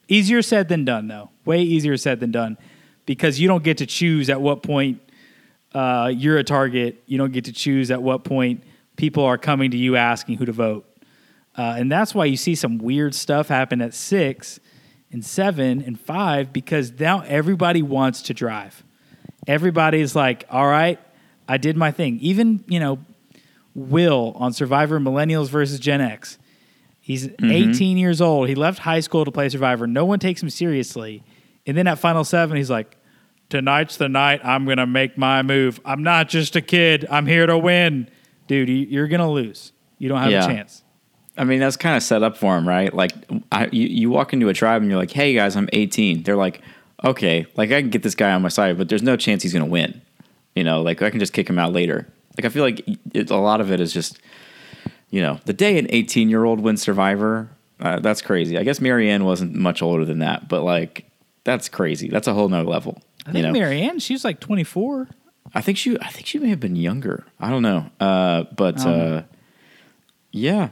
Easier 0.09 0.43
said 0.43 0.69
than 0.69 0.85
done, 0.85 1.09
though. 1.09 1.31
Way 1.45 1.62
easier 1.62 1.97
said 1.97 2.21
than 2.21 2.31
done 2.31 2.59
because 3.07 3.40
you 3.40 3.49
don't 3.49 3.64
get 3.64 3.79
to 3.79 3.87
choose 3.87 4.31
at 4.31 4.40
what 4.40 4.62
point 4.62 5.01
uh, 5.75 6.11
you're 6.14 6.38
a 6.38 6.45
target. 6.45 7.03
You 7.07 7.19
don't 7.19 7.33
get 7.33 7.45
to 7.47 7.53
choose 7.53 7.90
at 7.90 8.03
what 8.03 8.25
point 8.25 8.62
people 8.97 9.25
are 9.25 9.38
coming 9.38 9.71
to 9.73 9.77
you 9.77 9.97
asking 9.97 10.38
who 10.38 10.47
to 10.47 10.53
vote. 10.53 10.87
Uh, 11.57 11.75
and 11.79 11.90
that's 11.90 12.14
why 12.14 12.25
you 12.25 12.37
see 12.37 12.55
some 12.55 12.79
weird 12.79 13.14
stuff 13.14 13.49
happen 13.49 13.81
at 13.81 13.95
six 13.95 14.59
and 15.12 15.25
seven 15.25 15.83
and 15.83 16.01
five 16.01 16.53
because 16.53 16.93
now 16.99 17.21
everybody 17.21 17.83
wants 17.83 18.23
to 18.23 18.35
drive. 18.35 18.83
Everybody's 19.47 20.17
like, 20.17 20.45
all 20.51 20.67
right, 20.67 20.99
I 21.49 21.59
did 21.59 21.77
my 21.77 21.90
thing. 21.90 22.19
Even, 22.21 22.64
you 22.67 22.81
know, 22.81 22.99
Will 23.75 24.35
on 24.37 24.53
Survivor 24.53 24.99
Millennials 24.99 25.49
versus 25.49 25.79
Gen 25.79 26.01
X. 26.01 26.38
He's 27.05 27.29
mm-hmm. 27.29 27.51
18 27.51 27.99
years 27.99 28.23
old. 28.23 28.49
He 28.49 28.55
left 28.55 28.79
high 28.79 29.01
school 29.01 29.27
to 29.27 29.31
play 29.31 29.51
Survivor. 29.51 29.87
No 29.87 30.07
one 30.07 30.19
takes 30.19 30.43
him 30.43 30.49
seriously. 30.49 31.23
And 31.67 31.77
then 31.77 31.87
at 31.87 31.99
Final 31.99 32.25
Seven, 32.25 32.57
he's 32.57 32.71
like, 32.71 32.97
Tonight's 33.51 33.99
the 33.99 34.09
night 34.09 34.40
I'm 34.43 34.64
going 34.64 34.79
to 34.79 34.87
make 34.87 35.19
my 35.19 35.43
move. 35.43 35.81
I'm 35.85 36.03
not 36.03 36.31
just 36.31 36.57
a 36.57 36.62
kid. 36.62 37.07
I'm 37.11 37.27
here 37.27 37.45
to 37.47 37.59
win. 37.59 38.09
Dude, 38.47 38.71
you- 38.71 38.87
you're 38.88 39.07
going 39.07 39.21
to 39.21 39.29
lose. 39.29 39.73
You 39.99 40.09
don't 40.09 40.19
have 40.19 40.31
Yeah. 40.31 40.45
a 40.45 40.49
chance. 40.49 40.83
I 41.37 41.45
mean, 41.45 41.61
that's 41.61 41.77
kind 41.77 41.95
of 41.95 42.03
set 42.03 42.23
up 42.23 42.38
for 42.38 42.57
him, 42.57 42.67
right? 42.67 42.93
Like, 42.95 43.12
I, 43.53 43.67
you, 43.71 43.87
you 43.87 44.09
walk 44.09 44.33
into 44.33 44.49
a 44.49 44.55
tribe 44.55 44.81
and 44.81 44.90
you're 44.90 44.99
like, 44.99 45.11
hey, 45.11 45.35
guys, 45.35 45.57
I'm 45.57 45.69
18. 45.75 46.23
They're 46.23 46.37
like, 46.37 46.62
okay, 47.05 47.45
like, 47.55 47.71
I 47.71 47.83
can 47.83 47.90
get 47.90 48.03
this 48.03 48.14
guy 48.14 48.33
on 48.33 48.40
my 48.40 48.49
side, 48.49 48.79
but 48.79 48.88
there's 48.88 49.03
no 49.03 49.14
chance 49.17 49.43
he's 49.43 49.53
going 49.53 49.64
to 49.64 49.71
win. 49.71 50.01
You 50.57 50.64
know, 50.64 50.81
like, 50.81 51.03
I 51.03 51.11
can 51.11 51.21
just 51.21 51.35
kick 51.35 51.51
him 51.51 51.59
out 51.59 51.75
later. 51.75 52.09
Like, 52.38 52.47
I 52.47 52.49
feel 52.49 52.62
like 52.64 52.83
it, 53.12 53.31
a 53.31 53.37
lot 53.37 53.61
of 53.61 53.71
it 53.71 53.79
is 53.81 53.93
just, 53.93 54.21
you 55.11 55.23
know, 55.23 55.40
the 55.45 55.53
day 55.53 55.79
an 55.79 55.87
18 55.90 56.29
year 56.29 56.45
old 56.45 56.61
wins 56.61 56.83
Survivor, 56.83 57.51
uh, 57.81 58.01
that's 58.01 58.23
crazy. 58.23 58.59
I 58.59 58.62
guess 58.62 58.79
Maryanne 58.79 59.25
wasn't 59.25 59.55
much 59.55 59.83
older 59.83 60.05
than 60.05 60.21
that, 60.21 60.49
but, 60.49 60.62
like, 60.62 61.11
that's 61.45 61.69
crazy. 61.69 62.09
That's 62.09 62.27
a 62.27 62.35
whole 62.35 62.49
nother 62.49 62.69
level. 62.69 63.01
I 63.27 63.33
think 63.33 63.47
you 63.47 63.53
know? 63.53 63.59
Maryanne, 63.59 64.01
she 64.01 64.14
was 64.14 64.25
like 64.25 64.40
24. 64.40 65.09
I 65.55 65.61
think 65.61 65.79
she 65.79 65.99
I 66.01 66.09
think 66.09 66.27
she 66.27 66.38
may 66.38 66.49
have 66.49 66.61
been 66.61 66.77
younger. 66.77 67.25
I 67.38 67.51
don't 67.51 67.62
know. 67.62 67.90
Uh, 68.01 68.45
but 68.57 68.77
don't 68.79 68.87
uh, 68.87 69.23
yeah. 70.33 70.71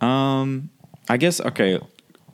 Um 0.00 0.70
I 1.08 1.16
guess 1.16 1.40
okay, 1.40 1.80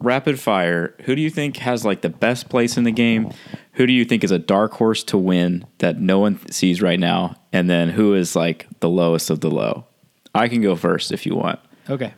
rapid 0.01 0.41
fire. 0.41 0.95
Who 1.05 1.15
do 1.15 1.23
you 1.23 1.31
think 1.31 1.59
has 1.59 1.85
like 1.85 2.01
the 2.01 2.09
best 2.09 2.49
place 2.49 2.77
in 2.77 2.85
the 2.85 2.91
game? 2.93 3.33
Who 3.75 3.87
do 3.87 3.93
you 3.93 4.05
think 4.05 4.25
is 4.25 4.31
a 4.31 4.39
dark 4.39 4.73
horse 4.73 5.05
to 5.05 5.19
win 5.19 5.67
that 5.79 6.01
no 6.01 6.19
one 6.19 6.41
sees 6.51 6.83
right 6.83 6.99
now? 6.99 7.37
And 7.53 7.71
then 7.71 7.91
who 7.91 8.15
is 8.15 8.35
like 8.35 8.67
the 8.81 8.89
lowest 8.89 9.31
of 9.31 9.41
the 9.41 9.51
low? 9.51 9.87
I 10.35 10.49
can 10.49 10.63
go 10.63 10.77
first 10.77 11.13
if 11.13 11.27
you 11.27 11.35
want. 11.35 11.61
Okay. 11.89 12.15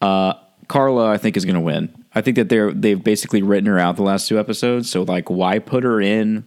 Uh, 0.00 0.34
Karla, 0.68 1.10
I 1.10 1.18
think, 1.18 1.36
is 1.36 1.44
going 1.44 1.54
to 1.54 1.60
win. 1.60 1.94
I 2.14 2.20
think 2.20 2.36
that 2.36 2.48
they're 2.48 2.72
they've 2.72 3.02
basically 3.02 3.42
written 3.42 3.66
her 3.66 3.78
out 3.78 3.96
the 3.96 4.02
last 4.02 4.28
two 4.28 4.38
episodes. 4.38 4.90
So 4.90 5.02
like, 5.02 5.30
why 5.30 5.58
put 5.58 5.84
her 5.84 6.00
in 6.00 6.44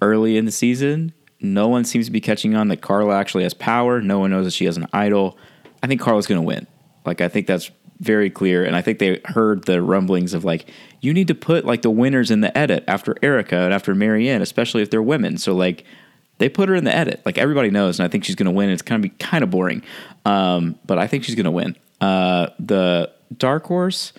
early 0.00 0.36
in 0.36 0.44
the 0.44 0.52
season? 0.52 1.12
No 1.40 1.68
one 1.68 1.84
seems 1.84 2.06
to 2.06 2.12
be 2.12 2.20
catching 2.20 2.54
on 2.54 2.68
that 2.68 2.80
Karla 2.80 3.16
actually 3.16 3.42
has 3.42 3.54
power. 3.54 4.00
No 4.00 4.18
one 4.18 4.30
knows 4.30 4.44
that 4.46 4.52
she 4.52 4.64
has 4.64 4.76
an 4.76 4.86
idol. 4.92 5.36
I 5.82 5.86
think 5.86 6.00
Karla's 6.00 6.26
going 6.26 6.40
to 6.40 6.46
win. 6.46 6.66
Like, 7.04 7.20
I 7.20 7.28
think 7.28 7.46
that's 7.46 7.70
very 8.00 8.30
clear. 8.30 8.64
And 8.64 8.74
I 8.74 8.82
think 8.82 8.98
they 8.98 9.20
heard 9.26 9.64
the 9.64 9.82
rumblings 9.82 10.32
of 10.32 10.44
like, 10.44 10.70
you 11.00 11.12
need 11.12 11.28
to 11.28 11.34
put 11.34 11.64
like 11.64 11.82
the 11.82 11.90
winners 11.90 12.30
in 12.30 12.40
the 12.40 12.56
edit 12.56 12.84
after 12.88 13.14
Erika 13.22 13.56
and 13.56 13.74
after 13.74 13.94
Maryanne, 13.94 14.40
especially 14.40 14.82
if 14.82 14.90
they're 14.90 15.02
women. 15.02 15.36
So 15.36 15.54
like, 15.54 15.84
they 16.38 16.48
put 16.48 16.68
her 16.68 16.74
in 16.74 16.84
the 16.84 16.94
edit. 16.94 17.22
Like 17.24 17.38
everybody 17.38 17.70
knows, 17.70 17.98
and 17.98 18.06
I 18.06 18.08
think 18.08 18.24
she's 18.24 18.36
going 18.36 18.46
to 18.46 18.52
win. 18.52 18.70
It's 18.70 18.82
going 18.82 19.00
to 19.00 19.08
be 19.08 19.14
kind 19.16 19.44
of 19.44 19.50
boring, 19.50 19.82
um, 20.24 20.78
but 20.84 20.98
I 20.98 21.06
think 21.06 21.24
she's 21.24 21.34
going 21.34 21.44
to 21.44 21.50
win. 21.50 21.76
Uh, 22.00 22.48
the 22.58 23.10
dark 23.36 23.64
horse, 23.64 24.12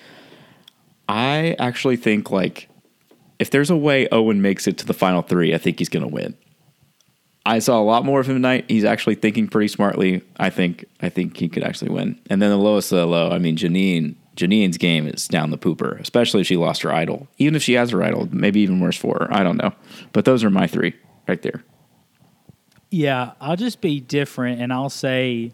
I 1.08 1.56
actually 1.60 1.98
think 1.98 2.32
like 2.32 2.70
if 3.40 3.50
there's 3.52 3.70
a 3.70 3.78
way 3.78 4.08
Owen 4.12 4.42
makes 4.42 4.68
it 4.68 4.78
to 4.80 4.86
the 4.86 4.94
final 4.94 5.22
three, 5.22 5.54
I 5.54 5.58
think 5.58 5.80
he's 5.80 5.90
going 5.90 6.08
to 6.08 6.14
win. 6.14 6.36
I 7.46 7.60
saw 7.60 7.80
a 7.80 7.84
lot 7.84 8.06
more 8.06 8.20
of 8.20 8.28
him 8.28 8.36
tonight. 8.36 8.66
He's 8.68 8.86
actually 8.86 9.16
thinking 9.16 9.48
pretty 9.48 9.68
smartly. 9.68 10.24
I 10.38 10.50
think 10.50 10.86
I 11.02 11.10
think 11.10 11.38
he 11.38 11.48
could 11.48 11.64
actually 11.64 11.92
win. 11.92 12.20
And 12.30 12.42
then 12.42 12.50
the 12.50 12.58
lowest 12.58 12.92
of 12.92 12.98
the 12.98 13.06
low, 13.06 13.30
I 13.30 13.38
mean 13.38 13.56
Jeanine. 13.56 14.16
Jeanine's 14.36 14.78
game 14.78 15.08
is 15.08 15.30
down 15.30 15.52
the 15.52 15.58
pooper, 15.58 15.98
especially 16.02 16.42
if 16.42 16.48
she 16.48 16.58
lost 16.58 16.82
her 16.82 16.92
idol. 16.92 17.30
Even 17.38 17.56
if 17.56 17.64
she 17.64 17.74
has 17.74 17.92
her 17.92 18.04
idol, 18.04 18.28
maybe 18.32 18.60
even 18.60 18.82
worse 18.82 18.98
for 18.98 19.16
her. 19.16 19.34
I 19.34 19.44
don't 19.44 19.56
know. 19.56 19.72
But 20.12 20.26
those 20.26 20.44
are 20.44 20.50
my 20.50 20.68
three 20.68 20.94
right 21.26 21.42
there. 21.42 21.64
Yeah, 22.96 23.34
I'll 23.42 23.58
just 23.58 23.82
be 23.82 24.00
different, 24.00 24.62
and 24.62 24.72
I'll 24.72 24.90
say, 24.90 25.52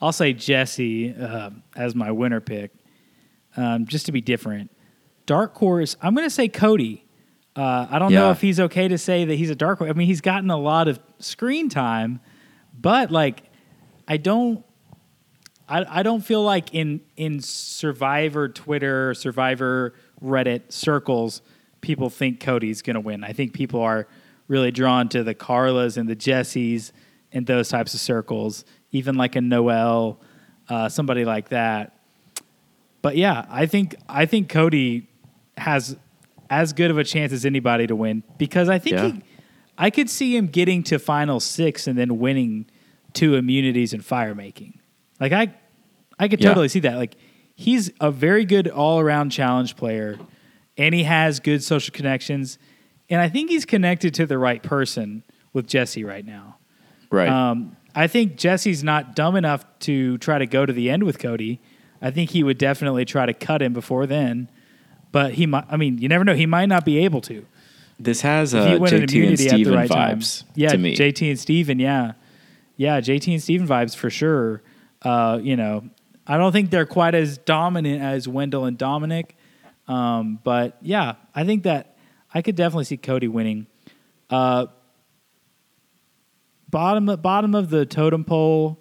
I'll 0.00 0.10
say 0.10 0.32
Jesse 0.32 1.14
uh, 1.14 1.50
as 1.76 1.94
my 1.94 2.10
winner 2.10 2.40
pick, 2.40 2.72
um, 3.56 3.86
just 3.86 4.06
to 4.06 4.12
be 4.12 4.20
different. 4.20 4.72
Dark 5.24 5.54
horse, 5.54 5.96
I'm 6.02 6.16
going 6.16 6.26
to 6.26 6.34
say 6.34 6.48
Cody. 6.48 7.06
Uh, 7.54 7.86
I 7.88 8.00
don't 8.00 8.12
know 8.12 8.32
if 8.32 8.40
he's 8.40 8.58
okay 8.58 8.88
to 8.88 8.98
say 8.98 9.24
that 9.24 9.36
he's 9.36 9.50
a 9.50 9.54
dark 9.54 9.78
horse. 9.78 9.88
I 9.88 9.92
mean, 9.92 10.08
he's 10.08 10.20
gotten 10.20 10.50
a 10.50 10.56
lot 10.56 10.88
of 10.88 10.98
screen 11.20 11.68
time, 11.68 12.18
but 12.76 13.12
like, 13.12 13.44
I 14.08 14.16
don't, 14.16 14.64
I, 15.68 16.00
I 16.00 16.02
don't 16.02 16.22
feel 16.22 16.42
like 16.42 16.74
in 16.74 17.02
in 17.16 17.38
Survivor 17.40 18.48
Twitter, 18.48 19.14
Survivor 19.14 19.94
Reddit 20.20 20.72
circles, 20.72 21.40
people 21.82 22.10
think 22.10 22.40
Cody's 22.40 22.82
going 22.82 22.94
to 22.94 23.00
win. 23.00 23.22
I 23.22 23.32
think 23.32 23.52
people 23.52 23.80
are 23.80 24.08
really 24.50 24.72
drawn 24.72 25.08
to 25.08 25.22
the 25.22 25.34
Karlas 25.34 25.96
and 25.96 26.08
the 26.08 26.16
Jessies 26.16 26.90
and 27.32 27.46
those 27.46 27.68
types 27.68 27.94
of 27.94 28.00
circles, 28.00 28.64
even 28.90 29.14
like 29.14 29.36
a 29.36 29.40
Noelle, 29.40 30.20
uh, 30.68 30.88
somebody 30.88 31.24
like 31.24 31.50
that. 31.50 31.96
But 33.00 33.16
yeah, 33.16 33.46
I 33.48 33.66
think 33.66 33.94
I 34.08 34.26
think 34.26 34.48
Cody 34.48 35.08
has 35.56 35.96
as 36.50 36.72
good 36.72 36.90
of 36.90 36.98
a 36.98 37.04
chance 37.04 37.32
as 37.32 37.44
anybody 37.46 37.86
to 37.86 37.94
win 37.94 38.24
because 38.38 38.68
I 38.68 38.78
think 38.80 38.96
Yeah. 38.96 39.12
he, 39.12 39.22
I 39.78 39.90
could 39.90 40.10
see 40.10 40.36
him 40.36 40.48
getting 40.48 40.82
to 40.84 40.98
final 40.98 41.38
six 41.38 41.86
and 41.86 41.96
then 41.96 42.18
winning 42.18 42.66
two 43.12 43.36
immunities 43.36 43.92
and 43.92 44.04
fire 44.04 44.34
making. 44.34 44.80
Like 45.20 45.32
I, 45.32 45.54
I 46.18 46.26
could 46.28 46.40
Yeah. 46.40 46.48
totally 46.48 46.68
see 46.68 46.80
that. 46.80 46.96
Like 46.96 47.14
he's 47.54 47.92
a 48.00 48.10
very 48.10 48.44
good 48.44 48.66
all 48.68 48.98
around 48.98 49.30
challenge 49.30 49.76
player, 49.76 50.18
and 50.76 50.92
he 50.94 51.04
has 51.04 51.38
good 51.40 51.62
social 51.62 51.92
connections, 51.94 52.58
and 53.10 53.20
I 53.20 53.28
think 53.28 53.50
he's 53.50 53.64
connected 53.64 54.14
to 54.14 54.26
the 54.26 54.38
right 54.38 54.62
person 54.62 55.22
with 55.52 55.66
Jesse 55.66 56.04
right 56.04 56.24
now. 56.24 56.56
Right. 57.10 57.28
Um, 57.28 57.76
I 57.94 58.06
think 58.06 58.36
Jesse's 58.36 58.84
not 58.84 59.16
dumb 59.16 59.34
enough 59.36 59.64
to 59.80 60.16
try 60.18 60.38
to 60.38 60.46
go 60.46 60.64
to 60.64 60.72
the 60.72 60.88
end 60.90 61.02
with 61.02 61.18
Cody. 61.18 61.60
I 62.00 62.10
think 62.10 62.30
he 62.30 62.42
would 62.44 62.56
definitely 62.56 63.04
try 63.04 63.26
to 63.26 63.34
cut 63.34 63.60
him 63.60 63.72
before 63.72 64.06
then. 64.06 64.48
But 65.12 65.34
he 65.34 65.46
might, 65.46 65.64
I 65.68 65.76
mean, 65.76 65.98
you 65.98 66.08
never 66.08 66.24
know. 66.24 66.34
He 66.34 66.46
might 66.46 66.66
not 66.66 66.84
be 66.84 66.98
able 67.04 67.20
to. 67.22 67.44
this 67.98 68.20
has 68.20 68.54
uh, 68.54 68.64
he 68.66 68.78
win 68.78 68.94
an 68.94 69.00
JT 69.00 69.02
and 69.02 69.10
immunity 69.12 69.32
at 69.32 69.38
the 69.38 69.48
Steven 69.48 69.74
right 69.74 69.90
time. 69.90 70.20
vibes 70.20 70.44
Yeah, 70.54 70.68
to 70.70 70.78
me. 70.78 70.96
JT 70.96 71.30
and 71.30 71.38
Steven, 71.38 71.78
yeah. 71.80 72.12
Yeah, 72.76 73.00
JT 73.00 73.32
and 73.32 73.42
Steven 73.42 73.66
vibes 73.66 73.96
for 73.96 74.08
sure. 74.08 74.62
Uh, 75.02 75.40
you 75.42 75.56
know, 75.56 75.84
I 76.26 76.36
don't 76.36 76.52
think 76.52 76.70
they're 76.70 76.86
quite 76.86 77.16
as 77.16 77.38
dominant 77.38 78.02
as 78.02 78.28
Wendell 78.28 78.66
and 78.66 78.78
Dominic. 78.78 79.36
Um, 79.88 80.38
but 80.44 80.78
yeah, 80.80 81.16
I 81.34 81.42
think 81.42 81.64
that 81.64 81.89
I 82.32 82.42
could 82.42 82.54
definitely 82.54 82.84
see 82.84 82.96
Cody 82.96 83.28
winning. 83.28 83.66
Uh, 84.28 84.66
bottom 86.68 87.06
bottom 87.20 87.54
of 87.54 87.70
the 87.70 87.84
totem 87.84 88.24
pole. 88.24 88.78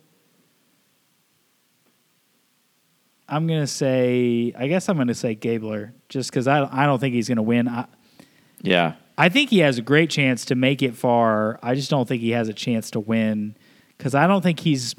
I'm 3.28 3.48
gonna 3.48 3.68
say. 3.68 4.54
I 4.58 4.68
guess 4.68 4.90
I'm 4.90 4.98
gonna 4.98 5.14
say 5.14 5.36
Gabler, 5.36 5.94
just 6.10 6.30
because 6.32 6.48
I 6.48 6.68
I 6.72 6.86
don't 6.86 7.00
think 7.00 7.14
he's 7.14 7.28
gonna 7.28 7.44
win. 7.44 7.68
I, 7.68 7.86
yeah. 8.62 8.96
I 9.18 9.28
think 9.28 9.50
he 9.50 9.60
has 9.60 9.78
a 9.78 9.82
great 9.82 10.10
chance 10.10 10.46
to 10.46 10.56
make 10.56 10.82
it 10.82 10.96
far. 10.96 11.60
I 11.62 11.76
just 11.76 11.90
don't 11.90 12.08
think 12.08 12.22
he 12.22 12.32
has 12.32 12.48
a 12.48 12.54
chance 12.54 12.90
to 12.92 13.02
win 13.02 13.56
because 13.98 14.16
I 14.16 14.28
don't 14.28 14.42
think 14.42 14.62
he's 14.62 14.96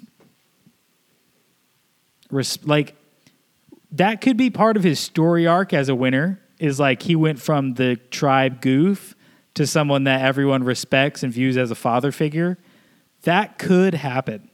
res- 2.31 2.65
like 2.67 2.97
that 3.93 4.21
could 4.21 4.37
be 4.37 4.51
part 4.51 4.77
of 4.77 4.83
his 4.83 5.01
story 5.01 5.47
arc 5.47 5.73
as 5.73 5.89
a 5.89 5.95
winner. 5.95 6.39
Is 6.61 6.79
like 6.79 7.03
he 7.03 7.17
went 7.17 7.41
from 7.41 7.75
the 7.75 7.97
tribe 8.11 8.61
goof 8.61 9.17
to 9.55 9.67
someone 9.67 10.05
that 10.05 10.21
everyone 10.23 10.63
respects 10.63 11.23
and 11.25 11.33
views 11.33 11.57
as 11.57 11.71
a 11.71 11.75
father 11.75 12.13
figure. 12.13 12.59
That 13.23 13.59
could 13.59 13.95
happen, 13.95 14.49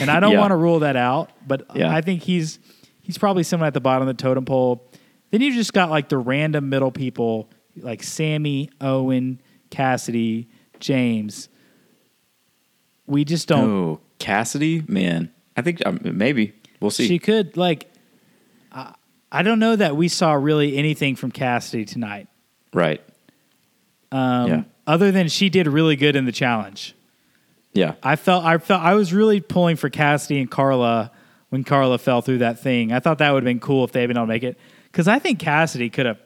and 0.00 0.10
I 0.10 0.18
don't 0.20 0.32
Yeah. 0.32 0.40
want 0.40 0.50
to 0.50 0.56
rule 0.56 0.80
that 0.80 0.96
out. 0.96 1.30
But 1.46 1.66
Yeah. 1.74 1.94
I 1.94 2.00
think 2.00 2.22
he's 2.22 2.58
he's 3.00 3.18
probably 3.18 3.42
someone 3.44 3.66
at 3.66 3.74
the 3.74 3.80
bottom 3.80 4.08
of 4.08 4.16
the 4.16 4.20
totem 4.22 4.44
pole. 4.44 4.90
Then 5.30 5.40
you 5.42 5.52
just 5.54 5.72
got 5.72 5.90
like 5.90 6.08
the 6.08 6.18
random 6.18 6.68
middle 6.70 6.90
people 6.90 7.50
like 7.76 8.02
Sami, 8.02 8.70
Owen, 8.80 9.40
Cassidy, 9.70 10.48
James. 10.80 11.48
We 13.06 13.24
just 13.24 13.48
don't. 13.48 13.70
Oh, 13.70 14.00
Cassidy, 14.18 14.82
man. 14.88 15.30
I 15.56 15.62
think 15.62 15.84
um, 15.86 16.00
maybe 16.02 16.54
we'll 16.80 16.90
see. 16.90 17.06
She 17.06 17.18
could 17.18 17.56
like. 17.56 17.90
I, 19.38 19.42
don't 19.42 19.58
know 19.58 19.76
that 19.76 19.96
we 19.96 20.08
saw 20.08 20.32
really 20.34 20.76
anything 20.76 21.16
from 21.16 21.30
Cassidy 21.30 21.84
tonight. 21.84 22.28
right. 22.72 23.02
Um, 24.12 24.46
Yeah. 24.48 24.62
Other 24.86 25.10
than 25.10 25.28
she 25.28 25.48
did 25.48 25.66
really 25.66 25.96
good 25.96 26.14
in 26.14 26.26
the 26.26 26.32
challenge. 26.32 26.94
Yeah. 27.72 27.94
I 28.02 28.16
felt 28.16 28.44
I 28.44 28.58
felt 28.58 28.82
I 28.82 28.94
was 28.94 29.12
really 29.14 29.40
pulling 29.40 29.76
for 29.76 29.88
Cassidy 29.88 30.38
and 30.40 30.50
Karla 30.50 31.10
when 31.48 31.64
Karla 31.64 31.96
fell 31.98 32.20
through 32.20 32.38
that 32.38 32.60
thing. 32.60 32.92
I 32.92 33.00
thought 33.00 33.18
that 33.18 33.30
would 33.32 33.42
have 33.42 33.46
been 33.48 33.60
cool 33.60 33.84
if 33.84 33.92
they 33.92 34.00
had 34.02 34.08
been 34.08 34.16
able 34.18 34.26
to 34.26 34.32
make 34.32 34.42
it 34.42 34.58
because 34.92 35.08
I 35.08 35.18
think 35.18 35.38
Cassidy 35.38 35.88
could 35.90 36.04
have. 36.06 36.18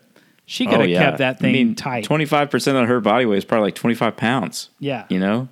She 0.45 0.65
could 0.67 0.75
Oh, 0.77 0.81
have 0.81 0.89
yeah. 0.89 1.05
kept 1.05 1.19
that 1.19 1.39
thing 1.41 1.51
I 1.51 1.53
mean, 1.53 1.75
tight. 1.77 2.05
Twenty-five 2.05 2.51
percent 2.51 2.77
of 2.79 2.89
her 2.89 3.01
body 3.01 3.27
weight 3.27 3.39
is 3.39 3.45
probably 3.45 3.67
like 3.69 3.75
twenty-five 3.77 4.17
pounds. 4.17 4.71
yeah, 4.81 5.05
You 5.09 5.21
know. 5.21 5.49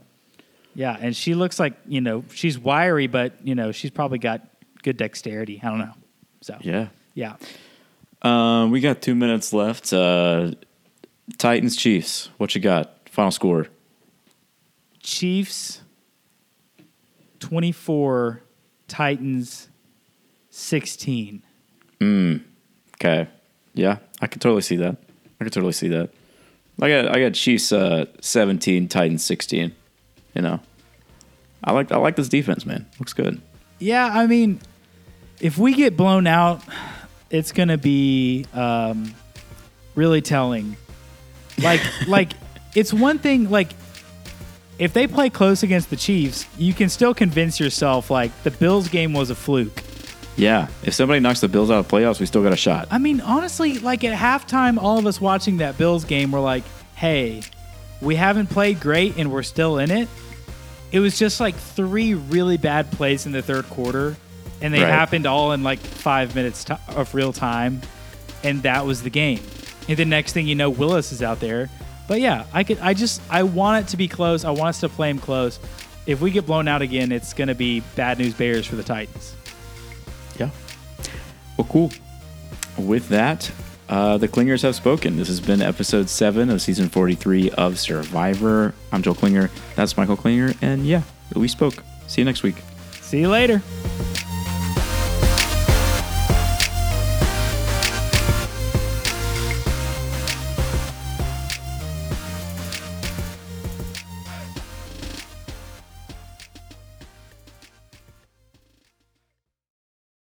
yeah, 0.75 0.97
and 0.99 1.15
she 1.15 1.35
looks 1.35 1.61
like 1.61 1.75
you 1.87 2.01
know 2.01 2.25
she's 2.35 2.59
wiry, 2.59 3.07
but 3.07 3.35
you 3.47 3.55
know 3.55 3.71
she's 3.73 3.91
probably 3.93 4.19
got 4.19 4.41
good 4.83 4.97
dexterity. 4.97 5.61
I 5.63 5.69
don't 5.69 5.79
know. 5.79 5.93
So 6.41 6.57
Yeah. 6.63 6.89
Yeah. 7.17 7.35
Um, 8.23 8.71
we 8.71 8.81
got 8.81 9.03
two 9.03 9.17
minutes 9.17 9.53
left. 9.53 9.93
Uh, 9.93 10.53
Titans 11.39 11.75
Chiefs. 11.77 12.31
What 12.37 12.55
you 12.55 12.61
got? 12.61 13.09
Final 13.11 13.33
score. 13.33 13.67
Chiefs 15.01 15.81
24, 17.41 18.43
Titans 18.87 19.69
16. 20.51 21.43
Mm. 22.01 22.43
Okay. 22.95 23.29
Yeah, 23.75 23.99
I 24.21 24.27
can 24.27 24.41
totally 24.41 24.63
see 24.63 24.77
that. 24.77 24.97
I 25.41 25.45
can 25.45 25.51
totally 25.51 25.73
see 25.73 25.89
that. 25.89 26.11
I 26.81 26.89
got 26.89 27.17
I 27.17 27.21
got 27.21 27.35
Chiefs 27.35 27.73
uh, 27.73 28.07
seventeen, 28.21 28.89
Titans 28.89 29.25
sixteen. 29.25 29.75
You 30.35 30.43
know, 30.43 30.61
I 31.65 31.73
like 31.73 31.91
I 31.91 31.97
like 31.97 32.17
this 32.17 32.29
defense, 32.29 32.67
man. 32.67 32.87
Looks 32.99 33.13
good. 33.13 33.41
Yeah, 33.79 34.07
I 34.07 34.27
mean, 34.27 34.61
if 35.41 35.57
we 35.59 35.75
get 35.75 35.97
blown 35.97 36.27
out, 36.27 36.63
it's 37.31 37.53
going 37.53 37.69
to 37.69 37.79
be 37.79 38.47
um, 38.55 39.15
really 39.95 40.21
telling. 40.21 40.77
Like, 41.63 41.81
like 42.07 42.33
it's 42.75 42.93
one 42.93 43.19
thing. 43.19 43.51
Like, 43.51 43.71
if 44.79 44.93
they 44.93 45.07
play 45.07 45.31
close 45.31 45.63
against 45.63 45.91
the 45.91 45.97
Chiefs, 45.97 46.47
you 46.59 46.75
can 46.75 46.89
still 46.89 47.15
convince 47.15 47.59
yourself 47.59 48.11
like 48.11 48.31
the 48.43 48.51
Bills 48.51 48.89
game 48.89 49.13
was 49.13 49.31
a 49.31 49.35
fluke. 49.35 49.83
Yeah, 50.37 50.69
if 50.83 50.93
somebody 50.93 51.21
knocks 51.21 51.41
the 51.41 51.49
Bills 51.49 51.71
out 51.71 51.79
of 51.79 51.89
playoffs, 51.89 52.21
we 52.21 52.27
still 52.27 52.43
got 52.43 52.53
a 52.53 52.57
shot. 52.57 52.89
I 52.91 52.99
mean, 52.99 53.23
honestly, 53.23 53.79
like 53.79 54.05
at 54.05 54.13
halftime, 54.17 54.77
all 54.79 54.99
of 54.99 55.07
us 55.07 55.19
watching 55.19 55.59
that 55.59 55.79
Bills 55.79 56.05
game 56.05 56.31
were 56.31 56.41
like, 56.41 56.63
hey, 56.95 57.43
we 58.03 58.17
haven't 58.17 58.49
played 58.49 58.79
great 58.79 59.17
and 59.17 59.33
we're 59.33 59.43
still 59.43 59.79
in 59.79 59.91
it. 59.91 60.09
It 60.93 61.01
was 61.01 61.19
just 61.19 61.41
like 61.41 61.55
three 61.55 62.15
really 62.15 62.59
bad 62.59 62.91
plays 62.93 63.25
in 63.25 63.33
the 63.33 63.41
third 63.43 63.65
quarter, 63.71 64.17
and 64.61 64.73
they 64.75 64.83
Right. 64.83 64.89
happened 64.93 65.27
all 65.27 65.53
in 65.53 65.63
like 65.63 65.79
five 65.79 66.35
minutes 66.35 66.65
to- 66.65 66.79
of 66.89 67.15
real 67.15 67.33
time, 67.33 67.83
and 68.45 68.63
that 68.63 68.87
was 68.87 69.03
the 69.03 69.11
game. 69.11 69.41
And 69.89 69.97
the 69.97 70.05
next 70.05 70.33
thing 70.33 70.47
you 70.47 70.55
know, 70.55 70.71
Willis 70.71 71.13
is 71.13 71.23
out 71.23 71.41
there. 71.41 71.71
But 72.09 72.21
yeah, 72.21 72.45
I 72.53 72.63
could. 72.65 72.79
I 72.81 72.95
just 72.95 73.21
I 73.31 73.43
want 73.43 73.85
it 73.87 73.91
to 73.91 73.97
be 73.97 74.09
close. 74.09 74.45
I 74.45 74.51
want 74.51 74.69
us 74.71 74.81
to 74.81 74.89
play 74.89 75.11
him 75.11 75.19
close. 75.19 75.59
If 76.07 76.21
we 76.21 76.31
get 76.31 76.47
blown 76.47 76.69
out 76.69 76.83
again, 76.83 77.11
it's 77.11 77.33
going 77.33 77.49
to 77.49 77.55
be 77.55 77.81
bad 77.97 78.19
news 78.19 78.33
bears 78.35 78.65
for 78.67 78.77
the 78.77 78.85
Titans. 78.85 79.35
Yeah. 80.39 80.51
Well, 81.57 81.67
cool. 81.69 81.91
With 82.79 83.09
that, 83.09 83.51
uh, 83.89 84.17
the 84.19 84.29
Klingers 84.29 84.63
have 84.63 84.77
spoken. 84.77 85.17
This 85.17 85.27
has 85.29 85.41
been 85.41 85.61
episode 85.63 86.09
seven 86.09 86.49
of 86.51 86.63
season 86.63 86.89
43 86.91 87.51
of 87.51 87.79
Survivor. 87.81 88.73
I'm 88.93 89.03
Joel 89.03 89.15
Klinger. 89.17 89.51
That's 89.75 89.97
Michael 89.97 90.17
Klinger. 90.17 90.55
And 90.63 90.87
yeah, 90.87 91.03
we 91.35 91.49
spoke. 91.49 91.83
See 92.07 92.21
you 92.21 92.25
next 92.25 92.43
week. 92.45 92.57
See 93.01 93.19
you 93.21 93.29
later. 93.29 93.63